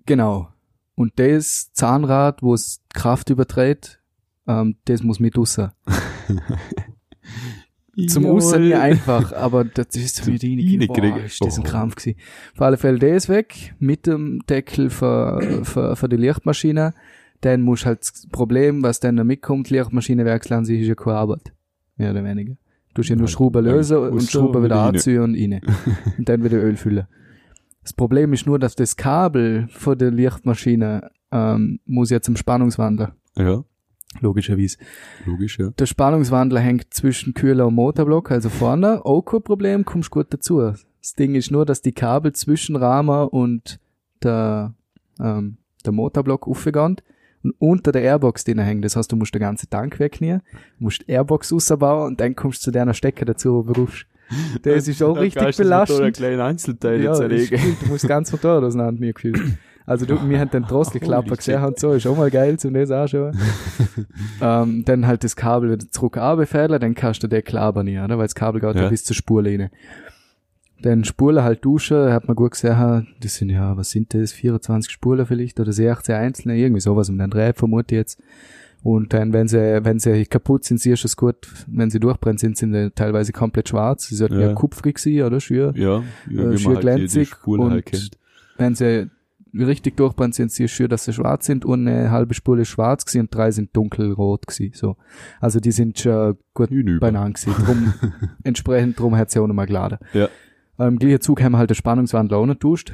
genau. 0.05 0.49
Und 0.95 1.19
das 1.19 1.71
Zahnrad, 1.73 2.41
wo 2.41 2.53
es 2.53 2.81
Kraft 2.93 3.29
überträgt, 3.29 4.01
ähm, 4.47 4.77
das 4.85 5.03
muss 5.03 5.19
mit 5.19 5.37
raus. 5.37 5.57
Zum 8.07 8.27
Aussen 8.27 8.67
ja 8.67 8.79
einfach, 8.79 9.33
aber 9.33 9.63
das 9.65 9.87
ist 9.95 10.27
mir 10.27 10.37
die 10.37 10.55
nicht. 10.55 10.87
Boah, 10.87 11.17
ist 11.17 11.43
das 11.43 11.57
ein 11.57 11.63
Oh. 11.65 11.67
Krampf 11.67 11.95
gewesen. 11.95 12.19
Auf 12.53 12.61
alle 12.61 12.77
Fälle 12.77 12.99
das 12.99 13.27
weg, 13.27 13.73
mit 13.79 14.05
dem 14.05 14.41
Deckel 14.47 14.91
für, 14.91 15.63
für, 15.63 15.95
für 15.95 16.07
die 16.07 16.17
Lichtmaschine. 16.17 16.93
Dann 17.41 17.61
musst 17.61 17.87
halt 17.87 18.01
das 18.01 18.27
Problem, 18.31 18.83
was 18.83 18.99
dann 18.99 19.15
noch 19.15 19.23
mitkommt, 19.23 19.71
Lichtmaschine 19.71 20.25
wechseln, 20.25 20.63
sich 20.63 20.81
ist 20.81 20.87
ja 20.87 20.95
keine 20.95 21.17
Arbeit. 21.17 21.53
Mehr 21.95 22.11
oder 22.11 22.23
weniger. 22.23 22.53
Du 22.93 22.99
musst 22.99 23.09
ja 23.09 23.15
nur 23.15 23.27
Schrauben 23.27 23.65
lösen 23.65 23.97
und 23.97 24.21
du 24.21 24.27
Schrauben 24.27 24.63
wieder 24.63 24.79
anziehen 24.79 25.21
und 25.21 25.35
rein. 25.35 25.61
und 26.17 26.29
dann 26.29 26.43
wieder 26.43 26.57
Öl 26.57 26.75
füllen. 26.75 27.07
Das 27.81 27.93
Problem 27.93 28.33
ist 28.33 28.45
nur, 28.45 28.59
dass 28.59 28.75
das 28.75 28.95
Kabel 28.95 29.67
von 29.71 29.97
der 29.97 30.11
Lichtmaschine 30.11 31.09
ähm, 31.31 31.79
muss 31.85 32.09
ja 32.11 32.21
zum 32.21 32.35
Spannungswandler. 32.35 33.15
Ja, 33.35 33.63
Logischerweise. 34.21 34.77
logisch, 35.25 35.59
ja. 35.59 35.69
Der 35.69 35.85
Spannungswandler 35.85 36.59
hängt 36.59 36.93
zwischen 36.93 37.33
Kühler 37.33 37.67
und 37.67 37.75
Motorblock, 37.75 38.31
also 38.31 38.49
vorne. 38.49 39.05
Auch 39.05 39.21
kein 39.21 39.41
Problem, 39.41 39.85
kommst 39.85 40.11
gut 40.11 40.27
dazu. 40.29 40.59
Das 40.59 41.13
Ding 41.13 41.35
ist 41.35 41.51
nur, 41.51 41.65
dass 41.65 41.81
die 41.81 41.93
Kabel 41.93 42.33
zwischen 42.33 42.75
Rahmen 42.75 43.27
und 43.29 43.79
der, 44.23 44.73
ähm, 45.19 45.57
der 45.85 45.91
Motorblock 45.91 46.47
aufgehen 46.47 46.97
und 47.43 47.55
unter 47.59 47.91
der 47.91 48.01
Airbox 48.01 48.43
drin 48.43 48.59
hängen. 48.59 48.81
Das 48.81 48.95
heißt, 48.95 49.11
du 49.11 49.15
musst 49.15 49.33
den 49.33 49.41
ganzen 49.41 49.69
Tank 49.69 49.99
wegnehmen, 49.99 50.41
musst 50.79 51.01
die 51.07 51.11
Airbox 51.11 51.53
rausbauen 51.53 52.07
und 52.07 52.19
dann 52.19 52.35
kommst 52.35 52.61
du 52.61 52.65
zu 52.65 52.71
deiner 52.71 52.93
Stecker 52.93 53.25
dazu, 53.25 53.67
wo 53.67 53.73
du 53.73 53.81
rufst. 53.81 54.05
Das 54.63 54.87
ist 54.87 55.01
auch 55.01 55.17
richtig 55.17 55.55
belastend. 55.55 56.19
du 56.19 57.87
musst 57.87 58.07
ganz 58.07 58.31
Motorrad 58.31 58.63
auseinander 58.63 58.99
mir 58.99 59.13
gefühlt. 59.13 59.39
Also 59.87 60.05
du, 60.05 60.29
wir 60.29 60.39
haben 60.41 60.51
den 60.51 60.63
Drosselklapper 60.63 61.29
Holy 61.29 61.37
gesehen 61.37 61.63
und 61.63 61.79
so, 61.79 61.93
ist 61.93 62.05
auch 62.05 62.17
mal 62.17 62.29
geil 62.29 62.59
zum 62.59 62.73
das 62.73 62.91
anschauen. 62.91 63.39
ähm, 64.41 64.83
dann 64.83 65.07
halt 65.07 65.23
das 65.23 65.37
Kabel 65.37 65.71
wieder 65.71 65.89
zurück 65.89 66.17
anbefehlen, 66.17 66.77
dann 66.81 66.93
kannst 66.93 67.23
du 67.23 67.27
den 67.27 67.41
aber 67.55 67.83
nicht, 67.83 67.97
oder? 67.97 68.17
Weil 68.17 68.25
das 68.25 68.35
Kabel 68.35 68.59
geht 68.59 68.75
ja. 68.75 68.83
Ja. 68.83 68.89
bis 68.89 69.05
zur 69.05 69.15
Spurlehne. 69.15 69.71
Dann 70.81 71.05
Spulen 71.05 71.41
halt 71.41 71.63
duschen, 71.63 72.11
hat 72.11 72.27
man 72.27 72.35
gut 72.35 72.51
gesehen, 72.51 73.07
das 73.21 73.35
sind 73.35 73.49
ja, 73.49 73.77
was 73.77 73.89
sind 73.91 74.13
das, 74.13 74.33
24 74.33 74.91
Spulen 74.91 75.25
vielleicht 75.25 75.57
oder 75.57 75.71
16 75.71 76.13
einzelne, 76.13 76.57
irgendwie 76.57 76.81
sowas 76.81 77.09
um 77.09 77.17
den 77.17 77.29
Dreh 77.29 77.53
vermute 77.53 77.95
ich 77.95 77.99
jetzt. 77.99 78.21
Und 78.83 79.13
dann, 79.13 79.31
wenn 79.31 79.47
sie, 79.47 79.57
wenn 79.85 79.99
sie 79.99 80.25
kaputt 80.25 80.65
sind, 80.65 80.81
siehst 80.81 81.03
du 81.03 81.07
es 81.07 81.15
gut, 81.15 81.47
wenn 81.65 81.89
sie 81.89 82.01
durchbrennen 82.01 82.37
sind, 82.37 82.57
sind 82.57 82.73
sie 82.73 82.91
teilweise 82.91 83.31
komplett 83.31 83.69
schwarz. 83.69 84.07
Sie 84.07 84.15
sollten 84.15 84.39
ja, 84.39 84.47
Ja. 84.49 84.53
kupfrig 84.53 84.99
sein, 84.99 85.21
oder? 85.23 85.39
Schür. 85.39 85.73
Ja, 85.75 86.03
ja 86.29 86.43
Äh, 86.43 86.59
man 86.59 86.65
halt 86.65 86.81
glänzig 86.81 87.29
Spuren 87.29 87.61
und 87.61 87.71
halt 87.71 88.17
wenn 88.57 88.75
sie 88.75 89.09
richtig 89.53 89.97
durchbrennen, 89.97 90.31
sind 90.33 90.51
sie 90.51 90.67
schön, 90.67 90.89
dass 90.89 91.05
sie 91.05 91.13
schwarz 91.13 91.45
sind 91.45 91.65
und 91.65 91.87
eine 91.87 92.11
halbe 92.11 92.33
Spule 92.33 92.65
schwarz 92.65 93.05
gewesen 93.05 93.21
und 93.21 93.35
drei 93.35 93.51
sind 93.51 93.75
dunkelrot 93.75 94.47
gewesen, 94.47 94.71
so. 94.75 94.95
Also 95.39 95.59
die 95.59 95.71
sind 95.71 95.99
schon 95.99 96.37
gut 96.53 96.69
Hinüber. 96.69 96.99
beieinander 96.99 97.39
gewesen. 97.39 97.53
Drum, 97.65 97.93
entsprechend 98.43 98.99
drum 98.99 99.15
hat 99.15 99.31
sie 99.31 99.39
auch 99.39 99.47
nochmal 99.47 99.65
geladen. 99.67 99.97
Ja. 100.13 100.29
Im 100.79 100.99
gleichen 100.99 101.21
Zug 101.21 101.41
haben 101.41 101.53
wir 101.53 101.57
halt 101.57 101.69
den 101.71 101.75
Spannungswandler 101.75 102.37
auch 102.37 102.45
noch 102.45 102.53
getauscht. 102.53 102.93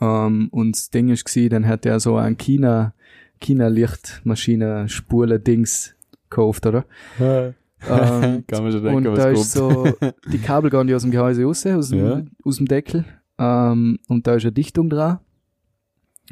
Ähm, 0.00 0.48
und 0.50 0.74
das 0.76 0.90
Ding 0.90 1.08
ist 1.08 1.24
gewesen, 1.24 1.50
dann 1.50 1.66
hat 1.68 1.86
er 1.86 2.00
so 2.00 2.16
ein 2.16 2.36
China, 2.36 2.94
China-Lichtmaschine, 3.40 4.88
Spule-Dings 4.88 5.94
gekauft, 6.30 6.66
oder? 6.66 6.84
Ähm, 7.20 7.54
Kann 8.46 8.62
man 8.62 8.72
schon 8.72 8.82
denken, 8.82 9.06
und 9.08 9.14
da 9.16 9.28
ist 9.28 9.52
so, 9.52 9.86
die 10.32 10.38
Kabel 10.38 10.70
gehen 10.70 10.88
ja 10.88 10.96
aus 10.96 11.02
dem 11.02 11.10
Gehäuse 11.10 11.44
raus, 11.44 11.66
aus 11.66 11.90
dem, 11.90 11.98
Ja. 12.06 12.22
aus 12.44 12.56
dem 12.56 12.66
Deckel. 12.66 13.04
Ähm, 13.38 13.98
und 14.08 14.26
da 14.26 14.34
ist 14.34 14.44
eine 14.44 14.52
Dichtung 14.52 14.88
dran. 14.90 15.18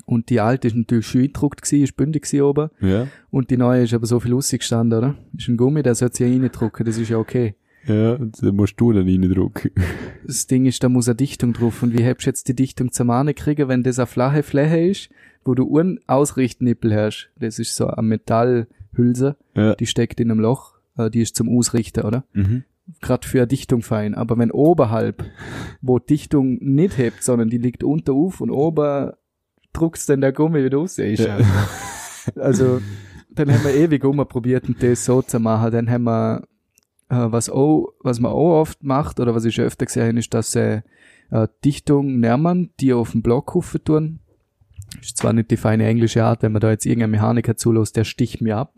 Und 0.07 0.31
die 0.31 0.41
alte 0.41 0.69
ist 0.69 0.77
natürlich 0.77 1.07
schön 1.07 1.23
eingedruckt 1.23 1.63
gewesen, 1.63 1.85
ist 1.85 1.97
bündig 1.97 2.23
gewesen 2.25 2.43
oben. 2.43 2.71
ja, 2.81 3.07
Und 3.31 3.51
die 3.51 3.57
neue 3.57 3.83
ist 3.83 3.93
aber 3.95 4.07
so 4.07 4.21
viel 4.21 4.33
rausgestanden, 4.33 4.99
oder? 4.99 5.15
Ist 5.37 5.49
ein 5.49 5.57
Gummi, 5.57 5.83
der 5.83 5.95
sollte 5.95 6.17
sich 6.17 6.27
ja 6.27 6.33
reindrucken, 6.41 6.87
das 6.87 6.97
ist 6.99 7.11
ja 7.11 7.19
okay. 7.19 7.55
ja, 7.87 8.17
dann 8.17 8.57
musst 8.57 8.81
du 8.81 8.93
dann 8.93 9.07
reindrücken. 9.07 9.71
Das 10.27 10.47
Ding 10.47 10.67
ist, 10.67 10.83
da 10.85 10.89
muss 10.89 11.09
eine 11.09 11.17
Dichtung 11.17 11.53
drauf. 11.53 11.83
Und 11.83 11.99
wie 11.99 12.03
hättest 12.05 12.27
du 12.27 12.31
jetzt 12.31 12.49
die 12.49 12.55
Dichtung 12.57 12.93
zur 12.93 13.07
Mahne 13.07 13.35
kriegen, 13.35 13.67
wenn 13.69 13.83
das 13.83 13.99
eine 13.99 14.07
flache 14.07 14.43
Fläche 14.45 14.79
ist, 14.79 15.11
wo 15.45 15.55
du 15.55 15.77
einen 15.77 15.99
Ausrichtnippel 16.07 16.95
hast? 16.95 17.31
Das 17.41 17.59
ist 17.59 17.75
so 17.75 17.89
eine 17.89 18.07
Metallhülse, 18.07 19.37
Ja. 19.57 19.75
die 19.75 19.87
steckt 19.87 20.21
in 20.21 20.31
einem 20.31 20.41
Loch, 20.41 20.75
äh, 20.97 21.11
die 21.11 21.21
ist 21.23 21.35
zum 21.37 21.49
Ausrichten, 21.49 22.03
oder? 22.05 22.25
Mhm. 22.33 22.65
gerade 23.01 23.27
für 23.27 23.39
eine 23.39 23.47
Dichtung 23.47 23.83
fein. 23.83 24.15
Aber 24.15 24.37
wenn 24.39 24.51
oberhalb, 24.51 25.25
wo 25.83 25.99
Dichtung 25.99 26.59
nicht 26.61 26.99
hebt, 26.99 27.23
sondern 27.23 27.49
die 27.49 27.59
liegt 27.59 27.85
unter 27.85 28.13
auf 28.13 28.41
und 28.41 28.51
ober 28.51 29.19
druckst 29.73 30.09
dann 30.09 30.21
der 30.21 30.33
Gummi 30.33 30.65
wieder 30.65 30.79
raus. 30.79 30.99
Ist 30.99 31.21
Ja. 31.21 31.39
Also, 32.37 32.81
dann 33.31 33.53
haben 33.53 33.65
wir 33.65 33.75
ewig 33.75 34.03
probiert 34.29 34.69
und 34.69 34.83
das 34.83 35.05
so 35.05 35.23
zu 35.23 35.41
machen. 35.41 35.73
Dann 35.73 35.91
haben 35.91 36.05
wir, 36.05 36.45
äh, 37.09 37.17
was 37.33 37.51
auch, 37.51 37.93
was 38.01 38.21
man 38.21 38.31
auch 38.31 38.61
oft 38.61 38.85
macht, 38.85 39.19
oder 39.19 39.35
was 39.35 39.45
ich 39.45 39.55
schon 39.55 39.65
öfter 39.65 39.87
gesehen 39.87 40.09
habe, 40.09 40.19
ist, 40.19 40.33
dass 40.33 40.53
sie 40.53 40.83
äh, 41.31 41.49
Dichtung 41.65 42.21
nehmen, 42.21 42.71
die 42.79 42.93
auf 42.93 43.13
den 43.13 43.23
Block 43.23 43.55
rufen 43.55 43.83
tun. 43.83 44.19
Ist 45.01 45.17
zwar 45.17 45.33
nicht 45.33 45.51
die 45.51 45.57
feine 45.57 45.87
englische 45.87 46.25
Art, 46.25 46.43
wenn 46.43 46.53
man 46.53 46.61
da 46.61 46.71
jetzt 46.71 46.87
irgendeinen 46.87 47.13
Mechaniker 47.13 47.57
zulässt, 47.57 47.97
der 47.97 48.05
sticht 48.05 48.41
mir 48.41 48.59
ab. 48.59 48.75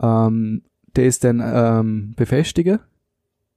Ähm, 0.00 0.62
der 0.94 1.06
ist 1.06 1.24
dann 1.24 1.42
ähm, 1.42 2.14
befestigen 2.16 2.80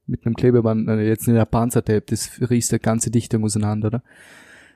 mit 0.07 0.25
einem 0.25 0.35
Klebeband, 0.35 0.87
äh, 0.87 1.07
jetzt 1.07 1.27
nicht 1.27 1.37
ein 1.37 1.47
Panzertape, 1.47 2.05
das 2.07 2.39
riest 2.49 2.71
die 2.71 2.79
ganze 2.79 3.11
Dichtung 3.11 3.43
auseinander, 3.43 3.87
oder? 3.87 4.03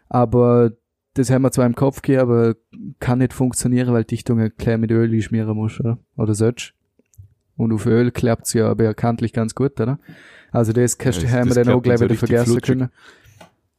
Aber 0.09 0.71
das 1.19 1.29
haben 1.29 1.41
wir 1.41 1.51
zwar 1.51 1.65
im 1.65 1.75
Kopf 1.75 2.01
gehabt, 2.01 2.23
aber 2.23 2.55
kann 2.99 3.19
nicht 3.19 3.33
funktionieren, 3.33 3.93
weil 3.93 4.03
die 4.03 4.15
Dichtung 4.15 4.49
gleich 4.57 4.77
mit 4.77 4.89
Öl 4.91 5.21
schmieren 5.21 5.55
muss, 5.55 5.79
oder? 5.79 5.97
Oder 6.15 6.33
sollst. 6.33 6.73
Und 7.57 7.73
auf 7.73 7.85
Öl 7.85 8.11
klappt's 8.11 8.53
ja 8.53 8.73
bekanntlich 8.73 9.33
ganz 9.33 9.53
gut, 9.53 9.79
oder? 9.81 9.99
Also 10.51 10.71
das 10.71 10.97
kannst 10.97 11.21
du 11.21 11.25
Ja, 11.25 11.33
haben 11.33 11.49
wir 11.49 11.55
dann 11.55 11.67
auch 11.67 11.81
klappt 11.81 11.83
gleich 11.83 12.01
wieder 12.01 12.15
vergessen 12.15 12.51
flutschig. 12.51 12.77
können. 12.77 12.89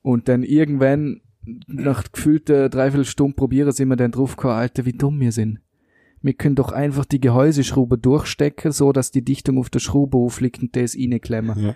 Und 0.02 0.28
dann 0.28 0.42
irgendwann, 0.42 1.22
nach 1.66 2.04
gefühlter 2.12 2.68
Dreiviertelstunde 2.68 3.34
probieren, 3.34 3.72
sind 3.72 3.88
wir 3.88 3.96
dann 3.96 4.12
draufgekommen, 4.12 4.56
Alter, 4.56 4.84
wie 4.84 4.92
dumm 4.92 5.18
wir 5.18 5.32
sind. 5.32 5.60
Wir 6.22 6.34
können 6.34 6.54
doch 6.54 6.72
einfach 6.72 7.06
die 7.06 7.20
Gehäuseschraube 7.20 7.96
durchstecken, 7.96 8.72
so 8.72 8.92
dass 8.92 9.10
die 9.10 9.24
Dichtung 9.24 9.56
auf 9.58 9.70
der 9.70 9.78
Schraube 9.78 10.18
aufliegt 10.18 10.60
und 10.60 10.76
das 10.76 10.94
reinklemmen. 10.94 11.58
Ja. 11.58 11.74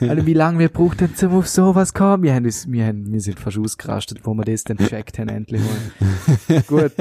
Alter, 0.08 0.26
wie 0.26 0.34
lange 0.34 0.58
wir 0.58 0.68
braucht 0.68 1.00
denn 1.00 1.14
zum 1.14 1.32
auf 1.32 1.48
sowas 1.48 1.94
kommen? 1.94 2.22
Wir 2.22 2.34
haben 2.34 2.44
das, 2.44 2.70
wir 2.70 2.84
haben, 2.84 3.10
wir 3.10 3.20
sind 3.20 3.40
fast 3.40 3.58
ausgerastet, 3.58 4.20
wo 4.24 4.34
wir 4.34 4.44
das 4.44 4.64
dann 4.64 4.76
checkt 4.76 5.18
haben, 5.18 5.30
endlich 5.30 5.62
mal. 5.62 6.62
Gut. 6.66 6.92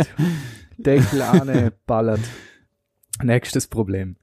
Deckel 0.77 1.21
ane 1.21 1.73
ballert. 1.85 2.21
Nächstes 3.21 3.67
Problem. 3.67 4.15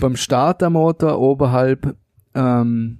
Beim 0.00 0.16
Startermotor 0.16 1.18
oberhalb, 1.20 1.96
ähm, 2.34 2.98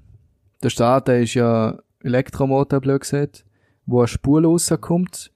der 0.62 0.70
Starter 0.70 1.18
ist 1.18 1.34
ja 1.34 1.78
Elektromotor, 2.02 2.80
blöd 2.80 3.00
gesagt, 3.00 3.44
wo 3.86 3.98
eine 4.00 4.08
Spule 4.08 4.46
rauskommt 4.46 5.32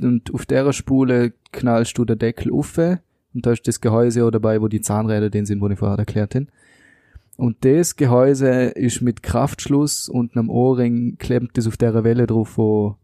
und 0.00 0.32
auf 0.34 0.46
der 0.46 0.72
Spule 0.72 1.32
knallst 1.52 1.96
du 1.98 2.04
den 2.04 2.18
Deckel 2.18 2.52
auf 2.52 2.78
und 2.78 3.44
da 3.44 3.52
ist 3.52 3.66
das 3.68 3.80
Gehäuse 3.80 4.24
auch 4.24 4.30
dabei, 4.30 4.60
wo 4.60 4.68
die 4.68 4.80
Zahnräder 4.80 5.30
drin 5.30 5.46
sind, 5.46 5.60
wo 5.60 5.68
ich 5.68 5.78
vorher 5.78 5.98
erklärt 5.98 6.34
habe. 6.34 6.46
Und 7.36 7.64
das 7.64 7.96
Gehäuse 7.96 8.48
ist 8.70 9.02
mit 9.02 9.22
Kraftschluss 9.22 10.08
und 10.08 10.36
einem 10.36 10.48
Ohrring 10.48 11.18
klemmt 11.18 11.58
das 11.58 11.66
auf 11.66 11.76
der 11.76 12.02
Welle 12.02 12.26
drauf, 12.26 12.56
wo, 12.56 12.96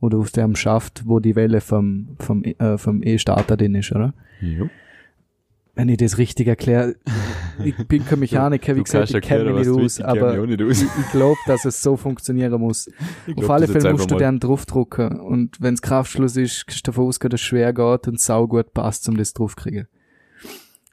oder 0.00 0.18
auf 0.18 0.30
dem 0.30 0.56
Schaft, 0.56 1.04
wo 1.06 1.20
die 1.20 1.36
Welle 1.36 1.62
vom, 1.62 2.16
vom, 2.18 2.44
äh, 2.44 2.76
vom 2.76 3.02
E-Starter 3.02 3.56
drin 3.56 3.74
ist, 3.74 3.90
oder? 3.92 4.12
Jo. 4.42 4.68
Wenn 5.78 5.88
ich 5.90 5.98
das 5.98 6.18
richtig 6.18 6.48
erkläre, 6.48 6.96
ich 7.64 7.76
bin 7.86 8.04
kein 8.04 8.18
Mechaniker, 8.18 8.74
wie 8.74 8.82
gesagt, 8.82 9.14
ich 9.14 9.20
kenne 9.20 9.52
mich 9.52 9.68
nicht 9.68 9.80
aus, 9.80 10.00
ich 10.00 10.04
aber 10.04 10.32
aus. 10.32 10.82
ich 10.82 11.10
glaube, 11.12 11.38
dass 11.46 11.64
es 11.64 11.80
so 11.80 11.96
funktionieren 11.96 12.60
muss. 12.60 12.88
Ich 13.28 13.36
Auf 13.36 13.44
glaub, 13.44 13.50
alle 13.50 13.68
Fälle 13.68 13.92
musst 13.92 14.10
du 14.10 14.16
dann 14.16 14.40
draufdrucken 14.40 15.20
und 15.20 15.60
wenn's 15.60 15.80
Kraftschluss 15.80 16.36
ist, 16.36 16.66
kannst 16.66 16.84
du 16.84 16.90
davon 16.90 17.06
ausgehen, 17.06 17.30
dass 17.30 17.40
es 17.40 17.46
schwer 17.46 17.72
geht 17.72 18.08
und 18.08 18.18
saugut 18.18 18.74
passt, 18.74 19.08
um 19.08 19.16
das 19.16 19.34
draufzukriegen. 19.34 19.86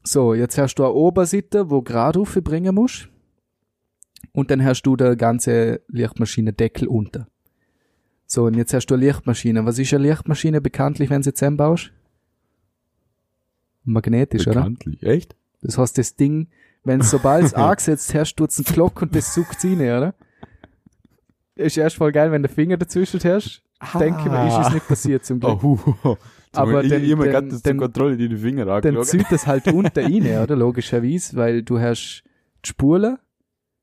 So, 0.03 0.35
jetzt 0.35 0.55
hast 0.59 0.75
du 0.75 0.83
eine 0.83 0.93
Oberseite, 0.93 1.71
wo 1.71 1.81
gerade 1.81 2.21
bringen 2.21 2.75
musst 2.75 3.09
und 4.33 4.51
dann 4.51 4.63
hast 4.63 4.83
du 4.83 4.95
der 4.95 5.15
ganze 5.15 5.81
Lichtmaschinendeckel 5.87 6.87
unter. 6.87 7.27
So, 8.27 8.43
und 8.43 8.53
jetzt 8.53 8.71
hast 8.75 8.85
du 8.85 8.93
eine 8.93 9.07
Lichtmaschine. 9.07 9.65
Was 9.65 9.79
ist 9.79 9.95
eine 9.95 10.07
Lichtmaschine 10.07 10.61
bekanntlich, 10.61 11.09
wenn 11.09 11.23
sie 11.23 11.33
zusammenbaust? 11.33 11.91
Magnetisch, 13.85 14.47
oder? 14.47 14.55
Bekanntlich. 14.61 15.01
Echt? 15.03 15.35
Das 15.61 15.77
heißt, 15.77 15.97
das 15.97 16.15
Ding, 16.15 16.47
wenn 16.83 17.01
sobald 17.01 17.45
es 17.45 17.53
angesetzt 17.55 18.13
einen 18.59 18.65
Glock 18.65 19.01
und 19.01 19.15
das 19.15 19.33
sucht 19.33 19.63
rein, 19.63 19.79
oder? 19.79 20.13
Ist 21.55 21.77
erst 21.77 21.95
voll 21.95 22.11
geil, 22.11 22.31
wenn 22.31 22.41
der 22.43 22.51
Finger 22.51 22.77
dazwischen 22.77 23.19
hast. 23.23 23.61
Denke 23.99 24.19
ich 24.21 24.25
mir, 24.31 24.47
ist 24.47 24.67
es 24.67 24.73
nicht 24.73 24.87
passiert 24.87 25.25
zum 25.25 25.39
Glück. 25.39 25.63
Oh. 25.63 26.17
Aber 26.53 26.83
ich, 26.83 26.89
dann- 26.89 27.03
ich 27.03 27.09
dann- 27.33 27.49
das 27.49 27.61
zur 27.61 27.71
dann- 27.73 27.77
Kontrolle 27.79 28.17
die 28.17 28.35
Finger 28.37 28.65
Dann 28.65 28.75
angeschaut. 28.77 29.05
zieht 29.07 29.25
das 29.29 29.45
halt 29.47 29.67
unter 29.73 30.03
rein, 30.03 30.43
oder? 30.43 30.55
Logischerweise, 30.55 31.35
weil 31.35 31.63
du 31.63 31.79
hast 31.79 32.23
die 32.65 32.69
Spulen 32.69 33.17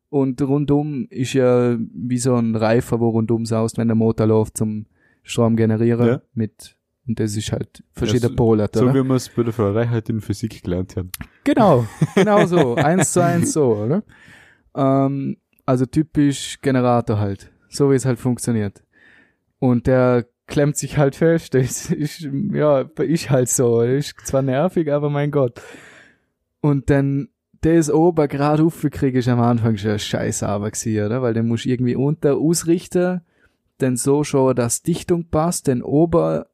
und 0.08 0.40
rundum 0.42 1.06
ist 1.10 1.34
ja 1.34 1.76
wie 1.78 2.18
so 2.18 2.34
ein 2.36 2.56
Reifer, 2.56 3.00
wo 3.00 3.10
rundum 3.10 3.44
saust, 3.46 3.76
wenn 3.78 3.88
der 3.88 3.94
Motor 3.94 4.26
läuft 4.26 4.56
zum 4.56 4.86
Strom 5.22 5.56
generieren 5.56 6.06
Ja. 6.06 6.22
mit, 6.34 6.76
und 7.12 7.20
das 7.20 7.36
ist 7.36 7.52
halt 7.52 7.84
verschiedene 7.92 8.30
so- 8.30 8.36
Pole, 8.36 8.64
oder? 8.64 8.78
So 8.78 8.88
wie 8.94 9.02
wir 9.04 9.14
es 9.14 9.28
bei 9.28 9.42
der 9.42 9.52
Frau 9.52 9.70
Reichert 9.70 10.08
in 10.08 10.20
Physik 10.22 10.62
gelernt 10.62 10.96
haben. 10.96 11.10
Genau, 11.44 11.86
genau 12.14 12.46
so. 12.46 12.74
eins 12.76 13.12
zu 13.12 13.22
eins 13.22 13.52
so, 13.52 13.74
oder? 13.76 14.02
Ähm, 14.74 15.36
also 15.66 15.84
typisch 15.86 16.58
Generator 16.62 17.18
halt. 17.18 17.50
So 17.68 17.90
wie 17.90 17.94
es 17.94 18.04
halt 18.06 18.18
funktioniert. 18.18 18.82
Und 19.58 19.86
der 19.86 20.26
klemmt 20.46 20.76
sich 20.76 20.96
halt 20.96 21.16
fest. 21.16 21.54
Das 21.54 21.90
ist, 21.90 22.28
ja, 22.52 22.80
ist 22.98 23.30
halt 23.30 23.48
so. 23.48 23.82
Das 23.82 24.06
ist 24.06 24.26
zwar 24.26 24.42
nervig, 24.42 24.90
aber 24.90 25.10
mein 25.10 25.30
Gott. 25.30 25.60
Und 26.60 26.88
dann 26.90 27.28
das 27.60 27.90
oben 27.90 28.26
gerade 28.28 28.62
aufzukriegen, 28.64 29.20
ist 29.20 29.28
am 29.28 29.40
Anfang 29.40 29.76
schon 29.76 29.90
eine 29.90 29.98
scheiß 29.98 30.42
Arbeit 30.42 30.74
gewesen, 30.80 31.06
oder? 31.06 31.22
Weil 31.22 31.34
den 31.34 31.46
musst 31.46 31.64
du 31.64 31.68
irgendwie 31.68 31.94
unter 31.94 32.36
ausrichten, 32.36 33.20
dann 33.78 33.96
so 33.96 34.24
schon, 34.24 34.54
dass 34.56 34.82
Dichtung 34.82 35.28
passt, 35.28 35.68
dann 35.68 35.82
oben 35.82 36.44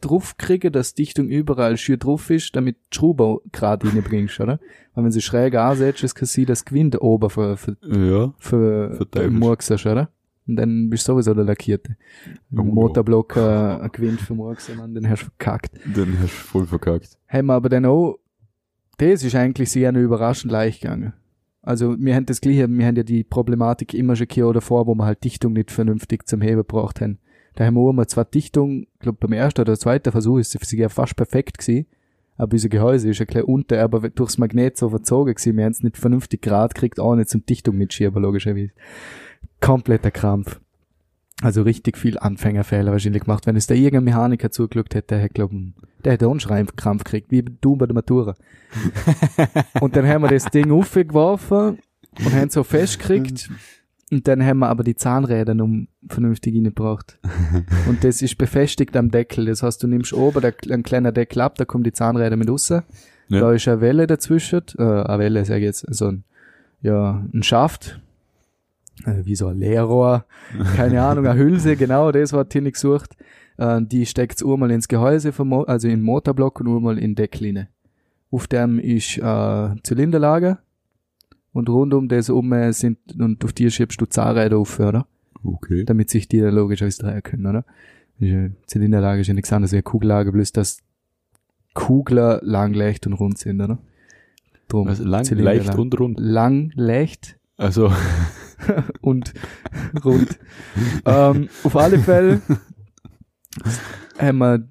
drauf 0.00 0.36
kriegen, 0.36 0.72
dass 0.72 0.94
Dichtung 0.94 1.28
überall 1.28 1.76
schön 1.76 1.98
drauf 1.98 2.30
ist, 2.30 2.54
damit 2.54 2.76
die 2.92 2.96
Schraube 2.96 3.40
gerade 3.52 3.86
reinbringst, 3.88 4.40
oder? 4.40 4.60
Weil 4.94 5.04
wenn 5.04 5.12
sie 5.12 5.20
schräg 5.22 5.54
ansetzt, 5.54 6.02
ist 6.04 6.14
kann 6.14 6.26
sie 6.26 6.44
das 6.44 6.64
Gewinde 6.64 7.02
oben 7.02 7.30
für, 7.30 7.56
für, 7.56 7.76
Ja. 7.82 8.34
für, 8.38 9.06
für. 9.12 9.30
Murksest, 9.30 9.86
oder? 9.86 10.10
Und 10.46 10.56
dann 10.56 10.88
bist 10.90 11.08
du 11.08 11.12
sowieso 11.12 11.34
der 11.34 11.44
Lackierte. 11.44 11.96
Oh, 12.54 12.60
Im 12.60 12.68
Motorblock 12.68 13.36
äh, 13.36 13.40
ein 13.40 13.90
Gewinn 13.90 14.16
für 14.16 14.34
Murksen, 14.34 14.76
Mann, 14.76 14.94
den 14.94 15.08
hast 15.08 15.22
du 15.22 15.26
verkackt. 15.26 15.72
Dann 15.94 16.18
hast 16.20 16.32
du 16.32 16.44
voll 16.46 16.66
verkackt. 16.66 17.18
Haben 17.26 17.46
wir 17.46 17.54
aber 17.54 17.68
dann 17.68 17.84
auch, 17.84 18.18
das 18.98 19.24
ist 19.24 19.34
eigentlich 19.34 19.70
sehr 19.72 19.92
überraschend 19.92 20.52
leicht 20.52 20.82
gegangen. 20.82 21.14
Also, 21.62 21.96
wir 21.98 22.14
haben 22.14 22.26
das 22.26 22.40
gleiche, 22.40 22.68
wir 22.68 22.86
haben 22.86 22.94
ja 22.94 23.02
die 23.02 23.24
Problematik 23.24 23.92
immer 23.92 24.14
schon 24.14 24.28
gehabt 24.28 24.54
davor, 24.54 24.86
wo 24.86 24.94
wir 24.94 25.04
halt 25.04 25.24
Dichtung 25.24 25.52
nicht 25.54 25.72
vernünftig 25.72 26.28
zum 26.28 26.40
Heben 26.40 26.58
gebraucht 26.58 27.00
haben. 27.00 27.18
Da 27.56 27.64
haben 27.64 27.74
wir 27.74 27.80
auch 27.80 27.92
mal 27.92 28.06
zwar 28.06 28.26
Dichtung, 28.26 28.82
ich 28.82 28.98
glaube 29.00 29.18
beim 29.20 29.32
ersten 29.32 29.62
oder 29.62 29.78
zweiten 29.78 30.12
Versuch 30.12 30.38
ist 30.38 30.52
sie 30.52 30.78
ja 30.78 30.90
fast 30.90 31.16
perfekt 31.16 31.58
gewesen, 31.58 31.86
aber 32.36 32.52
unser 32.52 32.68
Gehäuse 32.68 33.08
ist 33.08 33.18
ja 33.18 33.24
gleich 33.24 33.44
unter, 33.44 33.82
aber 33.82 34.10
durchs 34.10 34.36
Magnet 34.36 34.76
so 34.76 34.90
verzogen 34.90 35.34
gewesen, 35.34 35.56
wir 35.56 35.64
haben 35.64 35.72
es 35.72 35.82
nicht 35.82 35.96
vernünftig 35.96 36.42
gerade 36.42 36.74
gekriegt, 36.74 37.00
auch 37.00 37.14
nicht 37.14 37.30
zum 37.30 37.46
Dichtung 37.46 37.78
mitschieben, 37.78 38.22
logischerweise. 38.22 38.72
kompletter 39.60 40.10
Krampf. 40.10 40.60
Also 41.42 41.62
richtig 41.62 41.98
viel 41.98 42.18
Anfängerfehler 42.18 42.92
wahrscheinlich 42.92 43.24
gemacht. 43.24 43.46
Wenn 43.46 43.56
es 43.56 43.66
da 43.66 43.74
irgendein 43.74 44.04
Mechaniker 44.04 44.50
zugeschaut 44.50 44.94
hätte, 44.94 45.08
der 45.08 45.18
hätte, 45.18 45.34
glaub, 45.34 45.50
der 46.04 46.12
hätte 46.12 46.28
auch 46.28 46.50
einen 46.50 46.76
Krampf 46.76 47.04
gekriegt, 47.04 47.30
wie 47.30 47.42
du 47.42 47.76
bei 47.76 47.86
der 47.86 47.94
Matura. 47.94 48.34
und 49.80 49.96
dann 49.96 50.06
haben 50.06 50.22
wir 50.22 50.28
das 50.28 50.46
Ding 50.46 50.70
aufgeworfen 50.70 51.78
und 52.18 52.32
haben 52.32 52.50
so 52.50 52.64
festgekriegt. 52.64 53.50
Und 54.10 54.28
dann 54.28 54.44
haben 54.44 54.60
wir 54.60 54.68
aber 54.68 54.84
die 54.84 54.94
Zahnräder 54.94 55.52
um 55.62 55.88
vernünftig 56.08 56.54
reingebracht. 56.54 57.18
Und 57.88 58.04
das 58.04 58.22
ist 58.22 58.38
befestigt 58.38 58.96
am 58.96 59.10
Deckel. 59.10 59.46
Das 59.46 59.62
heißt, 59.64 59.82
du 59.82 59.88
nimmst 59.88 60.12
oben 60.12 60.40
der, 60.40 60.54
ein 60.70 60.84
kleiner 60.84 61.10
Deckel 61.10 61.40
ab, 61.40 61.56
da 61.56 61.64
kommen 61.64 61.82
die 61.82 61.92
Zahnräder 61.92 62.36
mit 62.36 62.48
raus. 62.48 62.68
Ja. 62.68 62.84
Da 63.28 63.52
ist 63.52 63.66
eine 63.66 63.80
Welle 63.80 64.06
dazwischen, 64.06 64.62
äh, 64.78 64.82
eine 64.82 65.18
Welle, 65.18 65.44
sag 65.44 65.56
ich 65.56 65.64
jetzt, 65.64 65.86
so 65.92 66.06
ein, 66.06 66.24
ja, 66.82 67.24
ein 67.34 67.42
Schaft, 67.42 68.00
äh, 69.04 69.24
wie 69.24 69.34
so 69.34 69.48
ein 69.48 69.58
Leerrohr, 69.58 70.24
keine 70.76 71.02
Ahnung, 71.02 71.26
eine 71.26 71.38
Hülse, 71.38 71.74
genau, 71.76 72.12
das 72.12 72.32
hat 72.32 72.50
Tini 72.50 72.70
gesucht. 72.70 73.16
Äh, 73.56 73.80
die 73.82 74.06
steckt's 74.06 74.44
einmal 74.44 74.70
ins 74.70 74.86
Gehäuse, 74.86 75.32
vom 75.32 75.48
Mo 75.48 75.62
also 75.62 75.88
in 75.88 75.94
den 75.94 76.02
Motorblock 76.02 76.60
und 76.60 76.68
einmal 76.68 76.98
in 76.98 77.10
den 77.10 77.14
Deckel 77.16 77.46
rein. 77.46 77.68
Auf 78.30 78.46
dem 78.46 78.78
ist 78.78 79.18
äh, 79.18 79.68
Zylinderlager 79.82 80.60
und 81.56 81.68
rund 81.68 81.94
um 81.94 82.08
das 82.08 82.28
um 82.30 82.52
äh, 82.52 82.72
sind, 82.72 82.98
und 83.18 83.44
auf 83.44 83.52
die 83.52 83.70
schiebst 83.70 84.00
du 84.00 84.06
Zahnräder 84.06 84.58
auf, 84.58 84.78
oder? 84.78 85.06
Okay. 85.42 85.84
Damit 85.84 86.10
sich 86.10 86.28
die 86.28 86.40
logisch 86.40 86.82
ausdrehen 86.82 87.22
können, 87.22 87.46
oder? 87.46 87.64
Ist 88.18 88.28
ja- 88.30 88.48
Zylinderlager 88.66 89.20
ist 89.20 89.26
ja 89.28 89.34
nichts 89.34 89.52
anderes 89.52 89.72
wie 89.72 89.76
eine 89.76 89.82
Kugellager, 89.82 90.32
bloß 90.32 90.52
dass 90.52 90.78
Kugler 91.74 92.40
lang, 92.42 92.72
leicht 92.74 93.06
und 93.06 93.12
rund 93.14 93.38
sind, 93.38 93.60
oder? 93.60 93.78
Drum. 94.68 94.88
Also 94.88 95.04
lang, 95.04 95.24
leicht 95.30 95.74
und 95.76 95.98
rund. 96.00 96.18
lang, 96.18 96.72
leicht 96.74 97.38
Also, 97.56 97.92
und 99.00 99.32
rund. 100.04 100.38
ähm, 101.04 101.48
auf 101.62 101.76
alle 101.76 101.98
Fälle 101.98 102.40
haben 104.18 104.38
wir, 104.38 104.68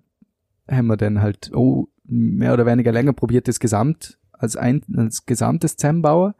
haben 0.69 0.88
wir 0.88 0.97
dann 0.97 1.21
halt 1.21 1.51
oh, 1.53 1.88
mehr 2.03 2.53
oder 2.53 2.65
weniger 2.65 2.91
länger 2.91 3.13
probiert, 3.13 3.47
das 3.47 3.59
Gesamt 3.59 4.17
als 4.33 4.55
ein 4.57 4.81
als 4.95 5.25
gesamtes 5.25 5.77
zusammenbauen. 5.77 6.33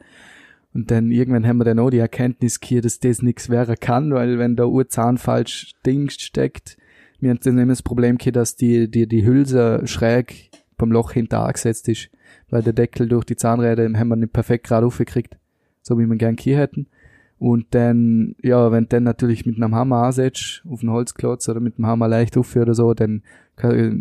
Und 0.76 0.92
dann 0.92 1.10
irgendwann 1.10 1.48
haben 1.48 1.58
wir 1.58 1.64
dann 1.64 1.80
auch 1.80 1.90
die 1.90 2.00
Erkenntnis 2.00 2.60
hier, 2.62 2.82
dass 2.82 3.00
das 3.00 3.22
nichts 3.22 3.50
wäre 3.50 3.78
kann, 3.78 4.14
weil 4.14 4.38
wenn 4.38 4.58
der 4.58 4.68
Urzahn 4.68 5.18
falsch 5.18 5.72
Ding 5.86 6.10
steckt, 6.10 6.78
wir 7.22 7.30
haben 7.30 7.40
dann 7.42 7.58
immer 7.58 7.72
das 7.72 7.82
Problem 7.82 8.18
gehabt, 8.18 8.36
dass 8.36 8.58
die, 8.58 8.92
die, 8.92 9.08
die 9.08 9.26
Hülse 9.26 9.84
schräg 9.86 10.52
beim 10.78 10.92
Loch 10.92 11.14
hinter 11.14 11.46
angesetzt 11.46 11.88
ist, 11.88 12.10
weil 12.50 12.62
der 12.62 12.74
Deckel 12.74 13.08
durch 13.08 13.24
die 13.24 13.38
Zahnräder 13.38 13.90
haben 13.98 14.10
wir 14.10 14.18
nicht 14.18 14.34
perfekt 14.34 14.68
gerade 14.68 14.86
aufgekriegt, 14.86 15.38
so 15.82 15.98
wie 15.98 16.06
wir 16.06 16.18
gern 16.18 16.36
hier 16.38 16.58
hätten. 16.58 16.88
Und 17.40 17.68
dann, 17.74 18.36
ja, 18.42 18.70
wenn 18.74 18.84
du 18.84 18.90
dann 18.90 19.04
natürlich 19.04 19.46
mit 19.46 19.56
einem 19.56 19.76
Hammer 19.76 20.04
ansetzt, 20.04 20.62
auf 20.70 20.82
einen 20.82 20.92
Holzklotz 20.92 21.48
oder 21.48 21.62
mit 21.62 21.78
dem 21.78 21.86
Hammer 21.86 22.10
leicht 22.10 22.36
auf 22.36 22.54
oder 22.54 22.74
so, 22.74 22.94
dann 22.94 23.24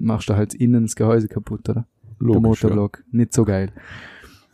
machst 0.01 0.29
du 0.29 0.35
halt 0.35 0.55
innen 0.55 0.83
das 0.83 0.97
Gehäuse 0.97 1.29
kaputt, 1.29 1.68
oder? 1.68 1.87
der 2.18 2.27
logisch, 2.27 2.62
ja. 2.62 2.68
Motorblock. 2.68 3.05
Nicht 3.12 3.33
so 3.33 3.45
geil. 3.45 3.70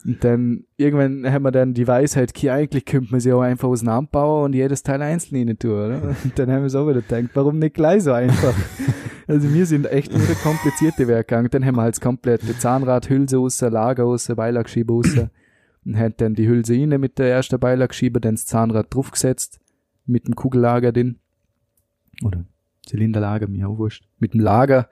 Und 0.05 0.25
dann, 0.25 0.65
irgendwann 0.77 1.31
haben 1.31 1.43
wir 1.43 1.51
dann 1.51 1.75
die 1.75 1.87
Weisheit, 1.87 2.33
hier 2.37 2.55
eigentlich 2.55 2.85
könnte 2.85 3.11
man 3.11 3.21
sie 3.21 3.33
auch 3.33 3.43
einfach 3.43 3.69
auseinanderbauen 3.69 4.47
und 4.47 4.53
jedes 4.55 4.83
Teil 4.83 5.03
einzeln 5.03 5.49
rein 5.49 5.59
tun, 5.59 5.73
oder? 5.73 6.03
Und 6.25 6.39
dann 6.39 6.51
haben 6.51 6.63
wir 6.63 6.71
so 6.71 6.89
wieder 6.89 7.03
gedacht, 7.03 7.31
warum 7.35 7.59
nicht 7.59 7.75
gleich 7.75 8.05
so 8.05 8.13
einfach? 8.13 8.55
also 9.27 9.53
wir 9.53 9.67
sind 9.67 9.91
echt 9.91 10.11
nur 10.11 10.23
komplizierte 10.43 11.07
Werk 11.07 11.29
gegangen. 11.29 11.49
Dann 11.51 11.67
haben 11.67 11.77
wir 11.77 11.83
halt 11.83 11.97
das 11.97 12.01
komplette 12.01 12.57
Zahnrad, 12.59 13.11
Hülse 13.11 13.37
raus, 13.37 13.61
Lager 13.61 14.05
raus, 14.05 14.33
Beilagschieber 14.35 14.95
raus. 14.95 15.15
Und 15.85 15.99
haben 15.99 16.15
dann 16.17 16.35
die 16.35 16.49
Hülse 16.49 16.75
rein 16.75 17.01
mit 17.01 17.19
der 17.19 17.31
ersten 17.31 17.59
Beilagschieber, 17.59 18.21
dann 18.21 18.35
das 18.37 18.47
Zahnrad 18.47 18.95
draufgesetzt, 18.95 19.61
mit 20.07 20.27
dem 20.27 20.35
Kugellager 20.35 20.93
drin. 20.93 21.19
Oder 22.25 22.45
Zylinderlager, 22.91 23.47
mir 23.49 23.68
auch 23.68 23.78
wurscht. 23.78 24.05
Mit 24.18 24.34
dem 24.34 24.41
Lager. 24.41 24.88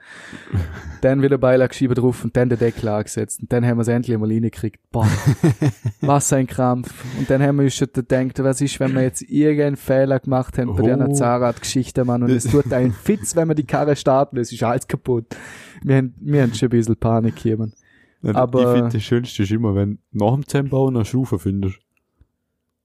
dann 1.01 1.21
wieder 1.21 1.37
Beilagschieber 1.37 1.95
drauf 1.95 2.23
und 2.23 2.35
dann 2.35 2.49
der 2.49 2.57
Deckel 2.57 2.87
angesetzt. 2.89 3.41
Und 3.41 3.51
dann 3.53 3.65
haben 3.65 3.77
wir 3.77 3.81
es 3.81 3.87
endlich 3.87 4.17
mal 4.17 4.29
reingekriegt. 4.29 4.79
Boah, 4.91 5.07
was 6.01 6.31
ein 6.33 6.47
Krampf. 6.47 6.93
Und 7.17 7.29
dann 7.29 7.41
haben 7.41 7.57
wir 7.57 7.63
uns 7.65 7.75
schon 7.75 7.87
gedacht, 7.93 8.39
was 8.43 8.61
ist, 8.61 8.79
wenn 8.79 8.93
wir 8.95 9.01
jetzt 9.01 9.21
irgendeinen 9.21 9.75
Fehler 9.75 10.19
gemacht 10.19 10.57
haben 10.57 10.75
bei 10.75 10.81
Oh. 10.93 10.97
der 10.97 11.13
Zahnradgeschichte, 11.13 12.05
Mann. 12.05 12.23
Und 12.23 12.31
es 12.31 12.45
tut 12.45 12.71
einen 12.73 12.91
Fitz, 13.03 13.35
wenn 13.35 13.47
wir 13.47 13.55
die 13.55 13.65
Karre 13.65 13.95
starten, 13.95 14.37
es 14.37 14.51
ist 14.51 14.63
alles 14.63 14.87
kaputt. 14.87 15.35
Wir 15.83 15.97
haben, 15.97 16.13
wir 16.19 16.41
haben 16.43 16.53
schon 16.53 16.67
ein 16.67 16.71
bisschen 16.71 16.95
Panik 16.95 17.37
hier, 17.39 17.57
Mann. 17.57 17.73
Nein, 18.21 18.35
Aber- 18.35 18.61
ich 18.73 18.77
finde, 18.79 18.93
das 18.97 19.03
Schönste 19.03 19.43
ist 19.43 19.51
immer, 19.51 19.75
wenn 19.75 19.99
nach 20.11 20.33
dem 20.33 20.47
Zusammenbauen 20.47 20.95
eine 20.95 21.05
Schraube 21.05 21.39
findest. 21.39 21.79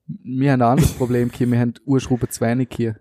Wir 0.06 0.52
haben 0.52 0.60
ein 0.60 0.68
anderes 0.68 0.92
Problem 0.92 1.30
hier, 1.34 1.50
wir 1.50 1.58
haben 1.58 1.72
Urschrauben 1.86 2.28
zwei 2.28 2.54
nicht 2.54 2.74
hier. 2.74 2.96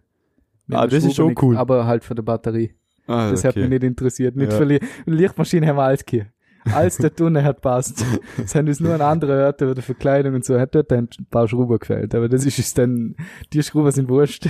Ah, 0.72 0.88
das 0.88 1.03
ist 1.03 1.16
schon 1.16 1.36
cool. 1.41 1.57
Aber 1.57 1.86
halt 1.86 2.03
für 2.03 2.16
die 2.16 2.22
Batterie. 2.22 2.74
Ah, 3.07 3.32
Das 3.32 3.43
hat 3.43 3.55
mich 3.55 3.68
nicht 3.70 3.84
interessiert. 3.84 4.36
Nicht 4.36 4.51
Ja. 4.51 4.57
für 4.57 4.66
die 4.66 4.80
Lichtmaschine 5.05 5.68
haben 5.68 5.76
wir 5.78 5.84
alles 5.84 6.03
hier. 6.09 6.28
Alles 6.74 6.95
der 6.95 7.14
Tunnel 7.14 7.43
hat 7.43 7.59
passt. 7.59 8.05
Es 8.41 8.55
haben 8.55 8.68
uns 8.70 8.80
nur 8.80 8.93
an 8.93 9.01
andere 9.01 9.45
Orte 9.45 9.70
oder 9.70 9.82
Verkleidung 9.82 10.36
und 10.36 10.45
so, 10.45 10.57
hat 10.57 10.74
dort 10.74 10.93
ein 10.93 11.09
paar 11.30 11.45
Schrauben 11.49 11.78
gefällt. 11.78 12.16
Aber 12.16 12.30
das 12.30 12.45
ist 12.45 12.57
es 12.57 12.74
dann, 12.74 13.16
die 13.51 13.61
Schrauben 13.61 13.91
sind 13.91 14.07
wurscht. 14.07 14.47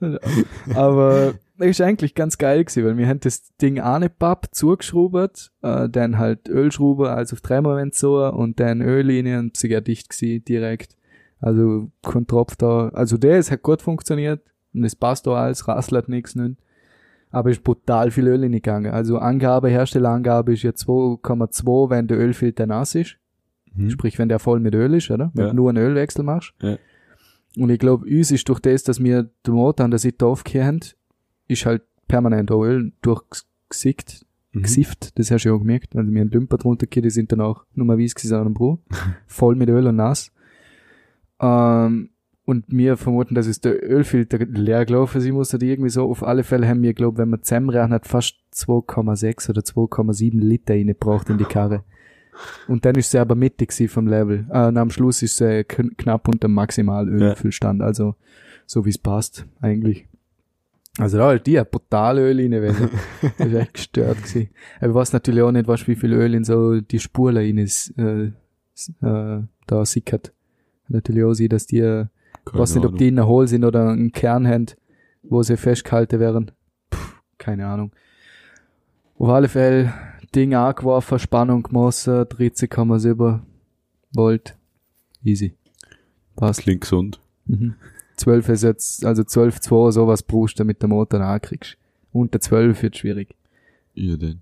Aber 0.74 1.34
das 1.58 1.68
ist 1.68 1.80
eigentlich 1.80 2.14
ganz 2.14 2.38
geil 2.38 2.64
gewesen, 2.64 2.84
weil 2.84 2.96
wir 2.96 3.06
haben 3.08 3.20
das 3.20 3.54
Ding 3.56 3.80
angepappt, 3.80 4.54
zugeschraubt, 4.54 5.52
äh, 5.62 5.88
dann 5.88 6.18
halt 6.18 6.48
Ölschrauben, 6.48 7.06
also 7.06 7.34
auf 7.34 7.40
drei 7.40 7.60
Moment 7.60 7.94
so, 7.94 8.24
und 8.26 8.60
dann 8.60 8.80
Öllinie 8.82 9.38
und 9.38 9.56
sie 9.56 9.68
dicht 9.82 10.10
gewesen, 10.10 10.44
direkt. 10.44 10.96
Also, 11.40 11.90
kein 12.02 12.26
Tropf 12.26 12.56
da. 12.56 12.88
Also, 12.88 13.16
das 13.16 13.50
hat 13.52 13.62
gut 13.62 13.80
funktioniert. 13.80 14.40
Und 14.78 14.84
es 14.84 14.96
passt 14.96 15.26
auch 15.28 15.36
alles, 15.36 15.66
rasselt 15.68 16.08
nichts, 16.08 16.34
nicht 16.34 16.56
aber 17.30 17.50
ist 17.50 17.62
brutal 17.62 18.10
viel 18.10 18.26
Öl 18.26 18.48
gegangen. 18.48 18.90
Also 18.90 19.18
Angabe, 19.18 19.68
Herstellerangabe 19.68 20.54
ist 20.54 20.62
ja 20.62 20.70
2,2, 20.70 21.90
wenn 21.90 22.06
der 22.06 22.18
Ölfilter 22.18 22.66
nass 22.66 22.94
ist. 22.94 23.18
Hm? 23.74 23.90
Sprich, 23.90 24.18
wenn 24.18 24.30
der 24.30 24.38
voll 24.38 24.60
mit 24.60 24.74
Öl 24.74 24.94
ist, 24.94 25.10
oder? 25.10 25.30
Wenn 25.34 25.44
Ja. 25.44 25.50
du 25.50 25.56
nur 25.56 25.68
einen 25.68 25.84
Ölwechsel 25.84 26.24
machst. 26.24 26.54
Ja. 26.62 26.78
Und 27.58 27.68
ich 27.68 27.78
glaube, 27.78 28.06
uns 28.06 28.30
ist 28.30 28.48
durch 28.48 28.60
das, 28.60 28.82
dass 28.82 29.02
wir 29.02 29.28
den 29.46 29.54
Motor 29.54 29.84
an 29.84 29.90
der 29.90 29.98
Seite 29.98 30.24
aufgehend, 30.24 30.96
ist 31.48 31.66
halt 31.66 31.82
permanent 32.06 32.50
auch 32.50 32.62
Öl 32.64 32.92
durchgesickt, 33.02 34.24
Mhm. 34.52 34.62
gesifft. 34.62 35.18
Das 35.18 35.30
hast 35.30 35.44
du 35.44 35.50
ja 35.50 35.54
auch 35.54 35.58
gemerkt. 35.58 35.94
Also 35.96 36.10
wir 36.10 36.22
haben 36.22 36.30
Dümper 36.30 36.56
drunter 36.56 36.86
gehabt, 36.86 37.04
die 37.04 37.10
sind 37.10 37.30
dann 37.30 37.42
auch 37.42 37.66
nur 37.74 37.86
weiß 37.98 38.14
gewesen 38.14 38.34
an 38.36 38.44
dem 38.44 38.54
Brot. 38.54 38.80
voll 39.26 39.54
mit 39.54 39.68
Öl 39.68 39.86
und 39.86 39.96
nass. 39.96 40.32
Ähm, 41.40 42.08
und 42.48 42.64
wir 42.68 42.96
vermuten, 42.96 43.34
dass 43.34 43.46
es 43.46 43.60
der 43.60 43.86
Ölfilter 43.86 44.38
leer 44.38 44.86
gelaufen 44.86 45.20
sein 45.20 45.34
muss 45.34 45.52
oder 45.52 45.66
irgendwie 45.66 45.90
so. 45.90 46.08
Auf 46.08 46.22
alle 46.22 46.44
Fälle 46.44 46.66
haben 46.66 46.80
wir, 46.80 46.94
glaube 46.94 47.18
wenn 47.18 47.28
man 47.28 47.42
zusammenrechnet, 47.42 48.06
fast 48.06 48.36
2,6 48.54 49.50
oder 49.50 49.60
2,7 49.60 50.40
Liter 50.40 50.72
reingebracht 50.72 51.28
in 51.28 51.36
die 51.36 51.44
Karre. 51.44 51.84
Und 52.66 52.86
dann 52.86 52.94
ist 52.94 53.10
sie 53.10 53.18
aber 53.18 53.34
mittig 53.34 53.68
gewesen 53.68 53.90
vom 53.90 54.06
Level. 54.06 54.46
Äh, 54.50 54.68
und 54.68 54.78
am 54.78 54.88
Schluss 54.88 55.20
ist 55.20 55.36
sie 55.36 55.62
kn 55.64 55.94
knapp 55.98 56.26
unter 56.26 56.48
dem 56.48 56.54
Maximalölfüllstand. 56.54 57.82
Also 57.82 58.14
so 58.64 58.86
wie 58.86 58.90
es 58.90 58.98
passt, 58.98 59.44
eigentlich. 59.60 60.06
Also 60.96 61.18
da 61.18 61.26
halt 61.26 61.46
die 61.46 61.60
hat 61.60 61.70
brutal 61.70 62.16
Öl 62.16 62.40
rein, 62.40 62.52
weil 62.52 62.74
das 63.36 63.46
ist 63.46 63.54
echt 63.54 63.74
gestört 63.74 64.22
gewesen. 64.22 64.48
Aber 64.78 64.88
ich 64.88 64.94
weiß 64.94 65.12
natürlich 65.12 65.42
auch 65.42 65.52
nicht, 65.52 65.68
was 65.68 65.86
wie 65.86 65.96
viel 65.96 66.14
Öl 66.14 66.32
in 66.32 66.44
so 66.44 66.80
die 66.80 66.98
Spur 66.98 67.34
rein 67.34 67.58
ist, 67.58 67.92
äh, 67.98 68.32
äh, 69.02 69.42
da 69.66 69.84
sickert. 69.84 70.32
Natürlich 70.88 71.24
auch 71.24 71.34
sehen, 71.34 71.50
dass 71.50 71.66
die 71.66 71.80
äh, 71.80 72.06
Keine 72.50 72.62
weiß 72.62 72.74
nicht, 72.74 72.84
ob 72.84 72.90
Ahnung. 72.90 72.98
die 72.98 73.08
in 73.08 73.24
Hol 73.24 73.48
sind 73.48 73.64
oder 73.64 73.90
einen 73.90 74.12
Kern 74.12 74.46
haben, 74.46 74.66
wo 75.22 75.42
sie 75.42 75.56
festgehalten 75.56 76.20
werden. 76.20 76.50
Puh, 76.90 76.98
keine 77.38 77.66
Ahnung. 77.66 77.92
Auf 79.18 79.28
alle 79.28 79.48
Fälle, 79.48 79.92
Ding 80.34 80.54
angeworfen, 80.54 81.18
Spannung 81.18 81.62
gemessen, 81.62 82.22
13,7 82.22 83.40
Volt. 84.12 84.56
Easy. 85.24 85.54
Passt. 86.36 86.60
Klingt 86.60 86.82
gesund. 86.82 87.20
Mhm. 87.46 87.74
12 88.16 88.48
ist 88.48 88.62
jetzt, 88.62 89.04
also 89.04 89.22
12,2 89.22 89.92
sowas 89.92 90.22
brauchst 90.22 90.58
du, 90.58 90.64
damit 90.64 90.82
der 90.82 90.88
Motor 90.88 91.20
ankriegst. 91.20 91.76
Unter 92.12 92.40
12 92.40 92.82
wird 92.82 92.96
schwierig. 92.96 93.34
Ja, 93.94 94.16
denn. 94.16 94.40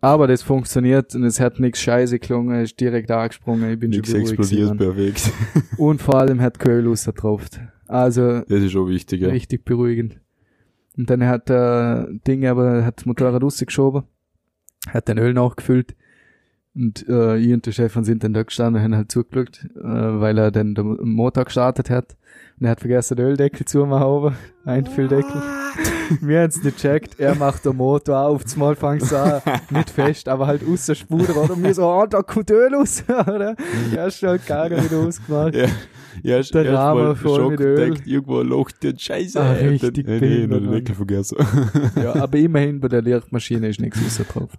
Aber 0.00 0.26
das 0.26 0.42
funktioniert 0.42 1.14
und 1.14 1.24
es 1.24 1.40
hat 1.40 1.58
nichts 1.58 1.80
scheiße 1.80 2.18
gelungen, 2.18 2.62
ist 2.62 2.78
direkt 2.78 3.10
angesprungen, 3.10 3.72
ich 3.72 3.78
bin 3.78 3.90
Nichts 3.90 4.10
schon 4.10 4.20
beruhigt 4.22 4.38
explodiert 4.38 4.78
perfekt. 4.78 5.32
Und 5.78 6.02
vor 6.02 6.16
allem 6.16 6.40
hat 6.40 6.58
Köhl 6.58 6.86
rausgetropft. 6.86 7.60
Also, 7.88 8.40
Das 8.42 8.62
ist 8.62 8.72
schon 8.72 8.88
wichtig, 8.88 9.22
ja. 9.22 9.28
Richtig 9.28 9.64
beruhigend. 9.64 10.20
Und 10.96 11.10
dann 11.10 11.24
hat 11.24 11.48
der 11.48 12.08
Ding 12.26 12.46
aber, 12.46 12.84
hat 12.84 12.98
das 12.98 13.06
Motorrad 13.06 13.42
rausgeschoben, 13.42 14.04
hat 14.88 15.08
den 15.08 15.18
Öl 15.18 15.32
nachgefüllt 15.32 15.94
und 16.76 17.08
äh, 17.08 17.36
ich 17.38 17.52
und 17.52 17.64
der 17.66 17.72
Stefan 17.72 18.04
sind 18.04 18.22
dann 18.22 18.34
da 18.34 18.42
gestanden 18.42 18.76
und 18.76 18.84
haben 18.84 18.96
halt 18.96 19.10
zugeschaut, 19.10 19.64
äh, 19.76 19.80
weil 19.82 20.36
er 20.38 20.50
dann 20.50 20.74
den 20.74 20.96
Motor 21.02 21.44
gestartet 21.44 21.90
hat. 21.90 22.16
Und 22.60 22.66
er 22.66 22.70
hat 22.72 22.80
vergessen, 22.80 23.16
den 23.16 23.26
Öldeckel 23.26 23.66
zu 23.66 23.84
machen 23.86 24.04
oben, 24.04 24.36
Einfülldeckel. 24.64 25.42
Wir 26.20 26.40
haben 26.42 26.48
es 26.48 26.62
nicht 26.62 26.76
gecheckt, 26.76 27.18
er 27.18 27.34
macht 27.34 27.64
den 27.64 27.76
Motor 27.76 28.20
auf, 28.20 28.44
das 28.44 28.56
Mal 28.56 28.76
fängt 28.76 29.02
es 29.02 29.12
an, 29.12 29.42
nicht 29.70 29.90
fest, 29.90 30.28
aber 30.28 30.46
halt 30.46 30.62
aus 30.66 30.86
der 30.86 30.94
Spur, 30.94 31.20
oder? 31.28 31.52
Und 31.52 31.64
wir 31.64 31.74
so, 31.74 31.84
oh, 31.84 32.06
da 32.06 32.22
kommt 32.22 32.48
Öl 32.52 32.72
raus, 32.74 33.02
oder? 33.08 33.56
Er 33.94 34.06
ist 34.06 34.18
schon 34.20 34.38
gar 34.46 34.68
nicht 34.68 34.94
ausgemacht. 34.94 35.56
Ja. 35.56 35.66
erst, 36.22 36.54
Der 36.54 36.64
erst 36.64 36.76
Rahmen 36.78 37.02
mal 37.04 37.16
voll 37.16 37.40
Schock 37.40 37.50
mit 37.50 37.60
Öl. 37.60 37.76
denkt, 37.76 38.06
irgendwo 38.06 38.40
locht 38.42 38.82
der 38.84 38.94
Scheiße. 38.96 39.40
Ah, 39.40 39.50
und 39.50 39.58
dann- 39.60 39.68
richtig 39.68 40.06
äh, 40.08 40.20
nee, 40.20 40.46
den. 40.46 40.70
Deckel 40.70 40.94
vergessen. 40.94 41.38
Ja, 41.96 42.14
aber 42.22 42.38
immerhin 42.38 42.78
bei 42.80 42.86
der 42.88 43.02
Lichtmaschine 43.02 43.68
ist 43.68 43.80
nichts 43.80 44.16
drauf. 44.32 44.50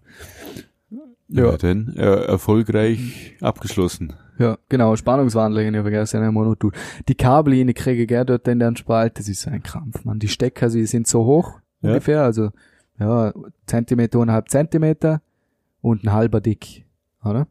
Ja, 1.29 1.45
Ja. 1.51 1.57
dann 1.57 1.93
äh, 1.97 2.01
erfolgreich 2.25 3.35
abgeschlossen. 3.41 4.13
Ja, 4.39 4.57
genau, 4.69 4.95
Spannungswandler, 4.95 5.61
ich 5.61 5.67
habe 5.67 5.81
vergessen, 5.81 6.21
einen 6.21 6.33
Monotool. 6.33 6.71
Die 7.07 7.15
Kabel, 7.15 7.53
die 7.55 7.69
ich 7.71 7.75
kriege, 7.75 8.05
gell, 8.05 8.23
dort 8.25 8.47
in 8.47 8.59
den 8.59 8.75
Spalt, 8.75 9.17
das 9.19 9.27
ist 9.27 9.47
ein 9.47 9.63
Krampf, 9.63 10.05
man. 10.05 10.19
Die 10.19 10.27
Stecker, 10.27 10.69
sie 10.69 10.85
sind 10.85 11.07
so 11.07 11.25
hoch, 11.25 11.59
Ja. 11.81 11.89
ungefähr, 11.89 12.21
also, 12.23 12.51
ja, 12.99 13.33
Zentimeter, 13.65 14.19
eineinhalb 14.19 14.49
Zentimeter 14.49 15.21
und 15.81 16.03
ein 16.03 16.13
halber 16.13 16.39
dick, 16.39 16.85
oder? 17.23 17.47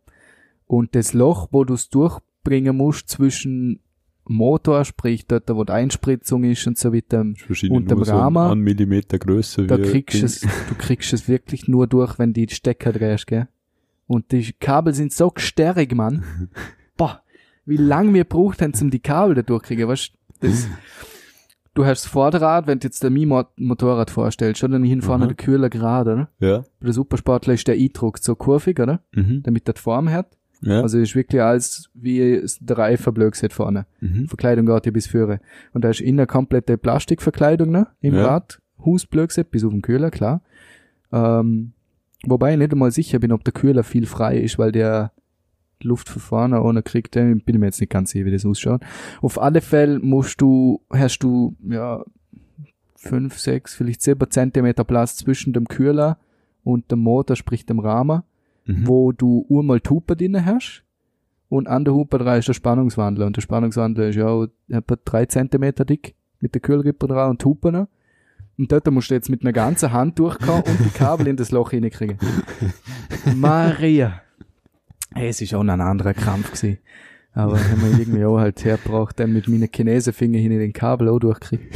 Und 0.66 0.94
das 0.94 1.12
Loch, 1.12 1.48
wo 1.50 1.64
du 1.64 1.74
es 1.74 1.88
durchbringen 1.90 2.76
musst 2.76 3.08
zwischen 3.08 3.80
Motor, 4.28 4.84
sprich 4.84 5.26
dort, 5.26 5.48
wo 5.50 5.62
die 5.64 5.72
Einspritzung 5.72 6.42
ist 6.44 6.66
und 6.66 6.76
so 6.78 6.92
weiter, 6.92 7.24
Verschiedene 7.36 7.78
Unterm 7.78 7.98
nur 7.98 8.06
so 8.06 8.12
Rahmen, 8.12 8.38
einen 8.50 8.60
Millimeter 8.62 9.18
größer 9.18 9.64
da 9.66 9.76
kriegst 9.78 10.14
Ding. 10.14 10.20
du 10.22 10.26
es, 10.26 10.40
du 10.40 10.74
kriegst 10.78 11.12
es 11.12 11.28
wirklich 11.28 11.68
nur 11.68 11.86
durch, 11.86 12.18
wenn 12.18 12.32
die 12.32 12.48
Stecker 12.48 12.92
drehst, 12.92 13.26
gell? 13.28 13.46
Und 14.06 14.30
die 14.32 14.52
Kabel 14.52 14.94
sind 14.94 15.12
so 15.12 15.30
gesterig, 15.30 15.94
Mann. 15.94 16.22
Boah, 16.96 17.22
wie 17.64 17.76
lang 17.76 18.14
wir 18.14 18.24
braucht 18.24 18.62
haben, 18.62 18.72
um 18.80 18.90
die 18.90 19.00
Kabel 19.00 19.34
da 19.34 19.42
durchkriegen, 19.42 19.88
weißt 19.88 20.12
du? 20.40 20.46
Das, 20.48 20.68
du 21.74 21.84
hast 21.84 22.04
das 22.04 22.10
Vorderrad, 22.12 22.66
wenn 22.66 22.78
du 22.78 22.86
jetzt 22.86 23.02
der 23.02 23.10
Mi-Motorrad 23.10 24.10
vorstellst, 24.10 24.62
oder 24.62 24.78
hin 24.78 25.02
vorne 25.02 25.24
Mhm. 25.24 25.28
der 25.28 25.36
Kühler 25.36 25.68
gerade, 25.70 26.12
oder? 26.12 26.28
Ja. 26.38 26.58
Bei 26.78 26.86
der 26.86 26.92
Supersportler 26.92 27.54
ist 27.54 27.66
der 27.68 27.74
Eindruck 27.76 28.18
so 28.18 28.34
kurvig, 28.36 28.78
oder? 28.78 29.00
Mhm. 29.12 29.42
Damit 29.42 29.66
der 29.66 29.74
die 29.74 29.80
Form 29.80 30.08
hat. 30.10 30.36
Ja. 30.62 30.80
Also 30.80 30.98
ist 30.98 31.14
wirklich 31.14 31.42
als 31.42 31.90
wie 31.92 32.42
der 32.60 32.78
Reifen 32.78 33.12
blöd 33.12 33.32
gesagt 33.32 33.52
vorne. 33.52 33.86
mhm. 34.00 34.26
Verkleidung 34.26 34.64
geht 34.66 34.86
ja 34.86 34.92
bis 34.92 35.06
führe. 35.06 35.40
Und 35.74 35.84
da 35.84 35.90
ist 35.90 36.00
innen 36.00 36.26
komplette 36.26 36.78
Plastikverkleidung 36.78 37.70
noch 37.70 37.86
im 38.00 38.14
Ja. 38.14 38.26
Rad. 38.26 38.60
Gesagt, 39.10 39.50
bis 39.50 39.64
auf 39.64 39.72
den 39.72 39.82
Kühler, 39.82 40.10
klar. 40.10 40.42
Ähm, 41.12 41.72
wobei 42.24 42.52
ich 42.52 42.58
nicht 42.58 42.72
einmal 42.72 42.90
sicher 42.90 43.18
bin, 43.18 43.32
ob 43.32 43.44
der 43.44 43.52
Kühler 43.52 43.82
viel 43.82 44.06
frei 44.06 44.38
ist, 44.38 44.58
weil 44.58 44.72
der 44.72 45.12
Luft 45.82 46.08
von 46.08 46.22
vorne 46.22 46.62
ohne 46.62 46.82
kriegt. 46.82 47.12
Bin 47.12 47.42
ich 47.46 47.58
mir 47.58 47.66
jetzt 47.66 47.80
nicht 47.80 47.90
ganz 47.90 48.10
sicher, 48.10 48.24
wie 48.24 48.30
das 48.30 48.46
ausschaut. 48.46 48.82
Auf 49.20 49.40
alle 49.40 49.60
Fälle 49.60 49.98
musst 49.98 50.40
du, 50.40 50.80
hast 50.90 51.18
du, 51.18 51.54
ja, 51.68 52.04
fünf, 52.94 53.38
sechs, 53.38 53.74
vielleicht 53.74 54.02
sieben 54.02 54.30
Zentimeter 54.30 54.84
Platz 54.84 55.16
zwischen 55.16 55.52
dem 55.52 55.68
Kühler 55.68 56.18
und 56.64 56.90
dem 56.90 57.00
Motor, 57.00 57.36
sprich 57.36 57.66
dem 57.66 57.78
Rahmen 57.78 58.22
Mhm. 58.66 58.88
wo 58.88 59.12
du 59.12 59.46
einmal 59.48 59.80
Hupe 59.88 60.16
drin 60.16 60.44
hast 60.44 60.82
und 61.48 61.68
an 61.68 61.84
der 61.84 61.94
Hupe 61.94 62.18
dran 62.18 62.38
ist 62.40 62.48
der 62.48 62.52
Spannungswandler 62.54 63.26
und 63.26 63.36
der 63.36 63.42
Spannungswandler 63.42 64.08
ist 64.08 64.16
ja 64.16 64.44
etwa 64.68 64.96
drei 65.04 65.26
Zentimeter 65.26 65.84
dick 65.84 66.16
mit 66.40 66.54
der 66.54 66.60
Kühlrippe 66.60 67.06
dran 67.06 67.30
und 67.30 67.44
Hupe. 67.44 67.86
Und 68.58 68.72
dort 68.72 68.90
musst 68.90 69.10
du 69.10 69.14
jetzt 69.14 69.28
mit 69.28 69.42
einer 69.42 69.52
ganzen 69.52 69.92
Hand 69.92 70.18
durchkommen 70.18 70.62
und 70.62 70.78
die 70.84 70.90
Kabel 70.90 71.26
in 71.26 71.36
das 71.36 71.50
Loch 71.50 71.70
hinkriegen. 71.70 72.18
Maria. 73.34 74.22
Hey, 75.14 75.28
es 75.28 75.40
ist 75.40 75.54
auch 75.54 75.62
noch 75.62 75.74
ein 75.74 75.80
anderer 75.80 76.14
Krampf 76.14 76.52
gewesen. 76.52 76.78
Aber 77.32 77.58
haben 77.58 77.82
wir 77.82 77.98
irgendwie 77.98 78.24
auch 78.24 78.38
halt 78.38 78.64
hergebracht, 78.64 79.20
dann 79.20 79.32
mit 79.34 79.46
meinen 79.46 79.68
Chinesenfingern 79.70 80.40
hin 80.40 80.52
in 80.52 80.58
den 80.58 80.72
Kabel 80.72 81.08
auch 81.08 81.18
durchkriegt. 81.18 81.74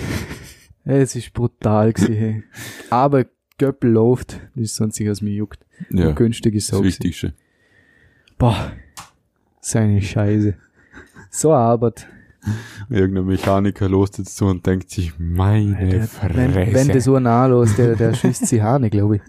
Hey, 0.84 1.02
es 1.02 1.14
ist 1.14 1.34
brutal 1.34 1.92
gewesen, 1.92 2.14
hey. 2.14 2.42
Aber 2.88 3.26
Göppel 3.58 3.90
läuft, 3.90 4.40
das 4.54 4.64
ist 4.64 4.76
sonst 4.76 4.98
was 5.00 5.20
mir 5.20 5.34
juckt. 5.34 5.66
Ja. 5.90 6.08
Und 6.08 6.16
günstig 6.16 6.54
ist 6.54 6.68
Das 6.70 6.76
so. 6.76 6.82
gewesen. 6.82 6.98
Wichtigste. 7.02 7.34
Boah, 8.38 8.72
seine 9.60 10.00
Scheiße. 10.00 10.54
So 11.30 11.52
Arbeit. 11.52 12.08
Irgendein 12.88 13.26
Mechaniker 13.26 13.88
los 13.88 14.10
dazu 14.10 14.46
und 14.46 14.66
denkt 14.66 14.90
sich, 14.90 15.12
meine 15.18 15.88
Der, 15.90 16.04
Fresse. 16.04 16.36
wenn, 16.54 16.74
wenn 16.74 16.88
der 16.88 17.00
so 17.00 17.18
nah 17.18 17.46
los, 17.46 17.76
der, 17.76 17.96
der 17.96 18.14
schießt 18.14 18.46
sie 18.46 18.62
Hahne, 18.62 18.90
glaube 18.90 19.16
ich. 19.16 19.22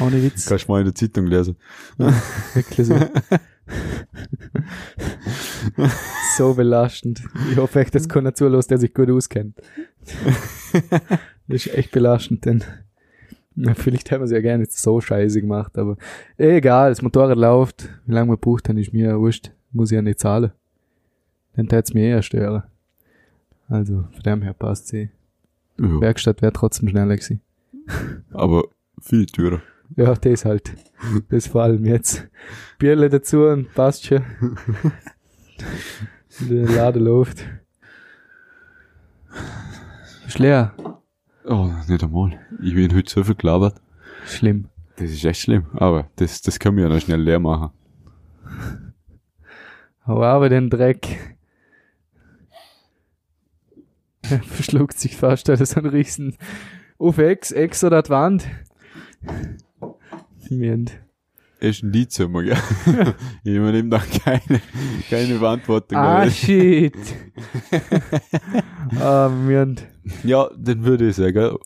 Ohne 0.00 0.22
Witz. 0.22 0.46
Kannst 0.46 0.68
du 0.68 0.72
mal 0.72 0.80
in 0.80 0.86
der 0.86 0.94
Zeitung 0.94 1.26
lesen. 1.26 1.56
Wirklich 2.54 2.86
so. 2.86 2.98
so 6.36 6.54
belastend. 6.54 7.22
Ich 7.50 7.56
hoffe 7.56 7.80
echt, 7.80 7.94
dass 7.94 8.08
keiner 8.08 8.34
zulässt, 8.34 8.70
der 8.70 8.78
sich 8.78 8.92
gut 8.92 9.10
auskennt. 9.10 9.60
Das 11.48 11.66
ist 11.66 11.74
echt 11.74 11.92
belastend, 11.92 12.44
denn 12.44 12.64
vielleicht 13.74 14.10
haben 14.10 14.20
wir 14.20 14.24
es 14.24 14.30
ja 14.32 14.40
gerne 14.40 14.66
so 14.68 15.00
scheiße 15.00 15.40
gemacht, 15.40 15.78
aber 15.78 15.96
egal, 16.36 16.90
das 16.90 17.02
Motorrad 17.02 17.38
läuft, 17.38 17.88
wie 18.06 18.12
lange 18.12 18.28
man 18.28 18.38
braucht, 18.38 18.68
dann 18.68 18.76
ist 18.76 18.92
mir 18.92 19.10
ja 19.10 19.18
wurscht, 19.18 19.52
muss 19.72 19.90
ich 19.90 19.96
ja 19.96 20.02
nicht 20.02 20.18
zahlen. 20.18 20.52
Dann 21.56 21.68
tät's 21.68 21.94
mir 21.94 22.08
eher 22.08 22.22
stören. 22.22 22.64
Also, 23.68 24.04
von 24.12 24.22
dem 24.24 24.42
her 24.42 24.52
passt 24.52 24.88
sie. 24.88 25.10
Ja. 25.78 26.00
Werkstatt 26.00 26.42
wäre 26.42 26.52
trotzdem 26.52 26.88
schneller 26.88 27.16
gewesen. 27.16 27.40
Aber 28.32 28.64
viel 29.00 29.26
teurer. 29.26 29.62
Ja, 29.96 30.14
das 30.14 30.44
halt. 30.44 30.72
Das 31.28 31.46
vor 31.46 31.62
allem 31.62 31.84
jetzt. 31.84 32.26
Bierle 32.78 33.08
dazu 33.08 33.44
und 33.44 33.72
passt 33.74 34.06
schon. 34.06 34.22
Der 36.40 36.68
Laden 36.68 37.04
läuft. 37.04 37.44
Ist 40.26 40.38
leer. 40.38 40.74
Oh, 41.44 41.70
nicht 41.86 42.02
einmal. 42.02 42.38
Ich 42.62 42.74
bin 42.74 42.94
heute 42.94 43.10
so 43.10 43.22
viel 43.22 43.34
gelabert. 43.34 43.80
Schlimm. 44.26 44.68
Das 44.96 45.10
ist 45.10 45.24
echt 45.24 45.42
schlimm. 45.42 45.66
Aber 45.74 46.08
das, 46.16 46.40
das 46.42 46.58
können 46.58 46.76
wir 46.76 46.84
ja 46.84 46.90
noch 46.90 47.00
schnell 47.00 47.20
leer 47.20 47.38
machen. 47.38 47.70
Hau 50.06 50.22
aber 50.22 50.48
den 50.48 50.70
Dreck. 50.70 51.33
Er 54.30 54.42
verschluckt 54.46 54.98
sich 54.98 55.16
fast, 55.16 55.48
da 55.48 55.54
ist 55.54 55.72
so 55.72 55.80
ein 55.80 55.86
riesen 55.86 56.36
auf 56.98 57.18
Ex, 57.18 57.50
Ex 57.52 57.84
oder 57.84 58.02
die 58.02 58.10
Wand. 58.10 58.46
Wir 60.48 60.84
Ist 61.60 61.82
ein 61.82 61.92
Liedzimmer, 61.92 62.42
gell? 62.42 62.56
ich 63.44 63.54
übernehme 63.54 63.88
da 63.88 63.98
keine, 63.98 64.60
keine 65.08 65.38
Verantwortung. 65.38 65.96
Ah, 65.96 66.28
shit. 66.28 66.94
ah, 69.00 69.30
wir 69.46 69.74
Ja, 70.22 70.50
dann 70.56 70.84
würde 70.84 71.08
ich 71.08 71.16
sagen, 71.16 71.56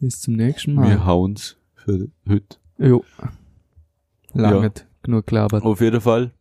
Bis 0.00 0.20
zum 0.20 0.34
nächsten 0.34 0.74
wir 0.74 0.82
Mal. 0.82 1.06
hauen's 1.06 1.56
für 1.74 2.08
heute. 2.28 2.58
Jo. 2.76 3.02
Langet. 4.34 4.86
Genug 5.02 5.26
gelabert. 5.26 5.62
Auf 5.64 5.80
jeden 5.80 6.02
Fall. 6.02 6.32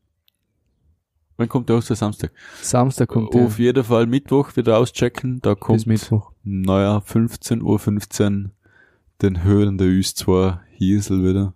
Wann 1.37 1.47
kommt 1.49 1.69
der 1.69 1.77
aus 1.77 1.87
der 1.87 1.95
Samstag? 1.95 2.31
Samstag 2.61 3.09
kommt 3.09 3.33
der. 3.33 3.45
Auf 3.45 3.59
jeden 3.59 3.83
Fall 3.83 4.07
Mittwoch 4.07 4.55
wieder 4.55 4.77
auschecken. 4.79 5.39
Da 5.41 5.53
Bis 5.53 5.59
kommt 5.61 5.87
Mittwoch. 5.87 6.31
neuer 6.43 7.01
15.15 7.05 7.61
Uhr 7.61 7.79
15, 7.79 8.51
den 9.21 9.43
Höhlen 9.43 9.77
der 9.77 9.87
Üs 9.87 10.15
2 10.15 10.59
Hiesel 10.71 11.23
wieder. 11.23 11.53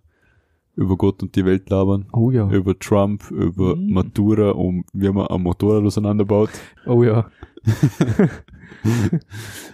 Über 0.74 0.96
Gott 0.96 1.22
und 1.22 1.36
die 1.36 1.44
Welt 1.44 1.68
labern. 1.68 2.06
Oh 2.12 2.30
ja. 2.30 2.48
Über 2.48 2.78
Trump, 2.78 3.30
über 3.30 3.76
Mhm. 3.76 3.92
Matura 3.92 4.52
und 4.52 4.84
wie 4.94 5.10
man 5.10 5.26
ein 5.26 5.42
Motorrad 5.42 5.84
auseinanderbaut. 5.84 6.50
Oh 6.86 7.02
ja. 7.02 7.30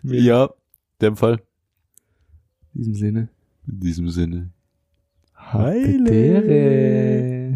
Ja, 0.02 0.44
in 0.44 0.50
dem 1.00 1.16
Fall. 1.16 1.40
In 2.74 2.82
diesem 2.82 2.94
Sinne. 2.94 3.28
In 3.66 3.80
diesem 3.80 4.08
Sinne. 4.10 4.50
Heile. 5.52 7.47